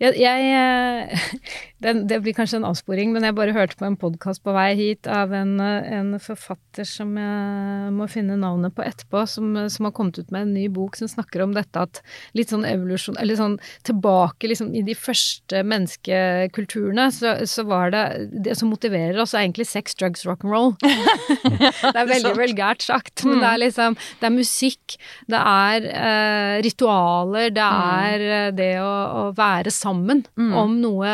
Jeg, 0.00 0.16
jeg, 0.16 1.20
den, 1.80 2.02
det 2.08 2.20
blir 2.20 2.34
kanskje 2.36 2.58
en 2.60 2.66
avsporing, 2.68 3.12
men 3.14 3.24
jeg 3.24 3.36
bare 3.36 3.54
hørte 3.56 3.78
på 3.80 3.86
en 3.88 3.96
podkast 4.00 4.42
på 4.44 4.52
vei 4.52 4.74
hit 4.76 5.08
av 5.08 5.32
en, 5.36 5.54
eh, 5.64 5.88
en 5.96 6.12
forfatter 6.20 6.84
som 6.88 7.14
jeg 7.16 7.92
må 7.96 8.08
finne 8.10 8.36
navnet 8.40 8.74
på 8.76 8.84
etterpå, 8.84 9.22
som, 9.30 9.54
som 9.72 9.88
har 9.88 9.94
kommet 9.96 10.20
ut 10.20 10.28
med 10.34 10.44
en 10.44 10.52
ny 10.58 10.66
bok 10.72 10.98
som 11.00 11.08
snakker 11.08 11.44
om 11.44 11.54
dette 11.56 11.80
at 11.80 12.02
litt 12.36 12.52
sånn 12.52 12.66
evolusjon 12.68 13.16
Eller 13.20 13.38
sånn 13.38 13.56
tilbake 13.86 14.50
liksom 14.50 14.74
i 14.76 14.82
de 14.84 14.94
første 14.98 15.62
menneskekulturene, 15.66 17.08
så, 17.16 17.34
så 17.48 17.64
var 17.68 17.94
det 17.94 18.04
Det 18.44 18.56
som 18.58 18.70
motiverer 18.72 19.16
oss, 19.22 19.32
er 19.34 19.46
egentlig 19.46 19.68
sex, 19.70 19.96
drugs, 19.96 20.26
rock 20.28 20.44
and 20.44 20.52
roll. 20.52 20.74
det 20.84 21.96
er 21.96 22.10
veldig 22.12 22.34
vulgært 22.36 22.84
sagt, 22.84 23.24
men 23.24 23.40
det 23.40 23.48
er 23.54 23.62
liksom 23.64 23.96
Det 24.20 24.28
er 24.28 24.36
musikk, 24.36 24.98
det 25.32 25.40
er 25.40 25.88
eh, 25.94 26.60
ritualer, 26.66 27.48
det 27.56 27.64
er 27.64 28.28
eh, 28.28 28.52
det 28.56 28.70
å, 28.84 28.92
å 29.24 29.24
være 29.36 29.72
sammen 29.72 30.24
om 30.36 30.76
noe 30.82 31.08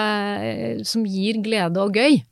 som 0.85 1.05
gir 1.07 1.41
glede 1.45 1.77
og 1.83 1.95
gøy. 1.97 2.23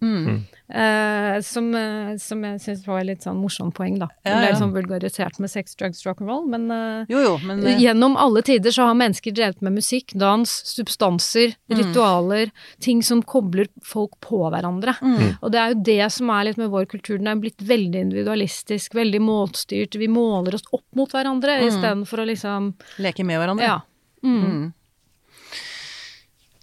Eh, 0.75 1.41
som, 1.45 1.67
eh, 1.77 2.15
som 2.17 2.41
jeg 2.43 2.59
syns 2.65 2.87
var 2.89 3.03
et 3.03 3.07
litt 3.11 3.23
sånn 3.27 3.37
morsomt 3.37 3.75
poeng, 3.77 3.99
da. 4.01 4.07
Det 4.25 4.31
Ja, 4.33 4.41
Det 4.41 4.49
er 4.49 4.55
sånn 4.63 4.73
vulgarisert 4.73 5.39
med 5.39 5.51
sex, 5.53 5.75
drugs, 5.77 6.01
rock 6.07 6.23
and 6.23 6.31
roll, 6.31 6.47
men 6.49 6.71
uh, 6.73 7.05
Jo 7.07 7.21
jo, 7.21 7.35
men 7.45 7.61
eh, 7.67 7.77
Gjennom 7.79 8.17
alle 8.17 8.41
tider 8.43 8.73
så 8.73 8.87
har 8.89 8.95
mennesker 8.97 9.35
drevet 9.37 9.61
med 9.61 9.75
musikk, 9.77 10.15
dans, 10.17 10.49
substanser, 10.49 11.55
Mm. 11.69 11.79
ritualer, 11.79 12.51
ting 12.81 13.03
som 13.03 13.23
kobler 13.23 13.69
folk 13.85 14.13
på 14.21 14.41
hverandre. 14.51 14.97
Mm. 15.03 15.37
Og 15.43 15.53
det 15.53 15.61
er 15.61 15.69
jo 15.75 15.83
det 15.85 16.13
som 16.13 16.31
er 16.31 16.45
litt 16.49 16.57
med 16.57 16.71
vår 16.71 16.87
kultur, 16.87 17.19
den 17.19 17.29
er 17.29 17.37
blitt 17.37 17.59
veldig 17.61 18.01
individualistisk, 18.09 18.95
veldig 18.95 19.21
målstyrt, 19.21 19.99
vi 20.01 20.09
måler 20.09 20.55
oss 20.55 20.65
opp 20.73 20.85
mot 20.97 21.11
hverandre 21.13 21.61
Mm. 21.61 21.69
istedenfor 21.69 22.19
å 22.25 22.27
liksom 22.33 22.75
leke 22.99 23.25
med 23.25 23.39
hverandre. 23.39 23.63
Ja. 23.69 23.81
Mm. 24.25 24.45
Mm. 24.45 24.73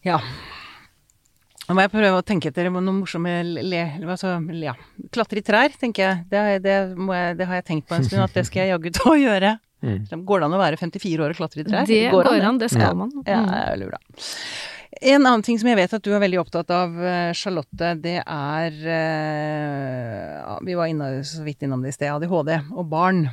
Ja. 0.03 0.19
Nå 1.71 1.75
må 1.77 1.85
jeg 1.85 1.91
prøve 1.93 2.17
å 2.19 2.23
tenke 2.27 2.49
etter 2.51 2.67
noe 2.67 2.81
morsomme 2.91 3.31
le, 3.47 3.81
altså, 4.03 4.33
ja. 4.59 4.73
Klatre 5.15 5.39
i 5.39 5.43
trær, 5.47 5.71
tenker 5.79 6.03
jeg. 6.03 6.17
Det, 6.27 6.37
har 6.41 6.49
jeg- 6.51 6.63
det, 6.65 6.73
må 6.99 7.15
jeg. 7.15 7.37
det 7.39 7.47
har 7.47 7.61
jeg 7.61 7.65
tenkt 7.69 7.87
på 7.87 7.95
en 7.95 8.03
stund, 8.03 8.25
at 8.25 8.33
det 8.35 8.43
skal 8.49 8.65
jeg 8.65 8.73
jaggu 8.73 8.91
ta 8.97 9.05
og 9.13 9.21
gjøre. 9.21 9.53
Mm. 9.81 10.25
Går 10.27 10.41
det 10.43 10.45
an 10.49 10.57
å 10.57 10.59
være 10.59 10.77
54 10.81 11.23
år 11.23 11.31
og 11.31 11.39
klatre 11.39 11.63
i 11.63 11.69
trær? 11.69 11.87
Det 11.87 12.11
går 12.11 12.27
an, 12.43 12.57
det 12.59 12.69
skal 12.73 12.89
Ja. 12.89 12.93
man. 12.93 13.09
Mm. 13.15 13.23
Ja, 13.25 13.39
jeg 13.71 13.79
lurer. 13.85 14.03
En 15.01 15.21
annen 15.25 15.41
ting 15.47 15.57
som 15.57 15.69
jeg 15.71 15.77
vet 15.79 15.93
at 15.95 16.03
du 16.03 16.11
er 16.13 16.19
veldig 16.19 16.41
opptatt 16.43 16.69
av, 16.75 16.91
eh, 16.99 17.31
Charlotte, 17.33 17.93
det 18.03 18.17
er 18.27 18.71
eh, 18.83 20.41
ja, 20.43 20.59
Vi 20.61 20.75
var 20.75 20.91
inne, 20.91 21.23
så 21.23 21.41
vidt 21.47 21.63
innom 21.63 21.81
det 21.81 21.95
i 21.95 21.95
sted, 21.95 22.11
ADHD 22.11 22.59
og 22.75 22.89
barn. 22.91 23.29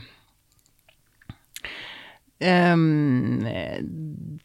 Ehm, 2.40 4.38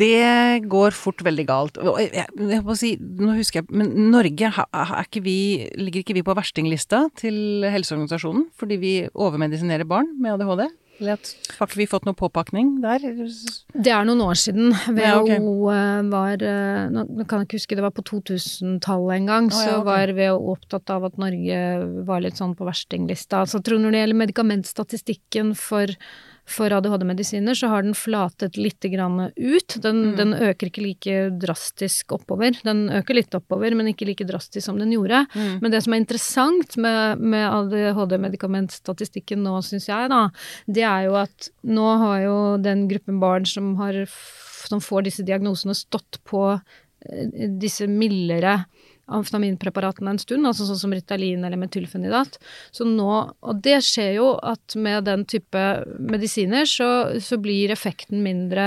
Det 0.00 0.64
går 0.70 0.96
fort 0.96 1.22
veldig 1.26 1.46
galt. 1.48 1.80
Og 1.82 2.00
jeg, 2.00 2.26
jeg 2.40 2.64
må 2.66 2.76
si, 2.78 2.94
nå 3.00 3.36
husker 3.38 3.60
jeg, 3.62 3.70
men 3.76 3.92
Norge, 4.12 4.50
er 4.50 4.94
ikke 5.04 5.22
vi, 5.24 5.38
ligger 5.78 6.04
ikke 6.04 6.16
vi 6.16 6.26
på 6.26 6.36
verstinglista 6.38 7.06
til 7.20 7.66
Helseorganisasjonen 7.68 8.48
fordi 8.60 8.80
vi 8.80 8.94
overmedisinerer 9.12 9.88
barn 9.88 10.14
med 10.20 10.38
ADHD? 10.38 10.70
Eller 11.00 11.16
at, 11.16 11.30
har 11.56 11.68
ikke 11.68 11.78
vi 11.80 11.86
fått 11.88 12.04
noe 12.04 12.16
påpakning 12.18 12.74
der? 12.82 13.00
Det 13.00 13.92
er 13.92 14.04
noen 14.04 14.20
år 14.20 14.36
siden. 14.36 14.74
WHO 14.84 15.00
Ja, 15.00 15.14
ok. 15.22 15.30
eh, 15.32 16.00
var 16.12 16.44
eh, 16.44 16.90
Nå 16.92 17.24
kan 17.24 17.40
jeg 17.40 17.48
ikke 17.48 17.60
huske, 17.60 17.78
det 17.78 17.84
var 17.86 17.94
på 17.96 18.04
2000-tallet 18.10 19.14
en 19.16 19.30
gang. 19.30 19.48
Oh, 19.48 19.56
ja, 19.56 19.78
Så 19.78 19.78
var 19.86 20.12
WHO 20.16 20.52
opptatt 20.52 20.92
av 20.92 21.08
at 21.08 21.16
Norge 21.20 21.62
var 22.08 22.20
litt 22.24 22.36
sånn 22.40 22.52
på 22.58 22.68
verstinglista. 22.68 23.46
Så 23.48 23.60
jeg 23.62 23.68
tror 23.70 23.80
når 23.80 23.96
det 23.96 24.02
gjelder 24.04 24.20
medikamentstatistikken 24.26 25.54
for 25.56 25.94
for 26.50 26.72
ADHD-medisiner 26.74 27.54
så 27.54 27.68
har 27.70 27.84
den 27.86 27.94
flatet 27.94 28.56
litt 28.58 28.82
grann 28.90 29.28
ut. 29.36 29.76
Den, 29.82 30.00
Mm. 30.10 30.16
den 30.18 30.32
øker 30.34 30.66
ikke 30.70 30.82
like 30.82 31.14
drastisk 31.38 32.12
oppover. 32.16 32.56
Den 32.66 32.88
øker 32.90 33.14
litt 33.14 33.34
oppover, 33.38 33.74
men 33.74 33.86
ikke 33.92 34.06
like 34.08 34.26
drastisk 34.26 34.64
som 34.66 34.78
den 34.78 34.90
gjorde. 34.92 35.22
Mm. 35.34 35.60
Men 35.62 35.70
det 35.70 35.82
som 35.84 35.94
er 35.94 36.02
interessant 36.02 36.76
med, 36.76 37.20
med 37.20 37.46
ADHD-medikamentstatistikken 38.40 39.42
nå, 39.44 39.56
syns 39.64 39.86
jeg, 39.90 40.10
da, 40.10 40.24
det 40.66 40.84
er 40.86 41.06
jo 41.08 41.16
at 41.20 41.50
nå 41.66 41.88
har 42.04 42.20
jo 42.24 42.36
den 42.62 42.86
gruppen 42.90 43.20
barn 43.22 43.46
som, 43.48 43.74
har, 43.80 44.02
som 44.66 44.80
får 44.82 45.06
disse 45.08 45.26
diagnosene, 45.26 45.74
stått 45.76 46.18
på 46.28 46.44
eh, 46.56 47.48
disse 47.60 47.86
mildere 47.90 48.64
amfetaminpreparatene 49.10 50.14
en 50.14 50.22
stund, 50.22 50.46
altså 50.48 50.68
sånn 50.68 50.80
som 50.84 50.94
Ritalin 50.94 51.44
eller 51.46 51.60
metylfenidat. 51.60 52.38
Så 52.74 52.86
nå, 52.88 53.10
og 53.40 53.62
det 53.64 53.80
skjer 53.86 54.14
jo 54.18 54.32
at 54.46 54.76
med 54.78 55.08
den 55.08 55.26
type 55.28 55.64
medisiner 55.98 56.68
så, 56.68 56.90
så 57.22 57.40
blir 57.40 57.72
effekten 57.74 58.22
mindre 58.24 58.66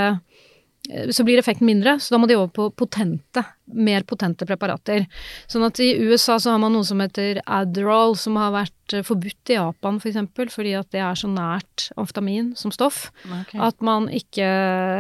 eh, 0.89 1.10
så 1.16 1.26
blir 1.26 1.39
effekten 1.39 1.68
mindre, 1.70 1.98
så 2.00 2.16
da 2.16 2.22
må 2.22 2.30
de 2.30 2.38
over 2.38 2.52
på 2.54 2.68
potente, 2.84 3.46
mer 3.74 4.04
potente 4.08 4.48
preparater. 4.48 5.08
Sånn 5.52 5.64
at 5.68 5.80
i 5.84 5.94
USA 6.04 6.38
så 6.41 6.54
har 6.54 6.60
man 6.64 6.76
noe 6.76 6.88
som 6.88 7.00
heter 7.04 7.39
Adderall, 7.46 8.18
som 8.20 8.39
har 8.41 8.52
vært 8.56 8.98
eh, 8.98 9.06
forbudt 9.06 9.54
i 9.54 9.60
Japan 9.60 9.98
f.eks., 10.00 10.04
for 10.04 10.14
eksempel, 10.14 10.54
fordi 10.54 10.76
at 10.80 10.91
det 10.96 11.04
er 11.06 11.20
så 11.20 11.32
nært 11.32 11.89
amfetamin 11.96 12.54
som 12.60 12.74
stoff 12.76 13.08
okay. 13.24 13.60
at 13.64 13.80
man 13.86 14.12
ikke 14.12 14.52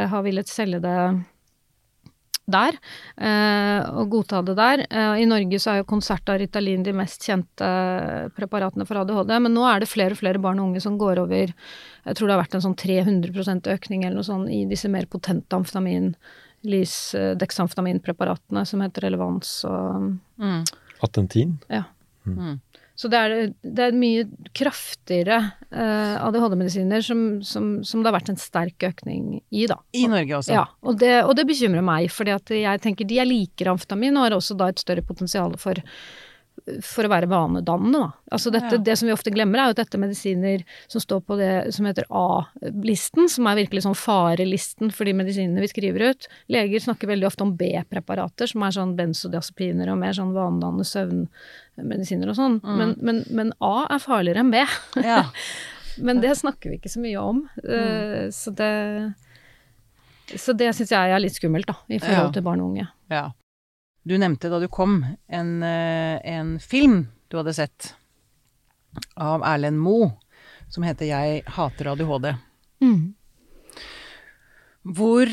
har 0.09 0.25
villet 0.25 0.51
selge 0.51 0.83
det 0.83 0.97
der, 2.45 2.75
eh, 3.17 3.89
og 3.95 4.09
godta 4.11 4.41
det 4.43 4.55
der. 4.57 4.83
Eh, 4.89 5.21
I 5.23 5.25
Norge 5.29 5.59
så 5.61 5.71
er 5.71 5.77
jo 5.79 5.87
konsert 5.87 6.27
av 6.29 6.41
Ritalin 6.41 6.83
de 6.83 6.91
mest 6.93 7.23
kjente 7.23 7.69
preparatene 8.35 8.85
for 8.87 8.99
ADHD, 8.99 9.31
men 9.45 9.53
nå 9.55 9.63
er 9.69 9.79
det 9.79 9.87
flere 9.91 10.11
og 10.11 10.19
flere 10.19 10.41
barn 10.43 10.59
og 10.59 10.71
unge 10.71 10.81
som 10.83 10.97
går 10.99 11.21
over 11.23 11.53
Jeg 11.53 12.15
tror 12.17 12.27
det 12.27 12.35
har 12.35 12.43
vært 12.43 12.55
en 12.55 12.65
sånn 12.65 12.75
300% 12.75 13.69
økning 13.71 14.03
eller 14.03 14.19
noe 14.19 14.27
sånt 14.27 14.49
i 14.51 14.65
disse 14.67 14.89
mer 14.91 15.05
potente 15.07 15.55
amfetamin, 15.55 16.13
lys, 16.67 17.15
eh, 17.15 17.33
dexamfetaminpreparatene 17.39 18.65
som 18.67 18.83
heter 18.83 19.07
Relevans 19.07 19.63
og 19.69 20.19
Mm. 20.39 20.63
Atentin. 21.03 21.57
Ja. 21.69 21.83
Mm. 22.25 22.59
Så 22.93 23.09
det 23.09 23.17
er, 23.17 23.31
det 23.65 23.85
er 23.87 23.95
mye 23.97 24.25
kraftigere 24.53 25.39
eh, 25.73 26.13
ADHD-medisiner 26.21 27.01
som, 27.01 27.23
som, 27.41 27.71
som 27.81 28.03
det 28.03 28.11
har 28.11 28.17
vært 28.19 28.29
en 28.35 28.41
sterk 28.41 28.85
økning 28.85 29.39
i, 29.49 29.63
da. 29.69 29.79
I 29.97 30.05
Norge 30.11 30.37
også. 30.37 30.53
Ja, 30.53 30.67
og 30.85 30.99
det, 31.01 31.15
og 31.25 31.33
det 31.39 31.47
bekymrer 31.49 31.85
meg, 31.85 32.11
fordi 32.13 32.61
jeg 32.61 32.83
tenker 32.83 33.09
de 33.09 33.17
er 33.23 33.29
likere 33.29 33.73
amfetamin 33.73 34.19
og 34.19 34.27
har 34.27 34.37
også 34.37 34.57
da 34.59 34.69
et 34.69 34.83
større 34.83 35.05
potensial 35.05 35.57
for, 35.61 35.81
for 36.85 37.03
å 37.03 37.09
være 37.11 37.27
vanedannende, 37.27 37.99
da. 37.99 38.11
Altså 38.31 38.51
dette, 38.53 38.75
Ja. 38.77 38.77
det 38.77 38.93
som 38.97 39.07
vi 39.09 39.13
ofte 39.13 39.31
glemmer 39.33 39.59
er 39.59 39.65
jo 39.67 39.73
at 39.75 39.79
dette 39.81 39.95
er 39.97 40.03
medisiner 40.05 40.63
som 40.87 41.01
står 41.01 41.21
på 41.27 41.35
det 41.37 41.73
som 41.75 41.85
heter 41.85 42.05
A-listen, 42.09 43.27
som 43.27 43.47
er 43.47 43.57
virkelig 43.65 43.83
sånn 43.83 43.97
farelisten 43.97 44.91
for 44.93 45.03
de 45.05 45.13
medisinene 45.17 45.59
vi 45.59 45.67
skriver 45.67 46.09
ut. 46.13 46.27
Leger 46.47 46.79
snakker 46.79 47.07
veldig 47.11 47.27
ofte 47.27 47.41
om 47.43 47.55
B-preparater, 47.57 48.47
som 48.47 48.63
er 48.63 48.71
sånn 48.71 48.95
benzodiazepiner 48.95 49.91
og 49.91 49.97
mer 49.99 50.13
sånn 50.13 50.31
vanedannende 50.31 50.87
søvnmedisiner 50.87 52.29
og 52.31 52.35
sånn. 52.39 52.59
Mm. 52.63 52.77
Men, 52.77 52.95
men, 53.01 53.23
men 53.31 53.53
A 53.59 53.87
er 53.89 53.99
farligere 53.99 54.39
enn 54.45 54.51
B. 54.53 54.63
Ja. 55.03 55.23
Men 56.01 56.21
det 56.23 56.31
snakker 56.39 56.71
vi 56.71 56.79
ikke 56.79 56.89
så 56.89 56.99
mye 57.03 57.19
om. 57.21 57.43
eh, 57.69 58.29
Så 58.33 58.49
det 58.55 59.13
Så 60.39 60.55
det 60.57 60.71
syns 60.73 60.89
jeg 60.89 61.11
er 61.13 61.19
litt 61.21 61.35
skummelt, 61.35 61.67
da, 61.67 61.75
i 61.87 61.99
forhold 61.99 62.29
Ja. 62.29 62.31
til 62.31 62.41
barn 62.41 62.61
og 62.61 62.71
unge. 62.71 62.87
ja. 63.11 63.27
Du 64.03 64.17
nevnte 64.19 64.51
da 64.51 64.59
du 64.59 64.67
kom 64.67 65.01
en, 65.27 65.63
eh, 65.63 66.19
en 66.23 66.59
film 66.59 67.07
du 67.31 67.37
hadde 67.39 67.53
sett 67.55 67.93
av 69.15 69.43
Erlend 69.47 69.79
Moe 69.79 70.11
som 70.69 70.83
heter 70.83 71.07
Jeg 71.07 71.43
hater 71.55 71.91
ADHD. 71.93 72.33
Mm. 72.83 73.13
Hvor 74.83 75.29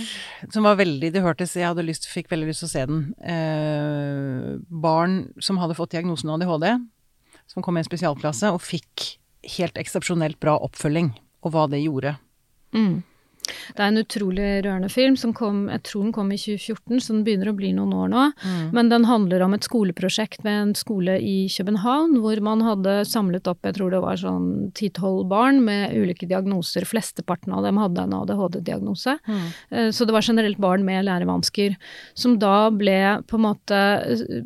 Som 0.52 0.62
var 0.62 0.76
veldig 0.78 1.10
Det 1.10 1.22
hørtes 1.24 1.56
Jeg 1.58 1.66
hadde 1.66 1.82
lyst, 1.82 2.06
fikk 2.06 2.30
veldig 2.30 2.52
lyst 2.52 2.62
til 2.62 2.68
å 2.68 2.72
se 2.72 2.86
den. 2.86 3.00
Eh, 3.18 4.58
barn 4.70 5.32
som 5.42 5.58
hadde 5.58 5.74
fått 5.74 5.96
diagnosen 5.96 6.30
ADHD, 6.30 6.78
som 7.50 7.62
kom 7.62 7.76
i 7.76 7.82
en 7.82 7.88
spesialklasse 7.88 8.52
og 8.54 8.62
fikk 8.62 9.16
helt 9.56 9.80
eksepsjonelt 9.80 10.38
bra 10.38 10.54
oppfølging, 10.62 11.10
og 11.42 11.54
hva 11.54 11.66
det 11.72 11.82
gjorde. 11.82 12.14
Mm. 12.76 13.02
Det 13.76 13.84
er 13.84 13.92
en 13.92 14.02
utrolig 14.02 14.48
rørende 14.66 14.90
film 14.92 15.16
som 15.20 15.34
kom, 15.36 15.66
jeg 15.72 15.84
tror 15.88 16.06
den 16.06 16.14
kom 16.16 16.32
i 16.34 16.38
2014, 16.40 17.00
så 17.00 17.14
den 17.16 17.24
begynner 17.26 17.52
å 17.52 17.56
bli 17.56 17.72
noen 17.76 17.94
år 17.96 18.12
nå. 18.12 18.26
Men 18.74 18.90
den 18.92 19.06
handler 19.08 19.44
om 19.44 19.54
et 19.56 19.66
skoleprosjekt 19.66 20.44
ved 20.46 20.56
en 20.64 20.74
skole 20.78 21.16
i 21.22 21.36
København, 21.52 22.16
hvor 22.22 22.40
man 22.44 22.64
hadde 22.64 23.00
samlet 23.08 23.48
opp, 23.50 23.62
jeg 23.66 23.76
tror 23.78 23.94
det 23.94 24.02
var 24.04 24.20
sånn 24.20 24.70
ti-tolv 24.76 25.26
barn 25.30 25.62
med 25.64 25.94
ulike 25.96 26.28
diagnoser. 26.30 26.86
Flesteparten 26.88 27.54
av 27.56 27.66
dem 27.66 27.80
hadde 27.80 28.06
en 28.06 28.16
ADHD-diagnose. 28.20 29.16
Mm. 29.26 29.90
Så 29.94 30.06
det 30.06 30.14
var 30.14 30.26
generelt 30.26 30.60
barn 30.60 30.84
med 30.86 31.04
lærevansker, 31.06 31.76
som 32.14 32.38
da 32.40 32.70
ble 32.74 32.98
på 33.28 33.38
en 33.38 33.44
måte 33.44 33.80
eh, 33.80 34.40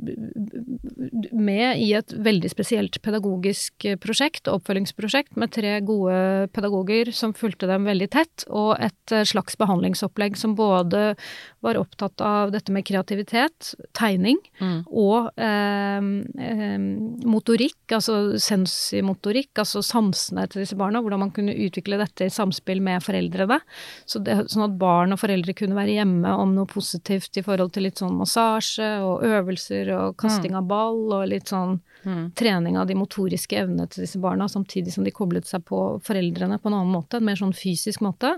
med 1.33 1.81
i 1.83 1.93
et 1.99 2.15
veldig 2.25 2.51
spesielt 2.53 3.01
pedagogisk 3.05 3.87
eh, 3.89 3.99
prosjekt, 4.01 4.49
oppfølgingsprosjekt, 4.51 5.35
med 5.41 5.53
tre 5.55 5.77
gode 5.87 6.49
pedagoger 6.55 7.13
som 7.15 7.35
fulgte 7.37 7.69
dem 7.71 7.89
veldig 7.89 8.11
tett, 8.15 8.47
og 8.51 8.75
et 8.83 8.93
eh, 9.12 9.24
slags 9.24 9.57
behandlingsopplegg 9.61 10.36
som 10.36 10.55
både 10.59 11.16
var 11.64 11.78
opptatt 11.80 12.20
av 12.20 12.53
dette 12.53 12.72
med 12.72 12.84
kreativitet, 12.84 13.74
tegning, 13.92 14.38
Mm. 14.61 14.84
og 14.88 15.30
eh, 15.36 16.78
motorikk, 17.24 17.92
altså 17.97 18.36
sensimotorikk, 18.40 19.53
altså 19.62 19.82
sansene 19.84 20.47
til 20.51 20.62
disse 20.64 20.76
barna, 20.78 21.03
hvordan 21.03 21.22
man 21.24 21.32
kunne 21.34 21.55
utvikle 21.66 21.99
dette 22.01 22.26
i 22.28 22.32
samspill 22.32 22.80
med 22.84 23.03
foreldrene. 23.05 23.61
Så 24.07 24.22
det, 24.24 24.36
sånn 24.53 24.66
at 24.68 24.78
barn 24.80 25.14
og 25.14 25.20
foreldre 25.22 25.55
kunne 25.57 25.76
være 25.78 25.97
hjemme 25.99 26.34
om 26.38 26.55
noe 26.57 26.68
positivt 26.70 27.36
i 27.40 27.45
forhold 27.47 27.72
til 27.74 27.86
litt 27.88 28.01
sånn 28.03 28.16
massasje 28.18 28.90
og 29.05 29.24
øvelser 29.26 29.92
og 29.97 30.16
kasting 30.20 30.55
av 30.59 30.68
ball 30.70 31.03
og 31.20 31.28
litt 31.32 31.51
sånn 31.53 31.80
Mm. 32.05 32.34
trening 32.36 32.76
av 32.76 32.86
de 32.86 32.92
motoriske 32.95 33.57
evnene 33.57 33.88
til 33.88 34.03
disse 34.05 34.18
barna, 34.20 34.45
samtidig 34.45 34.92
som 34.92 35.05
de 35.05 35.11
koblet 35.11 35.47
seg 35.49 35.64
på 35.64 36.03
foreldrene 36.05 36.59
på 36.61 36.68
en 36.68 36.74
annen 36.74 36.92
måte, 36.92 37.16
en 37.16 37.24
mer 37.24 37.34
sånn 37.40 37.55
fysisk 37.57 38.03
måte. 38.05 38.34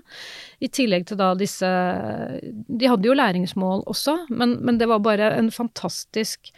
I 0.61 0.70
tillegg 0.72 1.07
til 1.09 1.20
da 1.20 1.32
disse 1.39 1.68
De 2.66 2.89
hadde 2.91 3.09
jo 3.09 3.16
læringsmål 3.16 3.84
også, 3.91 4.18
men, 4.30 4.59
men 4.64 4.80
det 4.80 4.89
var 4.91 5.05
bare 5.05 5.34
en 5.37 5.53
fantastisk 5.55 6.53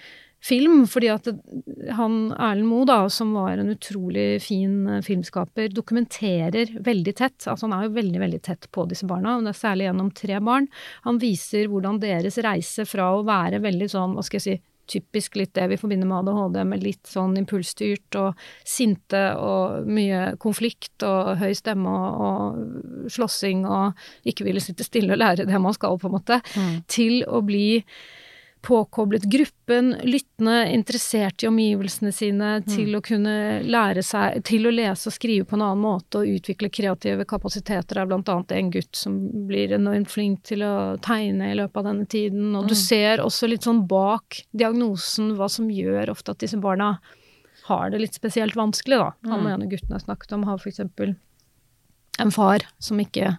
film, 0.44 0.84
fordi 0.86 1.08
at 1.10 1.28
han 1.98 2.18
Erlend 2.36 2.68
Moe, 2.68 2.86
da, 2.88 3.00
som 3.10 3.32
var 3.34 3.58
en 3.58 3.72
utrolig 3.72 4.40
fin 4.44 4.86
eh, 4.86 5.02
filmskaper, 5.04 5.72
dokumenterer 5.74 6.76
veldig 6.84 7.14
tett. 7.18 7.42
Altså 7.46 7.66
han 7.66 7.74
er 7.74 7.88
jo 7.88 7.96
veldig, 7.96 8.20
veldig 8.22 8.40
tett 8.46 8.68
på 8.74 8.86
disse 8.90 9.08
barna, 9.08 9.36
og 9.36 9.46
det 9.46 9.54
er 9.54 9.60
særlig 9.60 9.88
gjennom 9.88 10.12
tre 10.14 10.40
barn. 10.50 10.68
Han 11.06 11.18
viser 11.22 11.70
hvordan 11.70 11.98
deres 12.02 12.38
reise 12.44 12.86
fra 12.88 13.10
å 13.16 13.24
være 13.26 13.62
veldig 13.64 13.90
sånn, 13.90 14.14
hva 14.14 14.26
skal 14.26 14.40
jeg 14.40 14.46
si, 14.46 14.58
typisk 14.88 15.36
litt 15.36 15.54
det 15.58 15.66
vi 15.70 15.76
forbinder 15.80 16.08
med 16.08 16.22
ADHD, 16.28 16.60
med 16.68 16.82
litt 16.84 17.08
sånn 17.08 17.36
impulsstyrt 17.40 18.18
og 18.20 18.46
sinte 18.66 19.22
og 19.36 19.86
mye 19.88 20.34
konflikt 20.40 21.04
og 21.06 21.34
høy 21.42 21.52
stemme 21.58 21.92
og, 21.92 22.22
og 22.28 23.10
slåssing 23.12 23.66
og 23.68 23.92
ikke 24.28 24.48
ville 24.48 24.62
sitte 24.64 24.86
stille 24.86 25.12
og 25.14 25.20
lære 25.20 25.46
det 25.48 25.60
man 25.60 25.76
skal, 25.76 25.98
på 26.00 26.08
en 26.10 26.16
måte, 26.18 26.40
Mm. 26.56 26.82
til 26.88 27.20
å 27.28 27.42
bli 27.44 27.84
påkoblet 28.62 29.22
gruppen, 29.22 29.92
lyttende, 30.02 30.72
interessert 30.72 31.42
i 31.42 31.48
omgivelsene 31.48 32.12
sine, 32.12 32.50
til 32.66 32.96
å 32.96 33.02
kunne 33.04 33.34
lære 33.64 34.02
seg 34.02 34.42
Til 34.48 34.68
å 34.68 34.72
lese 34.74 35.10
og 35.10 35.14
skrive 35.14 35.46
på 35.48 35.56
en 35.58 35.64
annen 35.66 35.82
måte 35.82 36.22
og 36.22 36.32
utvikle 36.38 36.70
kreative 36.72 37.26
kapasiteter. 37.28 38.00
Det 38.00 38.02
er 38.02 38.34
annet 38.34 38.56
en 38.56 38.72
gutt 38.74 38.98
som 38.98 39.18
blir 39.48 39.72
enormt 39.76 40.10
flink 40.10 40.42
til 40.48 40.64
å 40.66 40.96
tegne 41.04 41.52
i 41.52 41.56
løpet 41.58 41.82
av 41.82 41.88
denne 41.90 42.08
tiden. 42.10 42.50
Og 42.58 42.68
du 42.70 42.74
ser 42.78 43.22
også 43.24 43.50
litt 43.50 43.66
sånn 43.68 43.84
bak 43.88 44.42
diagnosen 44.50 45.34
hva 45.38 45.48
som 45.52 45.70
gjør 45.70 46.14
ofte 46.14 46.34
at 46.34 46.42
disse 46.44 46.60
barna 46.60 46.96
har 47.68 47.90
det 47.92 48.00
litt 48.00 48.16
spesielt 48.16 48.56
vanskelig, 48.56 48.98
da. 49.00 49.10
Han 49.28 49.48
ene 49.48 49.68
gutten 49.68 49.92
jeg 49.92 50.06
snakket 50.06 50.32
om, 50.36 50.46
har 50.48 50.60
eksempel 50.72 51.16
en 52.18 52.32
far 52.34 52.64
som 52.82 52.98
ikke 53.02 53.36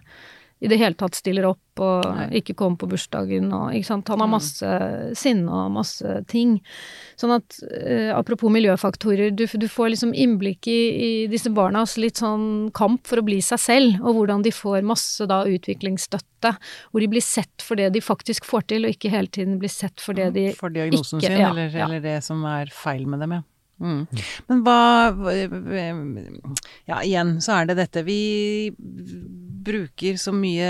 i 0.60 0.68
det 0.68 0.76
hele 0.76 0.94
tatt 0.94 1.14
stiller 1.16 1.46
opp 1.48 1.80
og 1.80 2.04
Nei. 2.04 2.26
ikke 2.42 2.52
kommer 2.54 2.76
på 2.76 2.88
bursdagen 2.90 3.46
og 3.56 3.70
ikke 3.72 3.86
sant. 3.88 4.08
Han 4.12 4.20
har 4.20 4.28
Mm. 4.28 4.34
masse 4.36 4.70
sinne 5.16 5.48
og 5.48 5.70
masse 5.72 6.24
ting. 6.28 6.58
Sånn 7.16 7.32
at 7.32 7.56
eh, 7.80 8.10
apropos 8.12 8.52
miljøfaktorer, 8.52 9.30
du, 9.34 9.46
du 9.46 9.66
får 9.68 9.90
liksom 9.94 10.12
innblikk 10.12 10.68
i, 10.68 10.76
i 11.00 11.26
disse 11.32 11.48
barnas 11.56 11.96
litt 11.96 12.20
sånn 12.20 12.70
kamp 12.76 13.06
for 13.08 13.22
å 13.22 13.24
bli 13.24 13.40
seg 13.40 13.58
selv, 13.58 14.00
og 14.04 14.14
hvordan 14.18 14.42
de 14.44 14.50
får 14.52 14.84
masse 14.84 15.24
da 15.26 15.42
utviklingsstøtte, 15.48 16.52
hvor 16.92 17.00
de 17.00 17.08
blir 17.08 17.24
sett 17.24 17.64
for 17.64 17.76
det 17.80 17.88
de 17.96 18.00
faktisk 18.04 18.44
får 18.44 18.66
til, 18.68 18.84
og 18.84 18.92
ikke 18.92 19.10
hele 19.16 19.28
tiden 19.32 19.56
blir 19.58 19.72
sett 19.72 19.98
for 20.00 20.12
det 20.12 20.32
de 20.36 20.50
ikke 20.52 20.60
For 20.60 20.68
diagnosen 20.76 21.18
ikke- 21.20 21.32
sin, 21.32 21.40
ja, 21.40 21.50
eller, 21.50 21.68
ja. 21.72 21.86
eller 21.88 22.00
det 22.04 22.18
som 22.24 22.44
er 22.44 22.66
feil 22.68 23.06
med 23.06 23.20
dem, 23.24 23.32
ja. 23.38 23.42
Mm. 23.80 24.06
Men 24.50 24.58
hva 24.60 24.76
Ja, 26.86 26.98
igjen 27.00 27.38
så 27.40 27.62
er 27.62 27.70
det 27.70 27.76
dette 27.78 28.02
Vi 28.04 28.68
bruker 29.64 30.18
så 30.20 30.32
mye 30.34 30.68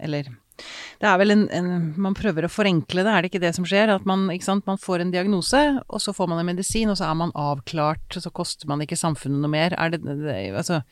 Eller 0.00 0.30
det 1.02 1.08
er 1.08 1.16
vel 1.18 1.32
en, 1.34 1.46
en 1.50 1.70
Man 1.98 2.14
prøver 2.14 2.46
å 2.46 2.50
forenkle 2.52 3.02
det, 3.02 3.10
er 3.10 3.24
det 3.24 3.30
ikke 3.32 3.40
det 3.42 3.54
som 3.56 3.64
skjer? 3.66 3.90
At 3.96 4.04
man, 4.06 4.28
ikke 4.30 4.46
sant, 4.46 4.66
man 4.68 4.78
får 4.78 5.02
en 5.02 5.10
diagnose, 5.14 5.62
og 5.88 6.02
så 6.04 6.12
får 6.14 6.28
man 6.30 6.38
en 6.42 6.46
medisin, 6.52 6.92
og 6.92 6.98
så 7.00 7.08
er 7.08 7.16
man 7.18 7.32
avklart, 7.34 8.04
og 8.14 8.22
så 8.22 8.30
koster 8.30 8.70
man 8.70 8.84
ikke 8.84 8.98
samfunnet 9.00 9.42
noe 9.42 9.50
mer. 9.50 9.74
Er 9.74 9.90
det, 9.96 10.02
det 10.04 10.36
Altså 10.52 10.82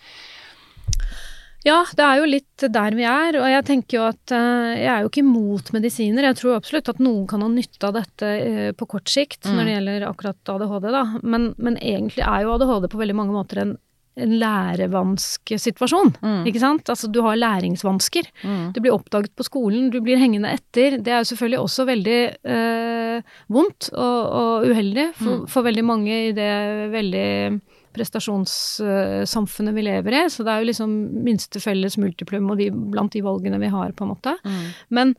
Ja, 1.62 1.82
det 1.92 2.00
er 2.06 2.16
jo 2.22 2.28
litt 2.32 2.64
der 2.72 2.94
vi 2.96 3.04
er, 3.04 3.36
og 3.36 3.44
jeg 3.52 3.64
tenker 3.68 3.98
jo 3.98 4.04
at 4.08 4.32
eh, 4.32 4.78
jeg 4.80 4.88
er 4.94 5.02
jo 5.04 5.10
ikke 5.10 5.22
imot 5.26 5.70
medisiner. 5.76 6.24
Jeg 6.30 6.38
tror 6.40 6.56
absolutt 6.56 6.88
at 6.88 7.02
noen 7.04 7.26
kan 7.28 7.44
ha 7.44 7.50
nytte 7.52 7.84
av 7.90 7.98
dette 7.98 8.30
eh, 8.32 8.70
på 8.72 8.88
kort 8.88 9.12
sikt 9.12 9.44
Mm. 9.44 9.54
når 9.58 9.68
det 9.68 9.74
gjelder 9.76 10.06
akkurat 10.08 10.52
ADHD, 10.54 10.88
da. 10.96 11.04
Men, 11.22 11.50
men 11.60 11.76
egentlig 11.76 12.24
er 12.24 12.46
jo 12.46 12.54
ADHD 12.56 12.88
på 12.90 13.00
veldig 13.04 13.16
mange 13.20 13.36
måter 13.36 13.60
en, 13.60 13.76
en 14.20 14.38
lærevanskesituasjon, 14.40 16.14
Mm. 16.22 16.46
ikke 16.46 16.60
sant? 16.60 16.88
Altså 16.88 17.10
du 17.10 17.20
har 17.22 17.36
læringsvansker. 17.36 18.22
mm. 18.44 18.72
Du 18.74 18.80
blir 18.80 18.92
oppdaget 18.94 19.34
på 19.36 19.42
skolen, 19.46 19.90
du 19.90 20.00
blir 20.00 20.16
hengende 20.18 20.52
etter. 20.52 20.98
Det 21.02 21.08
er 21.08 21.18
jo 21.18 21.28
selvfølgelig 21.30 21.58
også 21.60 21.86
veldig 21.86 22.20
øh, 22.46 23.22
vondt 23.48 23.90
og, 23.92 24.20
og 24.30 24.66
uheldig 24.70 25.08
for, 25.14 25.36
Mm. 25.40 25.46
for 25.48 25.62
veldig 25.62 25.84
mange 25.84 26.28
i 26.28 26.32
det 26.32 26.92
veldig 26.92 27.60
prestasjonssamfunnet 27.96 29.76
vi 29.76 29.84
lever 29.86 30.16
i. 30.16 30.24
Så 30.30 30.44
det 30.46 30.52
er 30.52 30.62
jo 30.62 30.68
liksom 30.70 30.92
minste 31.24 31.62
felles 31.62 31.98
multiplum 32.00 32.50
og 32.52 32.60
de, 32.60 32.70
blant 32.70 33.12
de 33.14 33.22
valgene 33.24 33.60
vi 33.62 33.70
har, 33.72 33.94
på 33.96 34.06
en 34.06 34.12
måte. 34.12 34.36
Mm. 34.44 34.60
Men 34.98 35.14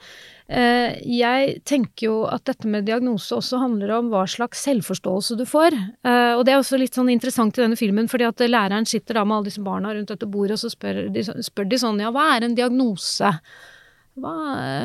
eh, 0.47 0.99
jeg 1.07 1.57
tenker 1.69 2.07
jo 2.07 2.15
at 2.31 2.45
dette 2.49 2.69
med 2.69 2.87
diagnose 2.89 3.35
også 3.37 3.61
handler 3.61 3.95
om 3.97 4.11
hva 4.13 4.23
slags 4.29 4.63
selvforståelse 4.67 5.39
du 5.39 5.45
får. 5.49 5.77
Eh, 5.77 6.33
og 6.37 6.45
det 6.47 6.55
er 6.55 6.61
også 6.61 6.79
litt 6.81 6.97
sånn 6.97 7.11
interessant 7.13 7.57
i 7.57 7.65
denne 7.65 7.79
filmen, 7.79 8.09
fordi 8.11 8.29
at 8.29 8.45
læreren 8.47 8.87
sitter 8.89 9.19
da 9.19 9.25
med 9.25 9.39
alle 9.39 9.51
disse 9.51 9.65
barna 9.65 9.93
rundt 9.95 10.13
dette 10.13 10.29
bordet, 10.29 10.57
og 10.59 10.65
så 10.65 10.73
spør 10.73 11.05
de, 11.13 11.27
spør 11.43 11.69
de 11.71 11.81
sånn 11.81 12.01
ja, 12.01 12.13
hva 12.13 12.33
er 12.35 12.47
en 12.47 12.57
diagnose? 12.57 13.35
Hva, 14.19 14.31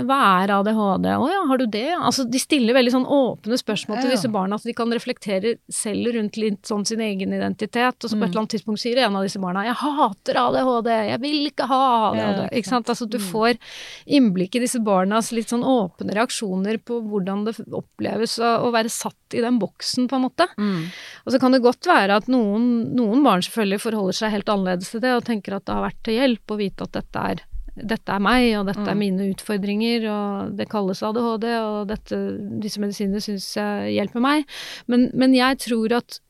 hva 0.06 0.16
er 0.38 0.52
ADHD? 0.54 1.08
Å 1.10 1.24
ja, 1.26 1.40
har 1.48 1.58
du 1.58 1.64
det? 1.66 1.88
Altså, 1.96 2.22
de 2.30 2.38
stiller 2.38 2.76
veldig 2.76 2.92
sånn 2.94 3.06
åpne 3.10 3.56
spørsmål 3.58 3.98
til 3.98 4.12
disse 4.14 4.30
barna, 4.30 4.54
så 4.54 4.70
de 4.70 4.74
kan 4.78 4.92
reflektere 4.94 5.56
selv 5.72 6.12
rundt 6.14 6.38
litt 6.38 6.62
sånn 6.68 6.84
sin 6.86 7.02
egen 7.02 7.34
identitet. 7.34 7.98
Og 7.98 8.06
så 8.06 8.14
på 8.14 8.22
et 8.22 8.30
eller 8.30 8.44
annet 8.44 8.54
tidspunkt 8.54 8.82
sier 8.84 9.00
en 9.02 9.18
av 9.18 9.26
disse 9.26 9.42
barna 9.42 9.64
'jeg 9.66 9.78
hater 9.82 10.38
ADHD', 10.44 10.92
'jeg 11.10 11.20
vil 11.24 11.50
ikke 11.50 11.66
ha 11.66 11.82
ADHD'. 12.12 12.52
Ikke 12.54 12.70
sant? 12.70 12.86
Altså, 12.86 13.08
du 13.10 13.18
får 13.18 13.58
innblikk 14.06 14.54
i 14.54 14.62
disse 14.62 14.78
barnas 14.78 15.32
litt 15.32 15.50
sånn 15.50 15.66
åpne 15.66 16.14
reaksjoner 16.14 16.78
på 16.78 17.02
hvordan 17.02 17.44
det 17.46 17.56
oppleves 17.74 18.38
å 18.38 18.70
være 18.70 18.88
satt 18.88 19.34
i 19.34 19.42
den 19.42 19.58
boksen, 19.58 20.06
på 20.06 20.16
en 20.16 20.26
måte. 20.30 20.46
Mm. 20.56 20.86
Og 21.26 21.32
så 21.32 21.40
kan 21.40 21.50
det 21.50 21.64
godt 21.66 21.82
være 21.82 22.14
at 22.22 22.30
noen, 22.30 22.94
noen 22.94 23.26
barn 23.26 23.42
selvfølgelig 23.42 23.82
forholder 23.82 24.12
seg 24.12 24.30
helt 24.30 24.48
annerledes 24.48 24.94
til 24.94 25.02
det, 25.02 25.16
og 25.18 25.26
tenker 25.26 25.58
at 25.58 25.66
det 25.66 25.74
har 25.74 25.88
vært 25.90 26.02
til 26.06 26.14
hjelp 26.20 26.54
å 26.54 26.60
vite 26.62 26.86
at 26.86 26.94
dette 26.94 27.26
er, 27.34 27.42
dette 27.76 28.12
er 28.12 28.22
meg, 28.24 28.50
og 28.58 28.66
dette 28.70 28.84
er 28.84 28.94
Mm. 28.94 29.02
mine 29.04 29.30
utfordringer, 29.34 30.06
og 30.10 30.56
det 30.56 30.68
kalles 30.72 31.02
ADHD, 31.02 31.48
og 31.60 31.88
dette, 31.88 32.20
disse 32.62 32.80
medisinene 32.80 33.20
syns 33.20 33.56
jeg 33.56 33.96
hjelper 33.98 34.20
meg. 34.24 34.46
Men, 34.86 35.10
men 35.14 35.34
jeg 35.34 35.58
tror 35.58 35.92
at 36.00 36.20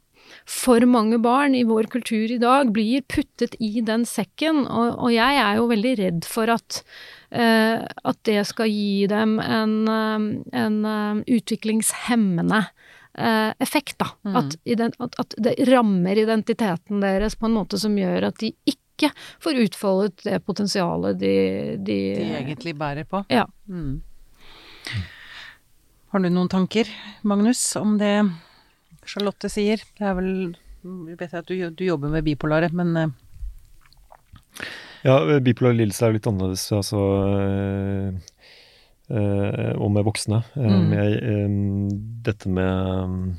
for 0.46 0.82
mange 0.86 1.18
barn 1.22 1.54
i 1.54 1.64
vår 1.66 1.86
kultur 1.90 2.30
i 2.30 2.38
dag 2.42 2.72
blir 2.74 3.04
puttet 3.06 3.54
i 3.62 3.80
den 3.80 4.04
sekken, 4.04 4.64
og, 4.66 4.98
og 4.98 5.12
jeg 5.14 5.38
er 5.42 5.60
jo 5.60 5.68
veldig 5.70 5.94
redd 6.00 6.26
for 6.26 6.50
at 6.50 6.82
uh, 7.30 7.86
at 7.86 8.18
det 8.26 8.40
skal 8.46 8.70
gi 8.70 9.06
dem 9.10 9.38
en, 9.42 9.76
eh, 9.90 10.26
en 10.62 10.76
uh, 10.86 11.22
utviklingshemmende 11.26 12.66
effekt, 13.64 13.94
da. 13.96 14.10
Mm. 14.28 14.34
At, 14.36 14.56
at, 15.00 15.14
at 15.22 15.34
det 15.40 15.54
rammer 15.70 16.18
identiteten 16.20 17.00
deres 17.00 17.32
på 17.40 17.48
en 17.48 17.54
måte 17.56 17.78
som 17.80 17.94
gjør 17.96 18.26
at 18.28 18.42
de 18.42 18.50
ikke 18.68 18.85
får 19.42 19.62
utfoldet 19.66 20.24
det 20.24 20.40
potensialet 20.46 21.18
de, 21.20 21.34
de, 21.78 21.98
De 22.16 22.30
egentlig 22.40 22.76
bærer 22.78 23.04
på. 23.08 23.24
Ja. 23.32 23.46
Mm. 23.68 24.00
Har 26.12 26.22
du 26.22 26.30
noen 26.30 26.48
tanker, 26.48 26.88
Magnus, 27.26 27.60
om 27.76 27.98
det 28.00 28.14
Charlotte 29.06 29.50
sier? 29.52 29.82
Det 29.98 30.06
er 30.06 30.14
vel 30.16 30.32
Vi 30.86 31.16
vet 31.18 31.34
at 31.34 31.48
du, 31.48 31.54
du 31.70 31.82
jobber 31.84 32.12
med 32.12 32.24
bipolare, 32.24 32.70
men 32.72 32.96
eh, 32.96 33.14
Ja, 35.06 35.18
bipolar 35.44 35.74
lidelse 35.76 36.04
er 36.04 36.10
jo 36.10 36.16
litt 36.16 36.28
annerledes, 36.30 36.64
altså 36.74 37.00
øh, 37.30 38.14
øh, 39.10 39.72
Og 39.76 39.90
med 39.92 40.06
voksne. 40.06 40.42
Mm. 40.54 40.92
jeg, 40.94 41.18
øh, 41.22 41.50
dette 42.26 42.48
med 42.48 43.36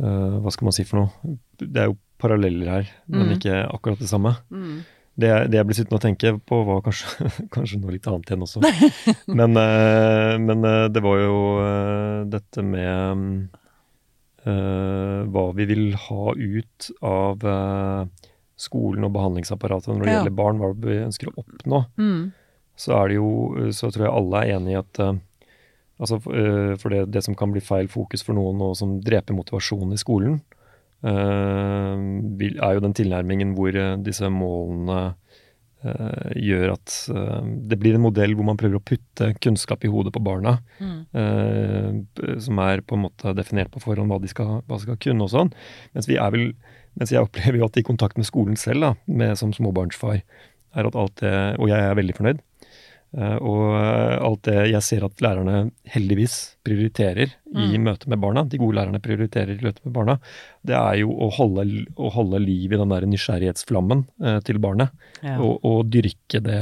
øh, 0.00 0.36
Hva 0.42 0.50
skal 0.50 0.68
man 0.68 0.76
si 0.76 0.84
for 0.84 1.00
noe? 1.00 1.38
Det 1.62 1.80
er 1.80 1.90
jo 1.90 1.96
paralleller 2.26 2.72
her, 2.74 2.92
men 3.08 3.28
Mm. 3.30 3.34
ikke 3.38 3.62
akkurat 3.70 4.02
det 4.04 4.10
samme. 4.12 4.36
mm. 4.50 4.76
Det, 5.16 5.28
det 5.48 5.56
jeg 5.56 5.64
ble 5.64 5.74
sittende 5.78 5.96
og 5.96 6.02
tenke 6.04 6.30
på, 6.44 6.56
var 6.68 6.82
kanskje, 6.84 7.30
kanskje 7.54 7.78
noe 7.80 7.94
litt 7.94 8.04
annet 8.10 8.28
igjen 8.28 8.42
også. 8.44 8.60
men, 9.38 9.56
øh, 9.56 10.34
men 10.44 10.64
øh, 10.68 10.88
det 10.92 11.00
var 11.06 11.22
jo 11.22 11.38
øh, 11.64 12.26
dette 12.34 12.60
med 12.62 13.46
uh, 14.46 15.20
hva 15.32 15.44
vi 15.56 15.66
vil 15.70 15.86
ha 16.06 16.34
ut 16.36 16.90
av 17.06 17.46
uh, 17.48 18.28
skolen 18.60 19.04
og 19.08 19.14
behandlingsapparatet 19.16 19.88
når 19.94 20.04
det 20.04 20.10
Ja. 20.12 20.18
gjelder 20.20 20.36
barn, 20.36 20.60
hva 20.60 20.70
vi 20.84 20.98
ønsker 21.06 21.30
å 21.32 21.36
oppnå. 21.42 21.80
Mm. 21.96 22.32
Så 22.76 22.92
er 22.96 23.08
det 23.08 23.16
jo, 23.16 23.30
så 23.72 23.88
tror 23.92 24.04
jeg 24.06 24.12
alle 24.20 24.42
er 24.44 24.54
enig 24.58 24.74
i 24.76 24.78
at 24.80 25.00
uh, 25.00 25.14
altså, 26.00 26.18
For 26.20 26.92
det, 26.92 27.06
det 27.12 27.24
som 27.24 27.34
kan 27.34 27.52
bli 27.56 27.60
feil 27.64 27.88
fokus 27.88 28.22
for 28.24 28.36
noen, 28.36 28.60
og 28.60 28.76
som 28.76 28.98
dreper 29.00 29.36
motivasjonen 29.36 29.96
i 29.96 30.00
skolen, 30.00 30.42
er 31.04 32.72
jo 32.76 32.82
den 32.84 32.94
tilnærmingen 32.96 33.54
hvor 33.56 33.74
øh, 33.76 33.98
disse 34.04 34.28
målene 34.32 35.14
øh, 35.84 36.32
gjør 36.40 36.72
at 36.76 36.94
det 37.68 37.78
blir 37.78 37.94
en 37.94 38.06
modell 38.06 38.34
hvor 38.34 38.48
man 38.48 38.56
prøver 38.56 38.80
å 38.80 38.86
putte 38.86 39.32
kunnskap 39.44 39.84
i 39.84 39.92
hodet 39.92 40.14
på 40.16 40.22
barna, 40.24 40.58
Mm. 40.80 42.06
som 42.40 42.58
er 42.58 42.80
på 42.84 42.96
en 42.96 43.04
måte 43.06 43.32
definert 43.36 43.70
på 43.72 43.80
forhånd 43.80 44.10
hva 44.10 44.18
de 44.20 44.28
skal, 44.28 44.62
hva 44.66 44.76
de 44.76 44.82
skal 44.82 44.98
kunne 45.00 45.24
og 45.24 45.30
sånn. 45.32 45.52
Mens 45.94 46.08
vi 46.08 46.18
vel 46.20 46.52
mens 46.96 47.12
jeg 47.12 47.20
opplever 47.22 47.60
jo 47.60 47.68
at 47.68 47.76
i 47.76 47.84
kontakt 47.84 48.16
med 48.16 48.28
skolen 48.28 48.56
selv, 48.56 48.80
da, 48.80 48.90
med, 49.06 49.36
som 49.36 49.52
småbarnsfar, 49.52 50.22
er 50.76 50.88
at 50.88 50.96
alt 50.96 51.16
det 51.20 51.32
Og 51.60 51.68
jeg 51.68 51.80
er 51.80 51.96
veldig 51.96 52.16
fornøyd. 52.16 52.40
Eh, 53.16 53.36
og 53.40 53.62
eh, 53.78 54.16
alt 54.26 54.42
det 54.44 54.56
jeg 54.74 54.82
ser 54.84 55.04
at 55.06 55.22
lærerne 55.24 55.70
heldigvis 55.94 56.34
prioriterer 56.66 57.30
i 57.56 57.78
Mm. 57.78 57.84
møte 57.86 58.08
med 58.12 58.20
barna, 58.20 58.42
de 58.44 58.58
gode 58.60 58.76
lærerne 58.76 59.00
prioriterer 59.00 59.54
i 59.54 59.64
møte 59.64 59.80
med 59.86 59.94
barna, 59.94 60.18
det 60.66 60.74
er 60.76 60.98
jo 61.00 61.14
å 61.14 61.30
holde, 61.32 61.86
å 61.96 62.10
holde 62.12 62.40
liv 62.44 62.72
i 62.74 62.76
den 62.76 62.92
der 62.92 63.06
nysgjerrighetsflammen 63.08 64.04
eh, 64.22 64.40
til 64.44 64.58
barnet. 64.60 64.90
Ja. 65.22 65.38
Og, 65.40 65.64
og 65.64 65.86
dyrke 65.88 66.42
det, 66.44 66.60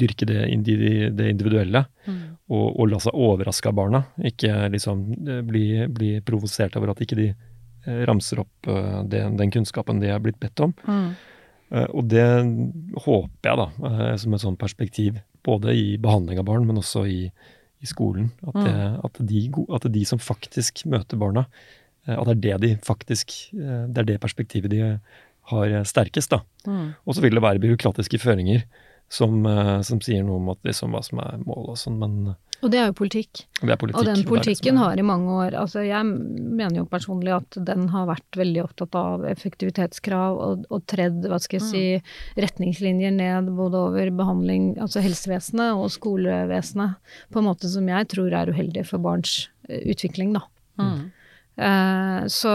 dyrke 0.00 0.24
det, 0.24 0.46
indi- 0.48 1.10
det 1.12 1.28
individuelle. 1.34 1.84
Mm. 2.06 2.22
Og, 2.48 2.66
og 2.80 2.88
la 2.94 2.98
seg 3.02 3.12
overraske 3.18 3.68
av 3.68 3.74
barna. 3.76 4.04
Ikke 4.24 4.54
liksom 4.72 5.04
bli, 5.44 5.66
bli 5.92 6.14
provosert 6.24 6.76
over 6.80 6.94
at 6.94 7.02
ikke 7.04 7.18
de 7.18 7.28
ramser 8.06 8.40
opp 8.40 8.66
den, 9.10 9.36
den 9.38 9.50
kunnskapen 9.54 10.00
de 10.00 10.08
er 10.14 10.18
blitt 10.22 10.38
bedt 10.42 10.58
om. 10.64 10.72
Mm. 10.88 11.10
Eh, 11.72 11.88
Og 11.92 12.08
det 12.08 12.26
håper 13.04 13.50
jeg, 13.50 13.58
da, 13.62 13.68
eh, 13.90 14.16
som 14.22 14.34
et 14.34 14.44
sånt 14.44 14.60
perspektiv, 14.60 15.20
både 15.46 15.74
i 15.74 15.96
behandling 15.98 16.38
av 16.38 16.46
barn, 16.48 16.66
men 16.66 16.78
også 16.78 17.04
i, 17.06 17.30
i 17.82 17.86
skolen. 17.86 18.32
At, 18.46 18.56
det, 18.64 18.76
at, 19.04 19.20
de, 19.30 19.42
at 19.74 19.86
de 19.92 20.04
som 20.04 20.18
faktisk 20.22 20.84
møter 20.90 21.18
barna, 21.20 21.46
eh, 22.06 22.16
at 22.16 22.26
det 22.26 22.34
er 22.36 22.58
det 22.58 22.58
de 22.64 22.72
faktisk 22.86 23.34
eh, 23.54 23.86
Det 23.90 24.02
er 24.02 24.10
det 24.14 24.20
perspektivet 24.22 24.70
de 24.70 24.82
har 25.52 25.66
eh, 25.70 25.86
sterkest, 25.86 26.30
da. 26.34 26.42
Mm. 26.66 26.94
Og 27.06 27.14
så 27.14 27.22
vil 27.22 27.34
det 27.38 27.42
være 27.42 27.62
byråkratiske 27.62 28.18
føringer 28.18 28.64
som, 29.08 29.44
eh, 29.46 29.80
som 29.86 30.00
sier 30.02 30.24
noe 30.26 30.40
om 30.40 30.48
at 30.50 30.58
liksom, 30.66 30.94
hva 30.94 31.02
som 31.06 31.22
er 31.22 31.38
målet 31.44 31.76
og 31.76 31.78
sånn, 31.78 31.98
men 32.02 32.34
Og 32.64 32.72
det 32.72 32.78
er 32.80 32.86
jo 32.88 32.94
politikk. 32.96 33.42
det 33.60 33.74
er 33.74 33.78
politikk. 33.80 33.98
Og 34.00 34.08
den 34.08 34.22
politikken 34.28 34.78
har 34.80 34.98
i 34.98 35.04
mange 35.06 35.32
år 35.32 35.56
Altså, 35.60 35.82
jeg 35.84 36.04
mener 36.06 36.80
jo 36.80 36.86
personlig 36.88 37.34
at 37.36 37.58
den 37.68 37.88
har 37.92 38.08
vært 38.08 38.38
veldig 38.38 38.62
opptatt 38.64 38.96
av 38.98 39.26
effektivitetskrav 39.28 40.40
og, 40.46 40.64
og 40.72 40.86
tredd, 40.88 41.26
hva 41.28 41.38
skal 41.42 41.60
jeg 41.60 41.66
si, 41.68 41.84
retningslinjer 42.40 43.14
ned 43.16 43.52
både 43.56 43.82
over 43.90 44.12
behandling, 44.16 44.72
altså 44.82 45.04
helsevesenet 45.04 45.76
og 45.76 45.92
skolevesenet, 45.94 46.96
på 47.32 47.42
en 47.42 47.48
måte 47.50 47.70
som 47.72 47.88
jeg 47.92 48.10
tror 48.12 48.34
er 48.36 48.52
uheldig 48.52 48.86
for 48.88 49.04
barns 49.04 49.46
eh, 49.68 49.84
utvikling, 49.92 50.34
da. 50.36 50.46
Mm. 50.80 51.06
Eh, 51.56 52.26
så 52.28 52.50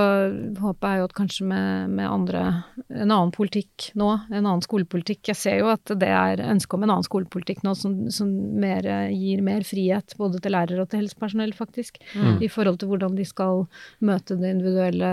håpet 0.62 0.86
er 0.86 1.00
jo 1.00 1.06
at 1.08 1.16
kanskje 1.18 1.46
med, 1.50 1.90
med, 1.90 2.06
andre 2.06 2.42
En 2.86 3.10
annen 3.10 3.32
politikk 3.34 3.88
nå, 3.98 4.12
en 4.30 4.44
annen 4.44 4.62
skolepolitikk 4.62 5.32
Jeg 5.32 5.40
ser 5.40 5.56
jo 5.58 5.72
at 5.72 5.90
det 5.98 6.12
er 6.14 6.44
ønske 6.46 6.78
om 6.78 6.86
en 6.86 6.94
annen 6.94 7.08
skolepolitikk 7.08 7.64
nå 7.66 7.74
som, 7.80 7.96
som 8.14 8.30
mer, 8.62 8.86
gir 9.10 9.42
mer 9.42 9.66
frihet 9.66 10.14
både 10.22 10.38
til 10.44 10.54
lærere 10.54 10.86
og 10.86 10.92
til 10.92 11.02
helsepersonell, 11.02 11.56
faktisk. 11.58 11.98
Mm. 12.14 12.44
I 12.46 12.52
forhold 12.52 12.78
til 12.82 12.92
hvordan 12.92 13.18
de 13.18 13.26
skal 13.26 13.66
møte 14.06 14.38
individuelle, 14.38 15.12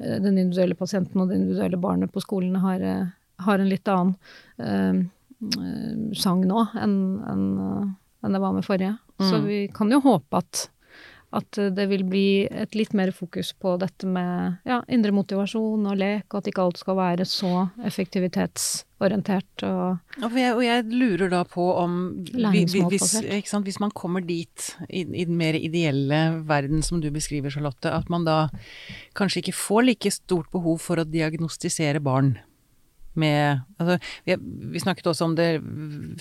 eh, 0.00 0.16
den 0.24 0.38
individuelle 0.38 0.78
pasienten 0.78 1.20
og 1.20 1.28
det 1.28 1.42
individuelle 1.42 1.82
barnet 1.84 2.14
på 2.14 2.24
skolen 2.24 2.56
har, 2.64 2.80
eh, 2.80 3.12
har 3.44 3.60
en 3.60 3.68
litt 3.68 3.92
annen 3.92 4.16
uh, 4.58 5.04
sang 6.18 6.40
nå 6.48 6.64
enn 6.80 6.96
en, 7.28 7.44
en 8.24 8.34
det 8.34 8.40
var 8.42 8.56
med 8.56 8.64
forrige. 8.66 8.96
Mm. 9.20 9.28
Så 9.28 9.44
vi 9.44 9.60
kan 9.74 9.92
jo 9.92 10.00
håpe 10.02 10.40
at 10.40 10.64
at 11.36 11.58
det 11.76 11.84
vil 11.90 12.06
bli 12.08 12.46
et 12.48 12.72
litt 12.78 12.94
mer 12.96 13.10
fokus 13.12 13.50
på 13.60 13.74
dette 13.80 14.08
med 14.08 14.62
ja, 14.68 14.78
indre 14.88 15.12
motivasjon 15.12 15.84
og 15.90 15.98
lek, 16.00 16.24
og 16.30 16.40
at 16.40 16.48
ikke 16.48 16.64
alt 16.64 16.80
skal 16.80 16.96
være 16.96 17.26
så 17.28 17.50
effektivitetsorientert 17.84 19.64
og 19.68 20.24
Og 20.24 20.38
jeg, 20.40 20.54
og 20.56 20.62
jeg 20.64 20.86
lurer 20.88 21.28
da 21.32 21.42
på 21.44 21.66
om 21.76 21.98
hvis, 22.24 23.20
hvis, 23.28 23.80
man 23.80 23.92
kommer 23.92 24.24
dit, 24.24 24.70
i, 24.88 25.04
i, 25.04 25.26
den 25.28 25.36
mer 25.36 25.54
ideelle 25.54 26.40
verden 26.48 26.82
som 26.82 27.02
du 27.04 27.10
beskriver, 27.12 27.52
Charlotte, 27.52 27.92
at 27.92 28.08
man 28.08 28.24
da 28.24 28.48
kanskje 29.18 29.44
ikke 29.44 29.58
får 29.60 29.84
like 29.84 30.10
stort 30.10 30.48
behov 30.50 30.80
for 30.80 30.96
å 30.96 31.08
diagnostisere 31.08 32.00
barn 32.00 32.38
med 33.18 33.60
Altså, 33.78 33.98
vi, 34.24 34.36
vi 34.72 34.80
snakket 34.80 35.06
også 35.06 35.28
om 35.28 35.36
det 35.36 35.58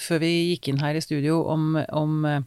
før 0.01 0.21
vi 0.21 0.31
gikk 0.51 0.71
inn 0.71 0.81
her 0.83 0.97
i 0.97 1.01
studio, 1.03 1.41
om, 1.47 1.77
om 1.95 2.25
eh, 2.27 2.41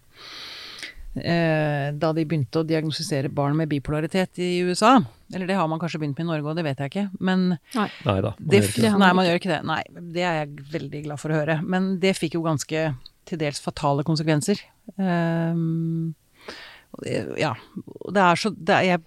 da 1.11 2.13
de 2.15 2.23
begynte 2.23 2.61
å 2.61 2.67
diagnostisere 2.67 3.33
barn 3.35 3.57
med 3.59 3.71
bipolaritet 3.73 4.39
i 4.39 4.61
USA. 4.63 4.93
Eller 5.35 5.49
det 5.51 5.57
har 5.59 5.67
man 5.71 5.81
kanskje 5.83 5.99
begynt 6.03 6.19
med 6.21 6.29
i 6.29 6.31
Norge, 6.31 6.47
og 6.53 6.59
det 6.59 6.65
vet 6.67 6.83
jeg 6.83 6.93
ikke. 6.93 7.07
Men 7.19 7.49
Nei, 7.75 7.89
man 8.07 8.21
det, 8.39 8.63
det. 8.77 8.93
Nei, 8.95 9.11
man 9.19 9.27
gjør 9.27 9.41
ikke 9.41 9.53
det. 9.53 9.61
Nei, 9.67 9.81
det 10.15 10.23
er 10.23 10.39
jeg 10.41 10.69
veldig 10.77 11.03
glad 11.09 11.23
for 11.23 11.35
å 11.35 11.41
høre. 11.41 11.59
Men 11.67 11.93
det 12.03 12.15
fikk 12.19 12.39
jo 12.39 12.45
ganske 12.47 12.85
til 13.31 13.43
dels 13.43 13.63
fatale 13.63 14.07
konsekvenser. 14.07 14.63
Um, 14.97 16.15
ja, 17.39 17.53
det 18.11 18.23
er 18.23 18.39
så 18.41 18.51
det 18.51 18.77
er, 18.77 18.99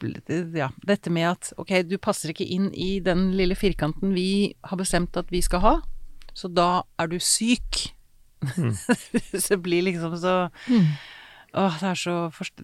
ja, 0.56 0.70
dette 0.88 1.12
med 1.12 1.28
at 1.34 1.50
ok, 1.60 1.82
du 1.86 1.98
passer 2.02 2.32
ikke 2.32 2.48
inn 2.48 2.70
i 2.72 2.98
den 3.04 3.32
lille 3.38 3.58
firkanten 3.60 4.16
vi 4.16 4.54
har 4.64 4.80
bestemt 4.80 5.20
at 5.20 5.34
vi 5.34 5.42
skal 5.44 5.64
ha, 5.66 5.74
så 6.34 6.48
da 6.50 6.86
er 7.00 7.12
du 7.12 7.20
syk. 7.20 7.90
Mm. 8.56 8.72
så 9.42 9.56
det 9.56 9.60
blir 9.64 9.86
liksom 9.88 10.16
så 10.20 10.38
mm. 10.68 10.88
Åh, 11.54 11.78
det 11.82 11.92
er 11.92 12.00
så 12.00 12.16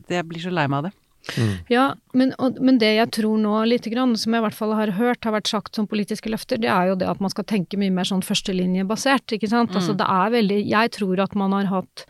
Jeg 0.10 0.26
blir 0.30 0.42
så 0.44 0.54
lei 0.54 0.66
meg 0.68 0.82
av 0.82 0.90
det. 0.90 0.96
Mm. 1.36 1.56
Ja, 1.70 1.86
men, 2.16 2.32
og, 2.42 2.58
men, 2.64 2.80
det 2.82 2.90
jeg 2.96 3.12
tror 3.20 3.38
nå 3.42 3.54
lite 3.68 3.92
grann, 3.92 4.16
som 4.18 4.34
jeg 4.34 4.42
i 4.42 4.46
hvert 4.48 4.58
fall 4.58 4.74
har 4.78 4.94
hørt 4.98 5.28
har 5.28 5.36
vært 5.36 5.52
sagt 5.52 5.78
som 5.78 5.88
politiske 5.90 6.32
løfter, 6.32 6.62
det 6.62 6.72
er 6.72 6.90
jo 6.90 6.98
det 6.98 7.10
at 7.12 7.22
man 7.22 7.34
skal 7.34 7.46
tenke 7.50 7.78
mye 7.78 7.94
mer 7.94 8.08
sånn 8.08 8.24
førstelinjebasert, 8.26 9.36
ikke 9.36 9.52
sant. 9.52 9.76
Altså, 9.76 9.94
mm. 9.94 9.98
Altså 9.98 9.98
det 10.00 10.10
er 10.16 10.36
veldig 10.38 10.60
Jeg 10.70 10.94
tror 10.96 11.24
at 11.26 11.36
man 11.38 11.56
har 11.58 11.70
hatt 11.70 12.06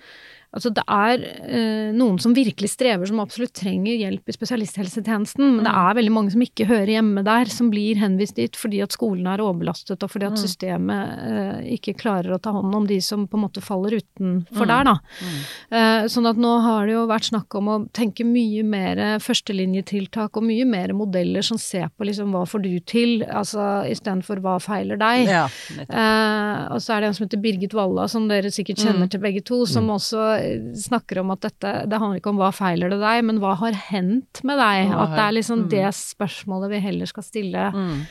Altså 0.49 0.71
det 0.73 0.81
er 0.89 1.21
eh, 1.45 1.89
noen 1.93 2.15
som 2.21 2.33
virkelig 2.33 2.71
strever, 2.71 3.05
som 3.05 3.19
absolutt 3.21 3.53
trenger 3.59 3.99
hjelp 3.99 4.31
i 4.31 4.33
spesialisthelsetjenesten, 4.33 5.43
men 5.45 5.67
det 5.67 5.69
mm. 5.69 5.81
er 5.83 5.97
veldig 5.99 6.13
mange 6.15 6.33
som 6.33 6.41
ikke 6.41 6.65
hører 6.65 6.95
hjemme 6.95 7.21
der, 7.27 7.51
som 7.53 7.67
blir 7.69 7.99
henvist 8.01 8.39
dit 8.39 8.57
fordi 8.57 8.79
at 8.81 8.95
skolen 8.95 9.27
er 9.29 9.43
overbelastet, 9.45 10.01
og 10.01 10.09
fordi 10.09 10.25
at 10.25 10.33
mm. 10.33 10.41
systemet 10.41 11.21
eh, 11.27 11.59
ikke 11.75 11.93
klarer 12.01 12.33
å 12.33 12.39
ta 12.41 12.55
hånd 12.55 12.73
om 12.79 12.87
de 12.89 12.97
som 13.05 13.27
på 13.29 13.37
en 13.37 13.43
måte 13.43 13.61
faller 13.61 13.99
utenfor 13.99 14.65
mm. 14.65 14.71
der, 14.71 14.89
da. 14.89 14.95
Mm. 15.19 15.37
Eh, 15.77 16.07
sånn 16.15 16.31
at 16.31 16.41
nå 16.41 16.55
har 16.65 16.89
det 16.89 16.97
jo 16.97 17.05
vært 17.13 17.29
snakk 17.29 17.59
om 17.61 17.69
å 17.69 17.77
tenke 17.93 18.25
mye 18.25 18.65
mer 18.65 19.03
førstelinjetiltak 19.21 20.41
og 20.41 20.49
mye 20.49 20.65
mer 20.65 20.95
modeller 20.97 21.45
som 21.45 21.61
ser 21.61 21.93
på 21.93 22.09
liksom 22.09 22.33
hva 22.33 22.41
får 22.49 22.65
du 22.65 22.71
til, 22.89 23.15
altså 23.29 23.83
istedenfor 23.85 24.41
hva 24.41 24.57
feiler 24.65 24.97
deg. 24.97 25.29
Ja, 25.29 25.45
eh, 25.85 26.65
og 26.73 26.81
så 26.81 26.97
er 26.97 27.05
det 27.05 27.13
en 27.13 27.19
som 27.21 27.29
heter 27.29 27.45
Birgit 27.45 27.77
Walla, 27.77 28.09
som 28.09 28.25
dere 28.33 28.49
sikkert 28.49 28.81
kjenner 28.81 29.05
mm. 29.05 29.13
til 29.13 29.25
begge 29.29 29.45
to, 29.45 29.61
som 29.69 29.93
også 29.93 30.38
snakker 30.79 31.21
om 31.21 31.33
at 31.33 31.43
dette 31.45 31.71
Det 31.89 31.99
handler 31.99 32.19
ikke 32.21 32.31
om 32.33 32.41
hva 32.41 32.49
feiler 32.55 32.91
det 32.93 32.99
deg, 33.01 33.21
men 33.27 33.39
hva 33.43 33.55
har 33.61 33.77
hendt 33.89 34.43
med 34.47 34.59
deg? 34.61 34.91
At 34.95 35.15
det 35.15 35.23
er 35.25 35.37
liksom 35.37 35.63
mm. 35.65 35.69
det 35.73 35.87
spørsmålet 35.97 36.73
vi 36.73 36.83
heller 36.83 37.09
skal 37.09 37.25
stille. 37.25 37.69
Mm. 37.75 38.03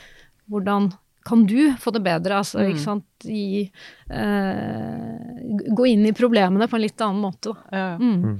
Hvordan 0.48 0.90
kan 1.28 1.46
du 1.46 1.74
få 1.80 1.92
det 1.92 2.02
bedre? 2.04 2.40
Altså, 2.40 2.62
mm. 2.62 2.72
ikke 2.72 2.84
sant 2.84 3.28
Gi 3.28 3.64
eh, 4.08 5.70
Gå 5.76 5.88
inn 5.90 6.06
i 6.08 6.16
problemene 6.16 6.68
på 6.70 6.78
en 6.78 6.84
litt 6.84 7.04
annen 7.04 7.24
måte. 7.24 7.54
Ja. 7.72 7.94
Mm. 8.00 8.20
mm. 8.24 8.36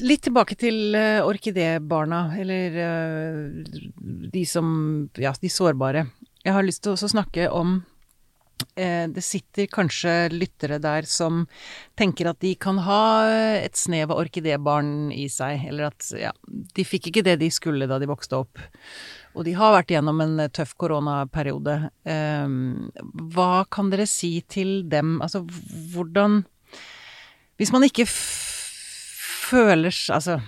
Litt 0.00 0.22
tilbake 0.24 0.54
til 0.56 0.94
uh, 0.96 1.26
orkidébarna, 1.28 2.20
eller 2.40 2.76
uh, 2.80 3.80
de 4.32 4.44
som 4.48 4.70
Ja, 5.20 5.34
de 5.36 5.50
sårbare. 5.52 6.06
Jeg 6.40 6.54
har 6.56 6.64
lyst 6.64 6.86
til 6.86 6.94
å 6.94 7.10
snakke 7.10 7.50
om 7.52 7.82
det 8.76 9.22
sitter 9.24 9.68
kanskje 9.70 10.30
lyttere 10.32 10.78
der 10.82 11.06
som 11.08 11.46
tenker 11.98 12.30
at 12.30 12.40
de 12.44 12.54
kan 12.60 12.78
ha 12.84 13.04
et 13.60 13.76
snev 13.78 14.12
av 14.12 14.20
orkidébarn 14.22 15.10
i 15.14 15.26
seg, 15.32 15.66
eller 15.68 15.90
at 15.90 16.10
ja, 16.16 16.32
de 16.46 16.84
fikk 16.86 17.10
ikke 17.10 17.24
det 17.26 17.38
de 17.40 17.50
skulle 17.52 17.88
da 17.90 17.98
de 18.00 18.08
vokste 18.10 18.40
opp. 18.40 18.62
Og 19.38 19.46
de 19.46 19.54
har 19.54 19.74
vært 19.76 19.92
gjennom 19.94 20.20
en 20.24 20.42
tøff 20.54 20.74
koronaperiode. 20.80 21.76
Ehm, 22.08 22.90
hva 23.34 23.64
kan 23.70 23.90
dere 23.92 24.08
si 24.10 24.40
til 24.50 24.82
dem? 24.90 25.20
Altså 25.22 25.44
hvordan 25.94 26.44
Hvis 27.60 27.72
man 27.72 27.84
ikke 27.84 28.06
føler 29.50 29.92
Altså 30.14 30.40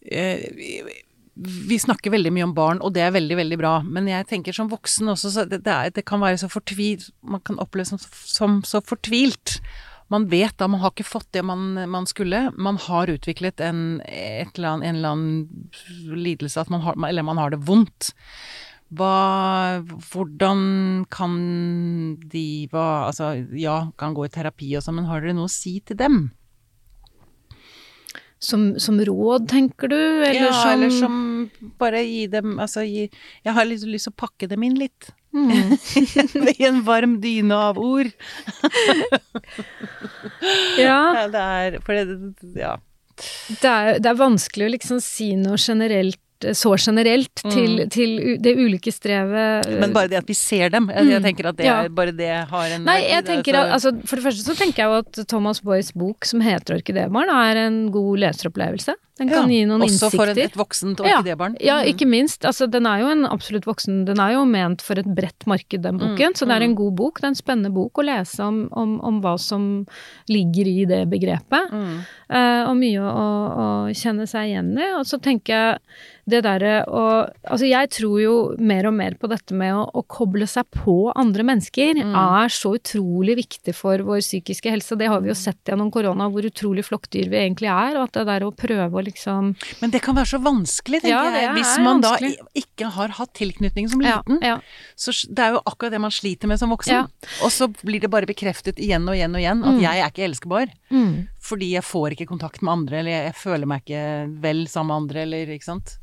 eh, 0.00 0.48
vi 1.34 1.78
snakker 1.82 2.12
veldig 2.14 2.30
mye 2.34 2.46
om 2.46 2.54
barn, 2.54 2.80
og 2.84 2.94
det 2.94 3.02
er 3.02 3.14
veldig, 3.14 3.38
veldig 3.40 3.58
bra. 3.58 3.72
Men 3.82 4.06
jeg 4.10 4.28
tenker 4.30 4.54
som 4.54 4.70
voksen 4.70 5.10
også, 5.14 5.32
så 5.34 5.46
det, 5.50 5.64
det, 5.66 5.72
er, 5.72 5.94
det 5.94 6.06
kan 6.06 6.22
være 6.22 6.38
så 6.44 6.50
fortvilt 6.52 7.10
Man 7.26 7.42
kan 7.42 7.58
oppleve 7.62 7.90
som, 7.90 7.98
som, 7.98 8.60
så 8.66 8.82
fortvilt. 8.84 9.58
Man 10.12 10.28
vet 10.30 10.54
da 10.60 10.68
man 10.70 10.82
har 10.82 10.92
ikke 10.92 11.08
fått 11.08 11.32
det 11.34 11.42
man, 11.46 11.72
man 11.90 12.06
skulle. 12.06 12.46
Man 12.54 12.78
har 12.86 13.10
utviklet 13.10 13.62
en, 13.64 13.98
eller 14.04 14.68
annen, 14.68 14.86
en 14.86 15.00
eller 15.00 15.16
annen 15.16 16.14
lidelse, 16.20 16.60
at 16.60 16.70
man 16.70 16.84
har, 16.84 16.98
eller 17.08 17.26
man 17.26 17.40
har 17.40 17.54
det 17.54 17.64
vondt. 17.66 18.12
Hva 18.94 19.80
Hvordan 19.82 20.60
kan 21.10 21.34
de 22.30 22.68
hva, 22.70 23.08
Altså, 23.08 23.32
ja, 23.58 23.88
kan 23.98 24.14
gå 24.14 24.28
i 24.28 24.32
terapi 24.32 24.74
og 24.76 24.84
sånn, 24.84 25.00
men 25.00 25.10
har 25.10 25.24
dere 25.24 25.34
noe 25.34 25.50
å 25.50 25.54
si 25.54 25.80
til 25.82 25.98
dem? 25.98 26.20
Som, 28.38 28.74
som, 28.82 28.98
råd, 29.00 29.46
tenker 29.48 29.88
du? 29.88 29.96
Eller 29.96 30.50
ja, 30.50 30.52
som 30.52 30.72
eller 30.72 30.90
som 30.92 31.14
bare 31.80 32.02
gi 32.04 32.26
dem 32.28 32.58
Altså 32.60 32.82
gi 32.84 33.06
Jeg 33.06 33.54
har 33.56 33.64
liksom 33.64 33.92
lyst 33.94 34.08
til 34.08 34.12
å 34.12 34.20
pakke 34.20 34.48
dem 34.50 34.66
inn 34.66 34.74
litt. 34.76 35.08
Mm. 35.34 35.72
I 36.52 36.66
en 36.68 36.82
varm 36.86 37.16
dyne 37.22 37.56
av 37.70 37.80
ord. 37.80 38.10
ja. 40.78 41.00
ja. 41.14 41.24
Det 41.32 41.44
er 41.44 41.78
For 41.86 41.96
det 41.96 42.60
Ja. 42.60 42.74
Det 43.14 43.70
er, 43.70 44.00
det 44.02 44.08
er 44.10 44.16
vanskelig 44.18 44.66
å 44.66 44.72
liksom 44.72 44.98
si 44.98 45.28
noe 45.38 45.54
generelt 45.60 46.18
så 46.52 46.74
generelt 46.76 47.42
til, 47.42 47.84
mm. 47.84 47.92
til, 47.94 48.10
det 48.44 48.54
ulike 48.58 48.92
strevet 48.92 49.68
Men 49.80 49.94
bare 49.94 50.10
det 50.12 50.20
at 50.20 50.28
vi 50.28 50.36
ser 50.36 50.72
dem, 50.74 50.90
jeg, 50.92 51.08
jeg 51.14 51.22
mm. 51.22 51.28
tenker 51.28 51.48
at 51.50 51.58
det 51.60 51.68
ja. 51.68 51.76
bare 51.88 52.14
det 52.16 52.30
har 52.50 52.76
en 52.76 52.84
Nei, 52.88 52.98
jeg 53.08 53.26
tenker 53.28 53.58
at, 53.58 53.72
altså, 53.78 53.94
For 54.04 54.20
det 54.20 54.26
første 54.28 54.44
så 54.44 54.56
tenker 54.58 54.84
jeg 54.84 54.92
jo 54.92 55.00
at 55.04 55.28
Thomas 55.30 55.62
Boys 55.64 55.92
bok 55.96 56.28
som 56.28 56.42
heter 56.44 56.76
'Orkidebarn', 56.78 57.32
er 57.34 57.64
en 57.66 57.80
god 57.94 58.20
leseropplevelse. 58.26 58.96
Den 59.14 59.28
kan 59.30 59.46
ja, 59.46 59.60
gi 59.60 59.66
noen 59.70 59.84
også 59.84 59.92
innsikter. 59.92 60.08
Også 60.08 60.18
for 60.18 60.32
et, 60.32 60.40
et 60.42 60.56
voksent 60.58 61.02
og 61.02 61.06
Ja, 61.06 61.20
ja, 61.62 61.76
ikke 61.86 62.06
minst. 62.10 62.42
Altså, 62.48 62.66
den 62.66 62.88
er 62.90 63.04
jo 63.04 63.12
en 63.12 63.22
absolutt 63.28 63.68
voksen 63.68 64.02
Den 64.08 64.18
er 64.18 64.34
jo 64.34 64.42
ment 64.48 64.82
for 64.82 64.98
et 64.98 65.06
bredt 65.06 65.46
marked, 65.50 65.84
den 65.84 66.00
boken. 66.00 66.34
Mm, 66.34 66.38
så 66.40 66.48
det 66.50 66.56
er 66.56 66.66
en 66.66 66.74
god 66.78 66.96
bok. 66.98 67.20
Det 67.20 67.28
er 67.28 67.34
en 67.34 67.38
spennende 67.38 67.70
bok 67.74 68.02
å 68.02 68.06
lese 68.08 68.42
om, 68.42 68.64
om, 68.74 68.96
om 69.06 69.20
hva 69.22 69.36
som 69.38 69.68
ligger 70.30 70.70
i 70.70 70.82
det 70.90 71.04
begrepet. 71.12 71.70
Mm. 71.70 72.02
Uh, 72.24 72.64
og 72.70 72.74
mye 72.80 73.04
å, 73.04 73.28
å, 73.62 73.68
kjenne 73.94 74.26
seg 74.26 74.50
igjen 74.50 74.74
i. 74.74 74.90
Og 74.98 75.06
så 75.06 75.20
tenker 75.22 75.54
jeg 75.54 76.02
det 76.24 76.40
derre 76.46 76.76
å 76.88 77.04
Altså, 77.04 77.66
jeg 77.68 77.90
tror 77.92 78.16
jo 78.18 78.34
mer 78.58 78.88
og 78.88 78.94
mer 78.96 79.14
på 79.20 79.28
dette 79.30 79.54
med 79.54 79.74
å, 79.76 79.84
å 79.84 80.02
koble 80.08 80.46
seg 80.48 80.66
på 80.72 81.12
andre 81.12 81.44
mennesker 81.46 82.00
mm. 82.00 82.14
er 82.16 82.52
så 82.52 82.72
utrolig 82.78 83.36
viktig 83.38 83.74
for 83.76 84.00
vår 84.02 84.22
psykiske 84.24 84.72
helse. 84.72 84.96
Det 84.98 85.10
har 85.12 85.22
vi 85.22 85.30
jo 85.30 85.36
sett 85.38 85.60
gjennom 85.68 85.92
korona, 85.94 86.30
hvor 86.32 86.48
utrolig 86.48 86.86
flokkdyr 86.88 87.28
vi 87.30 87.42
egentlig 87.42 87.70
er. 87.70 87.98
Og 87.98 88.08
at 88.08 88.16
det 88.16 88.26
der 88.30 88.46
å 88.48 88.54
prøve 88.56 88.88
å 88.88 89.03
liksom 89.06 89.52
Men 89.80 89.92
det 89.94 90.00
kan 90.04 90.16
være 90.16 90.32
så 90.34 90.40
vanskelig, 90.42 91.02
tenker 91.04 91.28
ja, 91.30 91.42
jeg. 91.44 91.52
Hvis 91.58 91.72
man 91.84 92.02
vanskelig. 92.02 92.32
da 92.40 92.64
ikke 92.64 92.90
har 92.96 93.14
hatt 93.18 93.32
tilknytning 93.38 93.90
som 93.92 94.02
liten. 94.04 94.40
Ja, 94.42 94.56
ja. 94.56 94.94
Så 94.98 95.14
det 95.28 95.46
er 95.46 95.56
jo 95.56 95.62
akkurat 95.64 95.94
det 95.94 96.02
man 96.02 96.14
sliter 96.14 96.50
med 96.50 96.60
som 96.60 96.72
voksen. 96.74 97.10
Og 97.44 97.54
så 97.54 97.68
blir 97.82 98.02
det 98.04 98.10
bare 98.12 98.28
bekreftet 98.30 98.80
igjen 98.82 99.06
og 99.08 99.18
igjen 99.18 99.36
og 99.36 99.42
igjen 99.42 99.64
at 99.64 99.78
mm. 99.78 99.82
jeg 99.84 100.02
er 100.02 100.12
ikke 100.12 100.26
elskbar. 100.28 100.74
Mm. 100.94 101.26
Fordi 101.44 101.72
jeg 101.74 101.86
får 101.86 102.16
ikke 102.16 102.30
kontakt 102.30 102.62
med 102.64 102.72
andre, 102.78 103.00
eller 103.02 103.28
jeg 103.28 103.36
føler 103.40 103.68
meg 103.68 103.84
ikke 103.84 104.04
vel 104.44 104.64
sammen 104.70 104.92
med 104.92 105.02
andre, 105.02 105.26
eller 105.26 105.54
ikke 105.56 105.70
sant. 105.70 105.98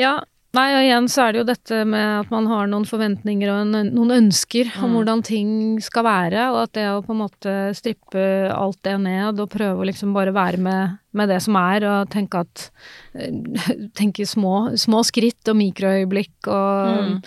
Ja, 0.00 0.20
Nei, 0.52 0.66
og 0.76 0.82
igjen 0.84 1.06
så 1.08 1.22
er 1.24 1.32
det 1.32 1.40
jo 1.40 1.48
dette 1.48 1.76
med 1.88 2.08
at 2.20 2.32
man 2.32 2.44
har 2.50 2.66
noen 2.68 2.84
forventninger 2.84 3.48
og 3.48 3.60
en, 3.62 3.92
noen 3.94 4.10
ønsker 4.18 4.68
mm. 4.68 4.82
om 4.84 4.96
hvordan 4.98 5.22
ting 5.24 5.52
skal 5.80 6.04
være, 6.04 6.50
og 6.52 6.58
at 6.66 6.74
det 6.76 6.84
å 6.92 6.98
på 7.06 7.14
en 7.14 7.22
måte 7.22 7.54
strippe 7.78 8.24
alt 8.52 8.76
det 8.84 8.98
ned 9.00 9.40
og 9.40 9.48
prøve 9.54 9.80
å 9.80 9.88
liksom 9.88 10.12
bare 10.16 10.34
være 10.36 10.60
med 10.60 10.98
med 11.12 11.28
det 11.28 11.42
som 11.44 11.56
er, 11.60 11.84
og 11.84 12.12
tenke 12.12 12.40
at 12.40 12.68
Tenke 13.98 14.24
små, 14.24 14.72
små 14.80 15.02
skritt 15.04 15.48
og 15.52 15.58
mikroøyeblikk 15.60 16.48
og 16.48 16.70
Mm. 16.92 17.18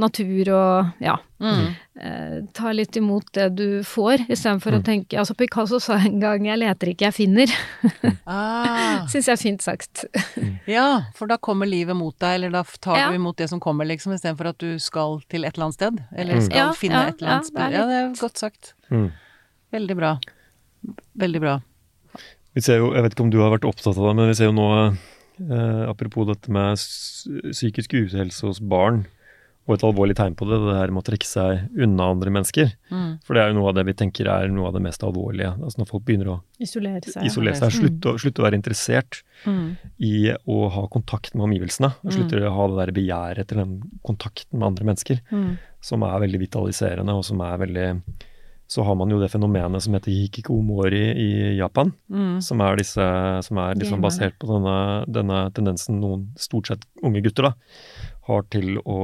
Natur 0.00 0.48
og 0.56 1.02
ja. 1.04 1.14
Mm. 1.40 1.66
Eh, 2.00 2.34
ta 2.56 2.72
litt 2.76 2.96
imot 3.00 3.30
det 3.36 3.46
du 3.56 3.80
får, 3.86 4.26
istedenfor 4.28 4.76
å 4.76 4.80
tenke 4.84 5.16
Altså 5.20 5.32
Picasso 5.36 5.78
sa 5.80 5.94
en 5.96 6.18
gang 6.20 6.44
'jeg 6.44 6.58
leter 6.60 6.90
ikke, 6.92 7.08
jeg 7.08 7.14
finner'. 7.16 7.54
Ah, 8.26 9.06
Syns 9.10 9.26
jeg 9.28 9.32
er 9.32 9.42
fint 9.42 9.62
sagt. 9.62 10.04
ja, 10.66 11.02
for 11.14 11.26
da 11.26 11.36
kommer 11.38 11.66
livet 11.66 11.96
mot 11.96 12.14
deg, 12.18 12.34
eller 12.40 12.50
da 12.50 12.62
tar 12.80 12.96
Ja. 12.96 13.08
du 13.10 13.16
imot 13.16 13.36
det 13.36 13.48
som 13.48 13.60
kommer, 13.60 13.84
liksom, 13.88 14.12
istedenfor 14.12 14.48
at 14.50 14.58
du 14.58 14.78
skal 14.78 15.20
til 15.28 15.44
et 15.44 15.54
eller 15.56 15.64
annet 15.70 15.74
sted. 15.80 16.04
Eller 16.16 16.34
Mm. 16.36 16.42
skal 16.44 16.56
Ja, 16.56 16.72
finne 16.72 16.92
ja, 17.02 17.08
et 17.08 17.20
eller 17.22 17.30
annet 17.30 17.50
ja, 17.52 17.56
det 17.56 17.60
er 17.60 17.70
sted. 17.70 17.72
Ja, 17.72 17.86
det 17.86 17.96
er 18.00 18.20
godt 18.28 18.38
sagt. 18.38 18.74
Mm. 18.90 19.12
Veldig 19.72 19.96
bra. 19.96 20.18
Veldig 21.18 21.40
bra. 21.40 21.60
Vi 22.54 22.60
ser 22.60 22.78
jo, 22.78 22.92
jeg 22.94 23.02
vet 23.04 23.12
ikke 23.14 23.22
om 23.24 23.30
du 23.30 23.38
har 23.40 23.50
vært 23.56 23.64
opptatt 23.68 23.96
av 23.96 24.08
det, 24.10 24.16
men 24.16 24.28
vi 24.28 24.34
ser 24.34 24.46
jo 24.50 24.52
nå, 24.52 24.96
eh, 25.50 25.88
apropos 25.88 26.26
dette 26.26 26.48
med 26.50 26.76
psykisk 27.52 27.94
uhelse 27.94 28.42
hos 28.46 28.58
barn, 28.60 29.06
og 29.68 29.74
et 29.76 29.82
alvorlig 29.86 30.16
tegn 30.18 30.34
på 30.34 30.46
det, 30.50 30.56
det 30.66 30.74
her 30.74 30.90
med 30.90 31.02
å 31.02 31.06
trekke 31.06 31.26
seg 31.28 31.68
unna 31.78 32.08
andre 32.10 32.30
mennesker. 32.34 32.72
Mm. 32.90 33.10
For 33.22 33.34
det 33.34 33.42
er 33.42 33.48
jo 33.52 33.58
noe 33.60 33.68
av 33.68 33.74
det 33.76 33.84
vi 33.86 33.92
tenker 33.94 34.26
er 34.26 34.48
noe 34.50 34.66
av 34.66 34.72
det 34.74 34.82
mest 34.82 35.04
alvorlige. 35.06 35.52
Altså 35.62 35.78
når 35.82 35.86
folk 35.92 36.04
begynner 36.08 36.26
å 36.32 36.40
Isolere 36.58 37.02
seg. 37.04 37.22
isolere 37.28 37.54
seg, 37.60 37.70
slutte, 37.76 38.10
å- 38.10 38.18
slutte 38.18 38.42
å 38.42 38.46
være 38.48 38.58
interessert 38.58 39.22
Mm. 39.46 39.76
i 40.00 40.32
å 40.48 40.70
ha 40.70 40.86
kontakt 40.88 41.34
med 41.34 41.44
omgivelsene. 41.48 41.94
og 42.04 42.12
Slutter 42.12 42.42
å 42.48 42.52
ha 42.52 42.66
det 42.68 42.86
der 42.86 42.92
begjæret 43.00 43.38
etter 43.38 43.56
den 43.56 43.80
kontakten 44.04 44.58
med 44.58 44.66
andre 44.66 44.84
mennesker, 44.84 45.20
Mm. 45.30 45.58
som 45.80 46.02
er 46.02 46.18
veldig 46.20 46.40
vitaliserende, 46.48 47.14
og 47.14 47.24
som 47.24 47.40
er 47.40 47.56
veldig 47.58 48.02
Så 48.70 48.84
har 48.84 48.94
man 48.94 49.10
jo 49.10 49.18
det 49.18 49.32
fenomenet 49.32 49.82
som 49.82 49.92
heter 49.94 50.12
hikikomori 50.12 51.10
i 51.18 51.56
Japan, 51.58 51.92
Mm. 52.08 52.40
som 52.40 52.60
er, 52.60 52.76
disse, 52.76 53.42
som 53.42 53.58
er 53.58 53.74
liksom 53.74 54.00
basert 54.00 54.38
på 54.38 54.46
denne, 54.46 55.04
denne 55.10 55.50
tendensen 55.52 55.98
noen, 56.00 56.28
stort 56.38 56.68
sett 56.68 56.84
unge 57.02 57.20
gutter, 57.20 57.42
da, 57.42 57.52
har 58.30 58.44
til 58.54 58.76
å 58.82 58.98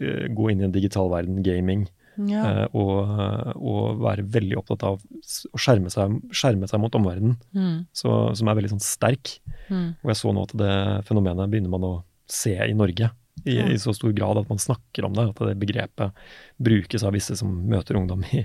eh, 0.00 0.26
gå 0.34 0.50
inn 0.52 0.60
i 0.64 0.68
en 0.68 0.74
digital 0.74 1.08
verden, 1.12 1.42
gaming, 1.46 1.86
Ja. 2.16 2.42
eh, 2.46 2.66
og, 2.78 3.56
og 3.58 3.98
være 4.04 4.22
veldig 4.36 4.54
opptatt 4.60 4.84
av 4.86 5.00
å 5.02 5.58
skjerme 5.58 5.90
seg, 5.90 6.12
skjerme 6.30 6.68
seg 6.70 6.78
mot 6.82 6.94
omverdenen, 6.94 7.36
Mm. 7.54 7.86
så, 7.94 8.12
som 8.38 8.48
er 8.52 8.54
veldig 8.60 8.70
sånn 8.76 8.84
sterk. 8.84 9.38
Mm. 9.68 9.96
Og 10.04 10.12
jeg 10.12 10.20
så 10.20 10.32
nå 10.36 10.44
at 10.46 10.54
det 10.60 10.74
fenomenet 11.08 11.50
begynner 11.50 11.72
man 11.74 11.88
å 11.88 11.94
se 12.30 12.54
i 12.54 12.72
Norge. 12.76 13.10
I, 13.44 13.56
Ja. 13.58 13.64
I 13.66 13.80
så 13.82 13.92
stor 13.92 14.12
grad 14.16 14.38
at 14.38 14.48
man 14.48 14.58
snakker 14.62 15.04
om 15.08 15.12
det, 15.16 15.24
at 15.34 15.42
det 15.48 15.56
begrepet 15.58 16.14
brukes 16.62 17.02
av 17.04 17.12
visse 17.16 17.34
som 17.36 17.50
møter 17.68 17.98
ungdom 17.98 18.22
i, 18.32 18.44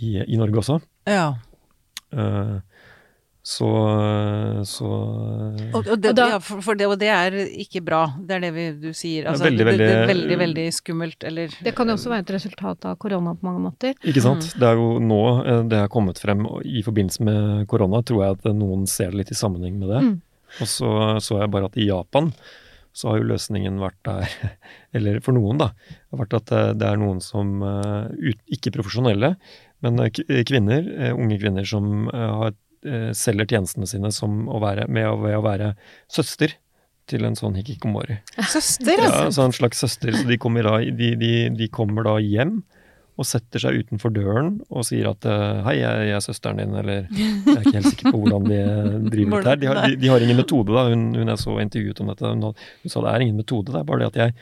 i, 0.00 0.14
i 0.24 0.36
Norge 0.40 0.62
også. 0.64 0.80
ja. 1.06 1.34
Eh, 2.10 2.56
så 3.48 3.68
så 4.68 4.88
Og, 4.88 5.78
og, 5.80 5.94
det, 6.02 6.10
Og 6.10 6.16
da- 6.18 6.26
ja, 6.34 6.38
for, 6.44 6.60
for 6.64 6.76
det, 6.78 6.86
og 6.90 6.98
det 7.00 7.08
er 7.12 7.36
ikke 7.64 7.80
bra. 7.86 8.02
Det 8.20 8.36
er 8.36 8.42
det 8.44 8.50
vi, 8.56 8.66
du 8.82 8.88
sier. 8.96 9.28
Altså, 9.30 9.46
veldig, 9.48 9.64
det, 9.64 9.72
det, 9.72 9.78
det 9.80 9.88
er 9.88 10.02
veldig- 10.02 10.10
veldig, 10.12 10.38
veldig 10.42 10.66
skummelt, 10.76 11.24
eller 11.30 11.54
Det 11.64 11.72
kan 11.78 11.88
jo 11.88 11.96
også 11.96 12.12
være 12.12 12.26
et 12.26 12.34
resultat 12.36 12.88
av 12.90 12.98
korona 13.00 13.34
på 13.38 13.48
mange 13.48 13.62
måter. 13.70 13.96
Ikke 14.04 14.24
sant. 14.24 14.44
Mm. 14.50 14.60
Det 14.60 14.68
er 14.68 14.80
jo 14.82 14.88
nå 15.00 15.20
eh, 15.46 15.62
det 15.72 15.82
har 15.84 15.88
kommet 15.92 16.20
frem 16.22 16.44
i 16.64 16.82
forbindelse 16.86 17.24
med 17.24 17.66
korona, 17.72 18.02
tror 18.04 18.24
jeg 18.26 18.38
at 18.38 18.48
noen 18.58 18.86
ser 18.90 19.12
det 19.14 19.22
litt 19.24 19.32
i 19.34 19.40
sammenheng 19.40 19.78
med 19.80 19.94
det. 19.94 20.02
Mm. 20.08 20.16
Og 20.60 20.68
så 20.68 20.92
så 21.24 21.40
jeg 21.42 21.52
bare 21.52 21.68
at 21.72 21.76
i 21.80 21.88
Japan 21.88 22.32
så 22.98 23.12
har 23.12 23.18
jo 23.20 23.28
løsningen 23.30 23.76
vært 23.78 23.98
der, 24.08 24.28
eller 24.96 25.20
for 25.24 25.36
noen 25.36 25.60
da, 25.60 25.70
har 26.10 26.20
vært 26.24 26.38
at 26.42 26.52
eh, 26.56 26.70
det 26.76 26.88
er 26.88 27.00
noen 27.00 27.20
som 27.24 27.60
eh, 27.62 28.32
ikke 28.58 28.72
profesjonelle, 28.74 29.36
men 29.84 30.00
eh, 30.02 30.42
kvinner, 30.48 30.88
eh, 30.98 31.12
unge 31.14 31.36
kvinner 31.40 31.68
som 31.68 32.08
eh, 32.10 32.30
har, 32.42 32.56
eh, 32.56 32.56
selger 33.16 33.48
tjenestene 33.48 33.88
sine 33.90 34.10
som 34.14 34.46
å 34.50 34.60
være, 34.62 34.86
med 34.92 35.08
å, 35.08 35.16
ved 35.22 35.36
å 35.38 35.44
være 35.44 35.72
søster 36.12 36.54
til 37.08 37.24
en 37.24 37.36
sånn 37.38 37.56
hikikomori. 37.56 38.18
Søster, 38.52 38.98
Ja, 39.00 39.08
altså! 39.08 39.38
så 39.38 39.46
en 39.48 39.56
slags 39.56 39.80
søster. 39.80 40.12
Så 40.12 40.26
de 40.28 40.36
kommer, 40.40 40.66
da, 40.68 40.78
de, 40.84 41.14
de, 41.18 41.32
de 41.56 41.68
kommer 41.72 42.04
da 42.06 42.18
hjem 42.20 42.58
og 43.18 43.26
setter 43.26 43.62
seg 43.64 43.80
utenfor 43.82 44.12
døren 44.14 44.52
og 44.70 44.86
sier 44.86 45.08
at 45.10 45.26
eh, 45.26 45.58
'hei, 45.66 45.76
jeg, 45.80 46.12
er 46.14 46.22
søsteren 46.22 46.60
din', 46.62 46.76
eller 46.78 47.08
Jeg 47.10 47.56
er 47.56 47.64
ikke 47.66 47.74
helt 47.80 47.90
sikker 47.90 48.12
på 48.14 48.22
hvordan 48.22 48.46
de 48.46 48.60
eh, 48.62 48.94
driver 49.14 49.42
dette 49.42 49.50
her. 49.50 49.58
De 49.58 49.66
har, 49.72 49.82
de, 49.88 49.96
de 49.98 50.12
har 50.12 50.22
ingen 50.22 50.38
metode, 50.38 50.72
da. 50.72 50.86
Hun, 50.92 51.10
hun 51.18 51.34
jeg 51.34 51.42
så 51.42 51.58
intervjuet 51.58 52.00
om 52.04 52.12
dette, 52.14 52.32
hun, 52.32 52.48
hun 52.54 52.94
sa 52.94 53.02
det 53.02 53.12
er 53.14 53.26
ingen 53.26 53.40
metode, 53.42 53.72
det 53.74 53.82
er 53.82 53.88
bare 53.90 54.04
det 54.06 54.10
at 54.12 54.22
jeg 54.22 54.34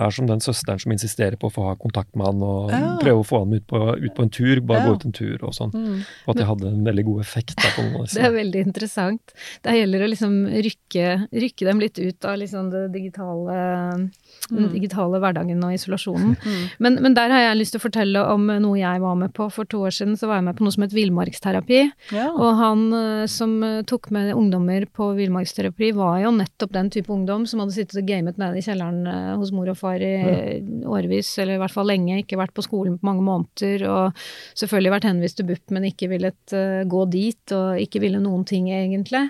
er 0.00 0.10
som 0.14 0.26
den 0.28 0.40
søsteren 0.40 0.80
som 0.80 0.92
insisterer 0.94 1.36
på 1.40 1.48
å 1.50 1.52
få 1.52 1.64
ha 1.68 1.74
kontakt 1.80 2.14
med 2.16 2.26
han 2.28 2.42
og 2.44 2.70
Ja. 2.72 2.96
prøve 3.02 3.20
å 3.20 3.26
få 3.26 3.40
han 3.44 3.52
ut 3.56 3.66
på, 3.68 3.80
ut 4.00 4.14
på 4.16 4.22
en 4.22 4.30
tur, 4.32 4.60
bare 4.60 4.80
Ja. 4.80 4.86
gå 4.88 4.94
ut 4.96 5.04
en 5.04 5.12
tur 5.16 5.44
og 5.44 5.52
sånn. 5.56 5.72
Mm. 5.74 5.98
Og 6.26 6.30
at 6.34 6.36
det 6.36 6.46
hadde 6.46 6.68
en 6.68 6.84
veldig 6.84 7.04
god 7.04 7.20
effekt. 7.20 7.56
Da, 7.56 7.68
på 7.76 7.82
noen 7.84 8.06
Det 8.14 8.24
er 8.24 8.32
veldig 8.32 8.62
interessant. 8.66 9.34
Det 9.62 9.76
gjelder 9.76 10.04
å 10.04 10.10
liksom 10.12 10.36
rykke, 10.68 11.06
rykke 11.32 11.66
dem 11.68 11.80
litt 11.80 11.98
ut 11.98 12.24
av 12.24 12.38
liksom 12.38 12.70
det 12.70 12.84
digitale, 12.92 14.10
den 14.56 14.68
Mm. 14.68 14.72
digitale 14.74 15.20
hverdagen 15.22 15.64
og 15.64 15.74
isolasjonen. 15.74 16.36
Mm. 16.50 16.62
Men, 16.78 16.94
men 17.04 17.14
der 17.14 17.30
har 17.30 17.40
jeg 17.40 17.58
lyst 17.58 17.74
til 17.74 17.80
å 17.80 17.84
fortelle 17.84 18.20
om 18.32 18.46
noe 18.62 18.78
jeg 18.78 19.00
var 19.02 19.14
med 19.18 19.32
på. 19.36 19.46
For 19.52 19.68
to 19.68 19.82
år 19.86 19.92
siden 19.94 20.16
så 20.18 20.26
var 20.26 20.40
jeg 20.40 20.46
med 20.48 20.56
på 20.58 20.64
noe 20.64 20.72
som 20.74 20.84
het 20.84 20.94
villmarksterapi. 20.96 21.80
Ja. 22.16 22.30
Og 22.32 22.56
han 22.58 22.84
eh, 22.96 23.26
som 23.30 23.52
eh, 23.66 23.82
tok 23.88 24.08
med 24.14 24.32
ungdommer 24.34 24.86
på 24.90 25.10
villmarksterapi, 25.18 25.92
var 25.96 26.20
jo 26.24 26.32
nettopp 26.34 26.72
den 26.74 26.90
type 26.90 27.12
ungdom 27.12 27.44
som 27.46 27.62
hadde 27.62 27.76
sittet 27.76 28.00
og 28.02 28.08
gamet 28.08 28.40
nede 28.40 28.58
i 28.58 28.64
kjelleren 28.64 29.04
eh, 29.06 29.34
hos 29.40 29.52
mor 29.54 29.70
og 29.70 29.78
far 29.78 30.02
i 30.02 30.10
ja. 30.16 30.34
årevis, 30.90 31.32
eller 31.42 31.58
i 31.58 31.62
hvert 31.62 31.76
fall 31.76 31.90
lenge, 31.90 32.18
ikke 32.22 32.40
vært 32.40 32.54
på 32.56 32.64
skolen 32.66 32.98
på 32.98 33.08
mange 33.10 33.24
måneder, 33.26 33.84
og 33.90 34.24
selvfølgelig 34.58 34.94
vært 34.96 35.08
henvist 35.10 35.38
til 35.40 35.48
BUP, 35.50 35.64
men 35.76 35.88
ikke 35.90 36.10
villet 36.10 36.56
gå 36.90 37.04
dit, 37.12 37.54
og 37.56 37.78
ikke 37.80 38.02
ville 38.02 38.20
noen 38.22 38.42
ting, 38.48 38.70
egentlig. 38.74 39.26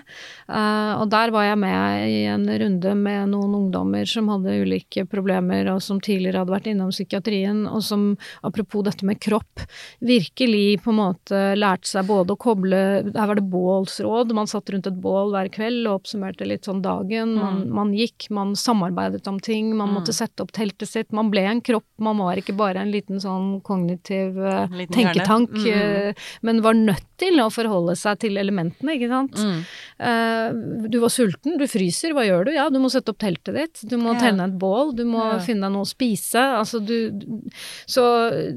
Og 0.47 1.05
der 1.11 1.31
var 1.33 1.45
jeg 1.47 1.59
med 1.61 2.07
i 2.09 2.23
en 2.31 2.47
runde 2.47 2.95
med 2.97 3.31
noen 3.33 3.55
ungdommer 3.59 4.07
som 4.09 4.29
hadde 4.31 4.57
ulike 4.63 5.05
problemer, 5.11 5.67
og 5.73 5.81
som 5.83 5.99
tidligere 6.03 6.41
hadde 6.41 6.55
vært 6.55 6.69
innom 6.71 6.91
psykiatrien, 6.93 7.65
og 7.69 7.83
som, 7.85 8.07
apropos 8.47 8.85
dette 8.87 9.05
med 9.07 9.19
kropp, 9.21 9.65
virkelig 9.99 10.81
på 10.83 10.91
en 10.93 10.99
måte 11.01 11.41
lærte 11.59 11.89
seg 11.91 12.07
både 12.09 12.33
å 12.35 12.39
koble 12.41 12.79
Her 13.11 13.27
var 13.29 13.37
det 13.39 13.45
bålsråd, 13.51 14.33
man 14.35 14.49
satt 14.49 14.69
rundt 14.73 14.87
et 14.89 14.99
bål 15.03 15.31
hver 15.33 15.49
kveld 15.53 15.85
og 15.89 16.01
oppsummerte 16.01 16.47
litt 16.47 16.65
sånn 16.67 16.81
dagen. 16.83 17.35
Man, 17.37 17.63
man 17.73 17.93
gikk, 17.95 18.29
man 18.33 18.55
samarbeidet 18.57 19.27
om 19.29 19.39
ting, 19.43 19.73
man 19.77 19.93
måtte 19.93 20.13
sette 20.15 20.43
opp 20.45 20.53
teltet 20.55 20.89
sitt. 20.89 21.11
Man 21.15 21.29
ble 21.33 21.43
en 21.49 21.61
kropp, 21.65 21.87
man 22.01 22.17
var 22.21 22.39
ikke 22.39 22.55
bare 22.57 22.81
en 22.81 22.91
liten 22.93 23.21
sånn 23.21 23.59
kognitiv 23.65 24.37
eh, 24.39 24.65
liten 24.71 24.95
tenketank. 24.95 25.51
Mm. 25.51 25.67
eh, 25.75 26.27
men 26.41 26.61
var 26.65 26.77
nødt 26.77 27.05
til 27.21 27.37
å 27.43 27.49
forholde 27.53 27.93
seg 27.99 28.19
til 28.23 28.39
elementene, 28.41 28.95
ikke 28.97 29.11
sant. 29.11 29.37
Mm. 29.37 29.59
Eh, 30.07 30.87
du 30.89 30.97
var 31.03 31.13
sulten, 31.13 31.57
du 31.61 31.67
fryser, 31.69 32.15
hva 32.17 32.25
gjør 32.25 32.47
du? 32.49 32.53
Ja, 32.55 32.69
du 32.73 32.79
må 32.81 32.89
sette 32.93 33.13
opp 33.13 33.19
teltet 33.21 33.57
ditt, 33.57 33.83
du 33.89 33.97
må 34.01 34.15
Ja. 34.15 34.19
tenne 34.27 34.47
et 34.49 34.57
bål, 34.59 34.95
du 34.97 35.00
må 35.03 35.19
Ja. 35.33 35.39
finne 35.39 35.61
deg 35.67 35.71
noe 35.73 35.83
å 35.85 35.89
spise. 35.89 36.39
Altså 36.39 36.79
du, 36.85 37.11
du- 37.11 37.41
så, 37.87 38.03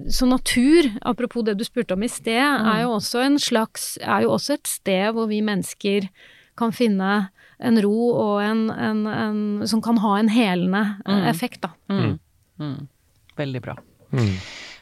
så 0.08 0.26
natur, 0.28 0.90
apropos 1.02 1.44
det 1.44 1.56
du 1.58 1.64
spurte 1.64 1.92
om 1.92 2.02
i 2.02 2.08
sted, 2.08 2.40
Mm. 2.40 2.66
er 2.74 2.82
jo 2.82 2.90
også 2.98 3.24
en 3.24 3.38
slags 3.38 3.98
Er 4.02 4.22
jo 4.22 4.30
også 4.30 4.54
et 4.54 4.66
sted 4.66 5.12
hvor 5.14 5.28
vi 5.28 5.40
mennesker 5.40 6.08
kan 6.56 6.70
finne 6.72 7.30
en 7.60 7.78
ro 7.82 8.10
og 8.14 8.42
en, 8.42 8.70
en, 8.70 9.06
en 9.06 9.66
Som 9.66 9.80
kan 9.82 9.96
ha 9.98 10.16
en 10.18 10.28
helende 10.28 10.96
Mm. 11.06 11.26
effekt, 11.28 11.60
da. 11.62 11.70
Mm. 11.90 12.18
Mm. 12.60 12.88
Veldig 13.36 13.62
bra. 13.62 13.74
Mm. 14.12 14.36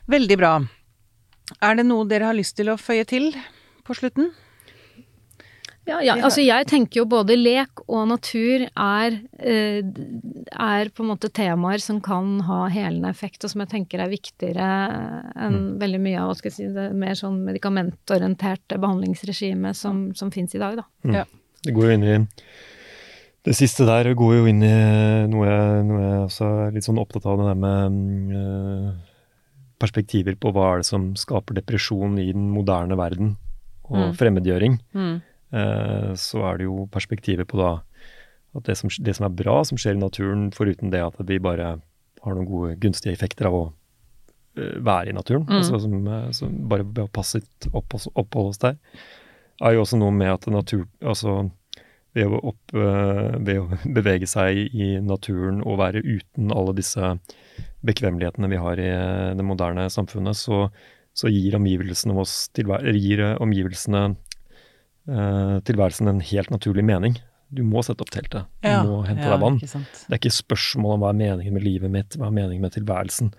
Veldig 0.09 0.37
bra. 0.39 0.59
Er 1.63 1.75
det 1.77 1.87
noe 1.87 2.05
dere 2.07 2.25
har 2.27 2.35
lyst 2.35 2.57
til 2.57 2.67
å 2.67 2.77
føye 2.77 3.05
til 3.07 3.33
på 3.85 3.95
slutten? 3.95 4.31
Ja, 5.85 5.97
ja, 6.05 6.15
altså 6.23 6.45
jeg 6.45 6.69
tenker 6.71 7.01
jo 7.01 7.05
både 7.11 7.35
lek 7.35 7.81
og 7.89 8.05
natur 8.07 8.69
er, 8.71 9.17
eh, 9.43 9.81
er 9.83 10.91
på 10.95 11.03
en 11.03 11.09
måte 11.11 11.27
temaer 11.35 11.83
som 11.83 11.99
kan 12.01 12.37
ha 12.47 12.69
helende 12.71 13.11
effekt, 13.11 13.43
og 13.43 13.51
som 13.51 13.65
jeg 13.65 13.73
tenker 13.73 14.05
er 14.05 14.13
viktigere 14.13 14.69
enn 15.35 15.57
veldig 15.83 15.99
mye 16.05 16.21
av 16.23 16.31
hva 16.31 16.37
skal 16.39 16.53
jeg 16.53 16.59
si, 16.61 16.69
det 16.77 16.85
mer 16.95 17.19
sånn 17.19 17.41
medikamentorienterte 17.49 18.79
behandlingsregime 18.79 19.75
som, 19.75 20.13
som 20.15 20.31
fins 20.31 20.55
i 20.55 20.61
dag, 20.63 20.79
da. 20.79 21.25
Det 21.67 21.75
går 21.75 21.89
jo 21.89 21.97
inn 21.97 22.07
i 22.07 22.15
Det 23.43 23.57
siste 23.59 23.83
der 23.83 24.13
går 24.15 24.37
jo 24.37 24.47
inn 24.47 24.63
i 24.63 24.75
noe 25.27 25.49
jeg, 25.51 25.83
noe 25.89 26.03
jeg 26.05 26.21
også 26.29 26.51
er 26.69 26.77
litt 26.77 26.87
sånn 26.87 27.01
opptatt 27.03 27.27
av, 27.27 27.41
det 27.41 27.49
der 27.51 27.59
med 27.59 27.97
mm, 27.97 28.37
eh, 28.39 28.93
perspektiver 29.83 30.39
på 30.39 30.53
hva 30.55 30.69
er 30.77 30.85
det 30.85 30.87
som 30.87 31.11
skaper 31.19 31.59
depresjon 31.59 32.15
i 32.23 32.29
den 32.31 32.53
moderne 32.55 32.95
verden, 32.95 33.35
og 33.91 33.99
Mm. 33.99 34.13
fremmedgjøring. 34.15 34.79
Mm. 34.95 35.17
Eh, 35.53 36.13
så 36.17 36.43
er 36.49 36.59
det 36.63 36.65
jo 36.71 36.87
perspektivet 36.93 37.49
på 37.51 37.59
da 37.61 37.73
at 38.57 38.67
det 38.69 38.77
som, 38.77 38.91
det 39.01 39.15
som 39.17 39.27
er 39.29 39.35
bra 39.37 39.63
som 39.65 39.79
skjer 39.81 39.97
i 39.97 40.01
naturen, 40.03 40.51
foruten 40.53 40.91
det 40.93 41.01
at 41.05 41.17
vi 41.29 41.39
bare 41.41 41.75
har 42.23 42.35
noen 42.37 42.47
gode, 42.49 42.75
gunstige 42.81 43.13
effekter 43.17 43.49
av 43.49 43.55
å 43.57 43.63
eh, 44.59 44.77
være 44.85 45.09
i 45.13 45.17
naturen, 45.17 45.47
Mm. 45.49 45.57
altså 45.63 45.81
som, 45.81 45.95
eh, 46.09 46.31
som 46.37 46.55
bare 46.69 46.85
ved 46.85 47.05
å 47.07 47.11
passe 47.13 47.41
opp, 47.73 47.95
oppholde 48.15 48.49
oss 48.53 48.59
der, 48.63 48.77
er 49.63 49.73
jo 49.77 49.83
også 49.85 49.99
noe 50.01 50.11
med 50.13 50.33
at 50.33 50.47
natur 50.51 50.87
Altså 51.01 51.51
ved 52.15 52.27
å, 52.29 52.39
opp, 52.51 52.73
ved 52.75 53.57
å 53.61 53.69
bevege 53.97 54.27
seg 54.29 54.59
i 54.75 54.99
naturen 55.01 55.63
og 55.65 55.79
være 55.81 56.03
uten 56.05 56.51
alle 56.53 56.75
disse 56.77 57.15
bekvemmelighetene 57.87 58.51
vi 58.53 58.59
har 58.61 58.81
i 58.81 58.91
det 59.39 59.45
moderne 59.47 59.87
samfunnet, 59.91 60.37
så, 60.37 60.67
så 61.17 61.31
gir 61.33 61.57
omgivelsene 61.57 62.17
oss 62.21 62.51
tilvæ- 62.55 62.83
gir 62.93 63.23
omgivelsene 63.41 64.15
eh, 65.09 65.61
tilværelsen 65.67 66.09
en 66.09 66.21
helt 66.21 66.51
naturlig 66.51 66.85
mening. 66.85 67.17
Du 67.53 67.63
må 67.69 67.83
sette 67.85 68.01
opp 68.01 68.11
teltet. 68.11 68.47
Du 68.63 68.69
Ja, 68.69 68.83
må 68.83 69.03
hente 69.07 69.23
ja, 69.27 69.35
deg 69.37 69.41
vann. 69.41 69.59
Det 69.61 70.09
er 70.11 70.19
ikke 70.19 70.33
spørsmål 70.33 70.95
om 70.95 71.01
hva 71.05 71.11
er 71.13 71.19
meningen 71.21 71.53
med 71.53 71.63
livet 71.63 71.91
mitt, 71.91 72.17
hva 72.17 72.27
er 72.31 72.37
meningen 72.39 72.63
med 72.63 72.73
tilværelsen. 72.73 73.33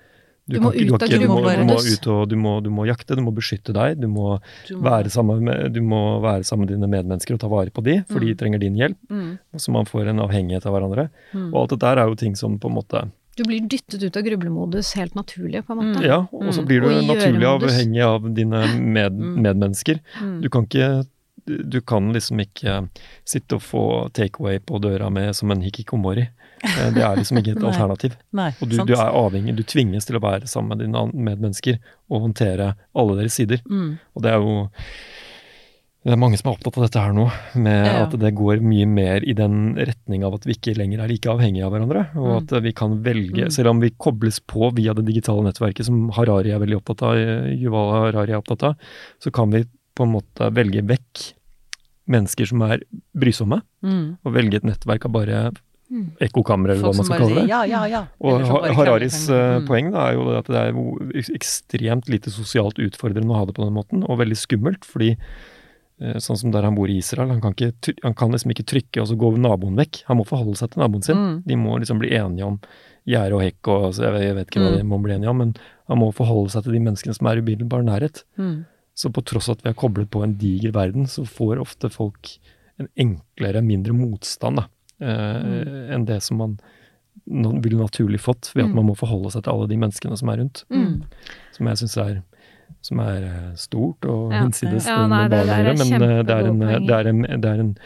Du 0.45 0.59
må 0.59 0.73
ikke- 0.75 0.93
ut 0.93 1.01
av 1.03 1.07
gruveområdet. 1.09 2.01
du 2.03 2.25
du, 2.25 2.25
du, 2.25 2.35
må, 2.35 2.61
du 2.61 2.69
må 2.69 2.85
jakte, 2.85 3.15
du 3.15 3.21
må 3.23 3.31
beskytte 3.33 3.71
deg, 3.73 3.99
du 4.01 4.07
må, 4.07 4.41
Du 4.67 4.75
må- 4.75 4.83
være 4.83 5.09
sammen 5.09 5.41
med, 5.41 5.71
du 5.73 5.79
må 5.81 6.19
være 6.21 6.43
sammen 6.43 6.67
med 6.67 6.75
dine 6.75 6.85
medmennesker 6.91 7.33
og 7.35 7.39
ta 7.39 7.47
vare 7.47 7.71
på 7.71 7.81
de, 7.81 8.03
for 8.09 8.19
de 8.19 8.35
trenger 8.35 8.59
din 8.59 8.75
hjelp. 8.75 8.97
Mm, 9.09 9.39
Så 9.55 9.71
man 9.71 9.85
får 9.85 10.09
en 10.09 10.19
avhengighet 10.19 10.65
av 10.65 10.73
hverandre. 10.73 11.09
mm. 11.33 11.53
Og 11.53 11.61
alt 11.61 11.69
dette 11.79 11.83
er 11.87 12.05
jo 12.09 12.15
ting 12.15 12.35
som 12.35 12.59
på 12.59 12.67
en 12.67 12.75
måte 12.75 13.11
Du 13.35 13.43
blir 13.45 13.61
dyttet 13.65 14.03
ut 14.03 14.15
av 14.17 14.21
grublemodus 14.21 14.93
helt 14.93 15.15
naturlig, 15.15 15.65
på 15.65 15.71
en 15.71 15.77
måte. 15.79 15.99
Mm. 16.01 16.05
Ja, 16.05 16.17
og 16.31 16.53
så 16.53 16.61
Mm. 16.61 16.67
blir 16.67 16.81
du 16.81 16.87
mm. 16.89 17.07
naturlig 17.07 17.47
avhengig 17.47 18.03
av 18.03 18.33
dine 18.35 18.79
med, 18.79 19.11
Mm. 19.13 19.41
medmennesker. 19.41 19.99
Mm. 20.21 20.41
Du 20.41 20.49
kan 20.49 20.65
ikke 20.67 21.07
du 21.45 21.81
kan 21.81 22.11
liksom 22.15 22.39
ikke 22.39 22.87
sitte 23.25 23.55
og 23.57 23.61
få 23.61 23.83
takeaway 24.13 24.59
på 24.59 24.79
døra 24.83 25.09
med 25.11 25.35
som 25.35 25.51
en 25.51 25.61
hikikomori. 25.61 26.27
Eh, 26.63 26.91
Det 26.95 27.03
er 27.03 27.17
liksom 27.19 27.37
ikke 27.41 27.57
et 27.57 27.63
alternativ. 27.69 28.15
Nei, 28.31 28.51
Og 28.61 28.69
du, 28.69 28.77
du 28.85 28.93
er 28.93 29.11
avhengig, 29.11 29.55
du 29.55 29.63
tvinges 29.63 30.05
til 30.07 30.15
å 30.15 30.23
være 30.23 30.47
sammen 30.47 30.77
med 30.77 30.85
dine 30.85 31.03
medmennesker 31.13 31.79
og 32.09 32.21
håndtere 32.29 32.75
alle 32.95 33.17
deres 33.19 33.33
sider. 33.35 33.59
Mm. 33.69 33.97
Og 34.15 34.23
det 34.23 34.31
er 34.31 34.39
jo 34.39 34.55
det 36.03 36.11
er 36.11 36.19
mange 36.19 36.35
som 36.35 36.49
er 36.51 36.57
opptatt 36.57 36.75
av 36.75 36.83
dette 36.83 36.99
her 36.99 37.13
nå, 37.15 37.29
med 37.63 37.85
Ja, 37.87 38.01
at 38.03 38.15
det 38.19 38.33
går 38.35 38.59
mye 38.59 38.83
mer 38.91 39.23
i 39.23 39.31
den 39.39 39.77
retning 39.79 40.25
av 40.27 40.33
at 40.35 40.43
vi 40.43 40.51
ikke 40.57 40.73
lenger 40.75 40.99
er 40.99 41.07
like 41.07 41.29
avhengige 41.31 41.63
av 41.63 41.71
hverandre. 41.71 42.01
Og 42.19 42.27
Mm. 42.27 42.39
at 42.43 42.63
vi 42.65 42.73
kan 42.75 42.97
velge, 43.05 43.45
Mm. 43.45 43.51
selv 43.55 43.69
om 43.71 43.79
vi 43.79 43.89
kobles 43.91 44.41
på 44.41 44.73
via 44.75 44.93
det 44.93 45.05
digitale 45.05 45.43
nettverket 45.47 45.85
som 45.85 46.09
Harari 46.09 46.51
er 46.51 46.59
veldig 46.59 46.75
opptatt 46.81 47.03
av, 47.03 47.15
eh, 47.15 47.55
Yuval 47.55 48.11
Harari 48.11 48.31
er 48.33 48.41
opptatt 48.41 48.63
av, 48.63 48.75
så 49.23 49.31
kan 49.31 49.49
vi 49.51 49.63
på 49.95 50.03
en 50.07 50.11
måte 50.15 50.49
velge 50.53 50.81
vekk 50.85 51.33
mennesker 52.09 52.45
som 52.49 52.61
er 52.67 52.81
brysomme, 53.15 53.61
Mm. 53.83 54.17
og 54.25 54.33
velge 54.33 54.55
et 54.55 54.63
nettverk 54.63 55.05
av 55.05 55.11
bare 55.11 55.51
Mm. 55.91 56.11
ekkokamre, 56.19 56.71
eller 56.73 56.83
hva 56.89 56.95
man 56.95 57.05
skal 57.05 57.19
kalle 57.19 57.35
det. 57.41 57.47
ja, 57.49 57.63
ja, 57.65 57.85
ja. 57.85 58.05
Og 58.19 58.41
Hararis 58.75 59.27
Mm. 59.29 59.67
poeng 59.67 59.91
da, 59.91 60.09
er 60.09 60.13
jo 60.15 60.37
at 60.37 60.45
det 60.45 60.55
er 60.55 60.73
ekstremt 61.35 62.09
lite 62.09 62.29
sosialt 62.31 62.75
utfordrende 62.79 63.29
å 63.29 63.35
ha 63.37 63.45
det 63.45 63.53
på 63.55 63.63
den 63.63 63.73
måten, 63.73 64.03
og 64.09 64.17
veldig 64.19 64.35
skummelt, 64.37 64.83
fordi 64.85 65.17
eh, 66.01 66.15
sånn 66.17 66.35
som 66.37 66.51
der 66.51 66.63
han 66.63 66.75
bor 66.75 66.87
i 66.89 66.97
Israel, 66.97 67.29
han 67.29 67.39
kan, 67.39 67.53
ikke, 67.53 67.93
han 68.03 68.13
kan 68.15 68.31
liksom 68.31 68.51
ikke 68.51 68.65
trykke 68.65 69.01
og 69.01 69.07
så 69.07 69.15
gå 69.15 69.37
naboen 69.37 69.75
vekk. 69.77 70.03
Han 70.07 70.17
må 70.17 70.25
forholde 70.25 70.57
seg 70.57 70.71
til 70.71 70.81
naboen 70.81 71.03
sin. 71.03 71.15
Mm. 71.15 71.43
De 71.45 71.55
må 71.55 71.77
liksom 71.79 71.99
bli 71.99 72.09
enige 72.09 72.43
om 72.45 72.59
gjerde 73.07 73.33
og 73.37 73.41
hekk 73.41 73.67
og 73.67 73.83
altså, 73.93 74.01
jeg, 74.03 74.11
vet, 74.13 74.21
jeg 74.23 74.35
vet 74.35 74.47
ikke 74.49 74.61
hva 74.63 74.71
Mm. 74.71 74.77
de 74.77 74.83
må 74.83 75.01
bli 75.03 75.13
enige 75.13 75.29
om, 75.29 75.37
men 75.37 75.53
han 75.87 75.97
må 75.99 76.11
forholde 76.13 76.49
seg 76.49 76.63
til 76.63 76.73
de 76.73 76.79
menneskene 76.79 77.15
som 77.15 77.27
er 77.27 77.37
i 77.37 77.41
umiddelbar 77.41 77.83
nærhet. 77.85 78.23
Mm. 78.37 78.65
Så 78.95 79.09
på 79.13 79.23
tross 79.25 79.49
av 79.49 79.57
at 79.57 79.63
vi 79.63 79.69
er 79.71 79.73
koblet 79.79 80.09
på 80.13 80.21
en 80.23 80.35
diger 80.37 80.71
verden, 80.75 81.07
så 81.09 81.23
får 81.25 81.59
ofte 81.61 81.89
folk 81.89 82.37
en 82.79 82.87
enklere, 82.97 83.61
mindre 83.65 83.93
motstand 83.93 84.57
da, 84.57 84.67
eh, 85.01 85.93
enn 85.95 86.05
det 86.05 86.21
som 86.23 86.37
man 86.37 86.57
ville 87.25 87.77
naturlig 87.79 88.19
fått, 88.19 88.51
ved 88.55 88.65
at 88.65 88.69
Mm. 88.71 88.75
man 88.75 88.85
må 88.87 88.95
forholde 88.97 89.31
seg 89.31 89.43
til 89.43 89.53
alle 89.53 89.67
de 89.69 89.77
menneskene 89.77 90.17
som 90.17 90.29
er 90.29 90.37
rundt. 90.37 90.63
Mm. 90.69 91.03
Som 91.53 91.67
jeg 91.67 91.77
syns 91.77 91.97
er, 91.97 92.23
som 92.81 92.99
er 92.99 93.23
eh, 93.23 93.55
stort 93.55 94.05
og 94.05 94.31
hinsides 94.33 94.85
Ja, 94.87 95.07
ja, 95.07 95.07
det 95.07 95.09
men 95.09 95.23
eh, 95.23 95.29
det 95.29 95.49
er, 95.49 95.65
en, 95.69 95.75
det, 96.25 96.31
er 96.33 97.07
en, 97.07 97.21
det, 97.21 97.45
er 97.49 97.59
en, 97.59 97.77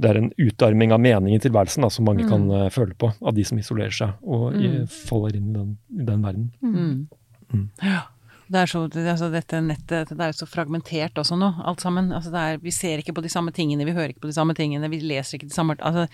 det 0.00 0.10
er 0.10 0.16
en 0.16 0.30
utarming 0.38 0.92
av 0.92 1.00
mening 1.00 1.34
i 1.34 1.38
tilværelsen 1.42 1.82
da, 1.82 1.88
som 1.90 2.04
mange 2.06 2.22
Mm. 2.24 2.28
kan 2.30 2.50
eh, 2.50 2.68
føle 2.70 2.94
på, 2.94 3.12
av 3.22 3.34
de 3.34 3.44
som 3.44 3.58
isolerer 3.58 3.90
seg 3.92 4.12
og 4.22 4.54
i, 4.54 4.68
Mm. 4.68 4.86
faller 4.88 5.36
inn 5.36 5.50
i 5.50 5.52
den, 5.58 5.78
i 5.98 6.04
den 6.04 6.22
verden. 6.22 6.52
Mm. 6.62 7.08
Mm. 7.52 7.68
Ja. 7.82 8.02
Det 8.50 8.58
er 8.58 8.66
så, 8.66 8.80
altså 8.90 9.28
dette 9.30 9.60
nettet 9.62 10.10
det 10.10 10.18
er 10.18 10.32
jo 10.32 10.40
så 10.40 10.48
fragmentert 10.50 11.18
også 11.22 11.36
nå, 11.38 11.52
alt 11.70 11.84
sammen. 11.84 12.08
Altså 12.16 12.32
er, 12.34 12.58
vi 12.58 12.72
ser 12.74 12.98
ikke 12.98 13.14
på 13.14 13.22
de 13.22 13.30
samme 13.30 13.52
tingene, 13.54 13.86
vi 13.86 13.94
hører 13.94 14.10
ikke 14.10 14.24
på 14.24 14.30
de 14.30 14.34
samme 14.34 14.56
tingene, 14.58 14.90
vi 14.90 14.98
leser 15.04 15.38
ikke 15.38 15.46
de 15.46 15.54
samme 15.54 15.76
altså, 15.78 16.08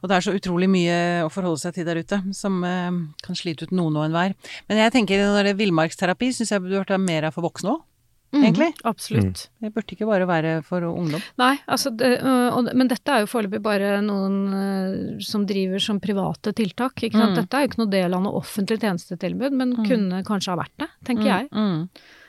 Og 0.00 0.08
det 0.08 0.16
er 0.16 0.24
så 0.24 0.36
utrolig 0.38 0.70
mye 0.72 0.96
å 1.26 1.32
forholde 1.32 1.60
seg 1.60 1.76
til 1.76 1.84
der 1.88 2.00
ute, 2.00 2.22
som 2.32 2.62
eh, 2.64 3.02
kan 3.24 3.36
slite 3.36 3.68
ut 3.68 3.76
noen 3.76 4.00
og 4.00 4.06
enhver. 4.06 4.32
Men 4.70 4.80
jeg 4.80 4.94
tenker 4.96 5.20
når 5.26 5.50
det 5.50 5.52
er 5.52 5.60
villmarksterapi, 5.60 6.32
syns 6.32 6.54
jeg 6.54 6.64
burde 6.64 6.80
vært 6.86 7.04
mer 7.04 7.28
av 7.28 7.36
for 7.36 7.44
voksne 7.44 7.76
òg, 7.76 7.84
Mhm, 8.32 8.44
egentlig. 8.44 8.74
Absolutt. 8.84 9.46
Det 9.62 9.70
burde 9.72 9.94
ikke 9.96 10.06
bare 10.06 10.26
være 10.28 10.50
for 10.62 10.84
ungdom. 10.84 11.22
Nei, 11.40 11.54
altså 11.66 11.90
det, 11.96 12.10
øh, 12.20 12.50
og, 12.58 12.68
men 12.76 12.88
dette 12.90 13.08
er 13.14 13.20
jo 13.24 13.30
foreløpig 13.30 13.62
bare 13.64 14.02
noen 14.04 14.36
øh, 14.52 15.20
som 15.24 15.46
driver 15.48 15.80
som 15.80 15.98
private 16.00 16.52
tiltak. 16.52 16.92
Ikke 17.02 17.16
sant? 17.16 17.32
Mm. 17.32 17.40
Dette 17.40 17.56
er 17.56 17.64
jo 17.64 17.70
ikke 17.72 17.82
noe 17.84 17.90
del 17.94 18.14
av 18.18 18.22
noe 18.26 18.36
offentlig 18.42 18.80
tjenestetilbud, 18.84 19.52
men 19.52 19.72
Mm. 19.78 19.86
kunne 19.88 20.22
kanskje 20.28 20.52
ha 20.52 20.56
vært 20.60 20.76
det, 20.78 20.88
tenker 21.08 21.24
jeg. 21.24 21.48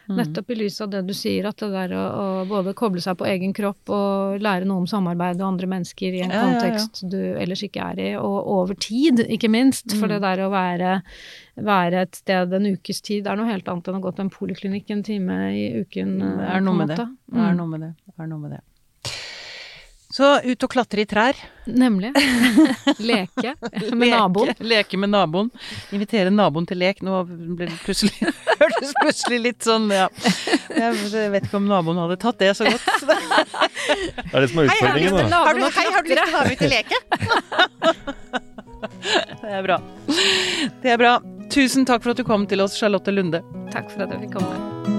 Mm. 0.09 0.15
Mm. 0.15 0.21
Nettopp 0.23 0.49
i 0.49 0.55
lys 0.57 0.81
av 0.81 0.89
det 0.89 1.03
du 1.05 1.13
sier, 1.13 1.45
at 1.45 1.57
det 1.61 1.67
der 1.69 1.91
å, 1.93 2.03
å 2.17 2.45
både 2.49 2.73
koble 2.73 2.99
seg 2.99 3.15
på 3.19 3.27
egen 3.29 3.51
kropp 3.53 3.91
og 3.93 4.39
lære 4.41 4.65
noe 4.65 4.81
om 4.81 4.87
samarbeid 4.89 5.37
og 5.39 5.47
andre 5.51 5.67
mennesker 5.69 6.15
i 6.17 6.23
en 6.25 6.31
Ja, 6.33 6.39
ja, 6.39 6.47
ja. 6.47 6.53
kontekst 6.57 7.03
du 7.11 7.17
ellers 7.37 7.61
ikke 7.61 7.83
er 7.91 7.99
i, 8.01 8.07
og 8.17 8.47
over 8.55 8.73
tid, 8.73 9.21
ikke 9.29 9.51
minst. 9.53 9.93
For 9.93 10.07
Mm. 10.07 10.13
det 10.15 10.21
der 10.25 10.41
å 10.47 10.49
være, 10.49 10.95
være 11.61 12.01
et 12.07 12.15
sted 12.15 12.53
en 12.57 12.65
ukes 12.73 13.01
tid 13.05 13.27
er 13.27 13.35
noe 13.37 13.45
helt 13.51 13.67
annet 13.69 13.87
enn 13.87 13.99
å 14.01 14.01
gå 14.01 14.15
til 14.15 14.25
en 14.25 14.33
poliklinikk 14.33 14.89
en 14.97 15.03
time 15.03 15.37
i 15.53 15.67
uken. 15.83 16.17
Det 16.19 16.33
øh, 16.41 16.55
er 16.55 16.61
noe 16.65 16.73
med 16.81 16.87
det. 16.89 16.97
Det 16.97 17.37
er 17.37 17.53
Mm. 17.53 17.57
noe 17.61 17.67
med 17.67 17.81
det. 17.81 17.93
Det 18.09 18.19
er 18.23 18.27
noe 18.33 18.39
med 18.39 18.51
det. 18.57 18.61
Så 20.09 20.25
ut 20.41 20.63
og 20.65 20.71
klatre 20.73 21.03
i 21.03 21.05
trær. 21.05 21.37
Nemlig. 21.69 22.09
Leke 23.09 23.53
med 23.93 24.09
naboen. 24.09 24.49
Leke, 24.49 24.65
leke 24.71 24.97
med 24.97 25.11
naboen. 25.13 25.51
Invitere 25.93 26.31
naboen 26.33 26.65
til 26.69 26.81
lek. 26.81 27.03
Nå 27.05 27.19
ble 27.29 27.67
det 27.69 27.77
plutselig 27.83 28.31
hørtes 28.61 28.93
plutselig 29.01 29.39
litt 29.43 29.67
sånn, 29.67 29.85
ja. 29.93 30.07
Jeg 30.73 31.29
vet 31.33 31.45
ikke 31.45 31.59
om 31.61 31.69
naboen 31.69 32.01
hadde 32.01 32.17
tatt 32.21 32.41
det 32.41 32.55
så 32.57 32.65
godt. 32.69 32.85
Det 33.89 34.35
er 34.37 34.43
det 34.43 34.49
som 34.51 34.59
er 34.61 34.67
utfordringen, 34.69 35.29
da. 35.31 35.39
Har 35.47 35.57
du, 35.57 35.63
hei, 35.73 35.85
har 35.89 36.05
du 36.05 36.11
lyst 36.11 36.19
til 36.19 36.29
å 36.29 36.37
ha 36.37 36.43
med 36.45 36.53
ut 36.53 36.61
i 36.61 36.69
leke? 36.69 36.97
Det 39.41 39.55
er 39.57 39.65
bra. 39.65 39.79
Det 40.83 40.93
er 40.93 41.01
bra. 41.01 41.15
Tusen 41.49 41.89
takk 41.89 42.05
for 42.05 42.13
at 42.13 42.21
du 42.21 42.27
kom 42.27 42.45
til 42.49 42.61
oss, 42.61 42.77
Charlotte 42.77 43.13
Lunde. 43.13 43.41
Takk 43.73 43.89
for 43.89 44.05
at 44.05 44.13
jeg 44.13 44.27
fikk 44.27 44.37
komme. 44.37 44.98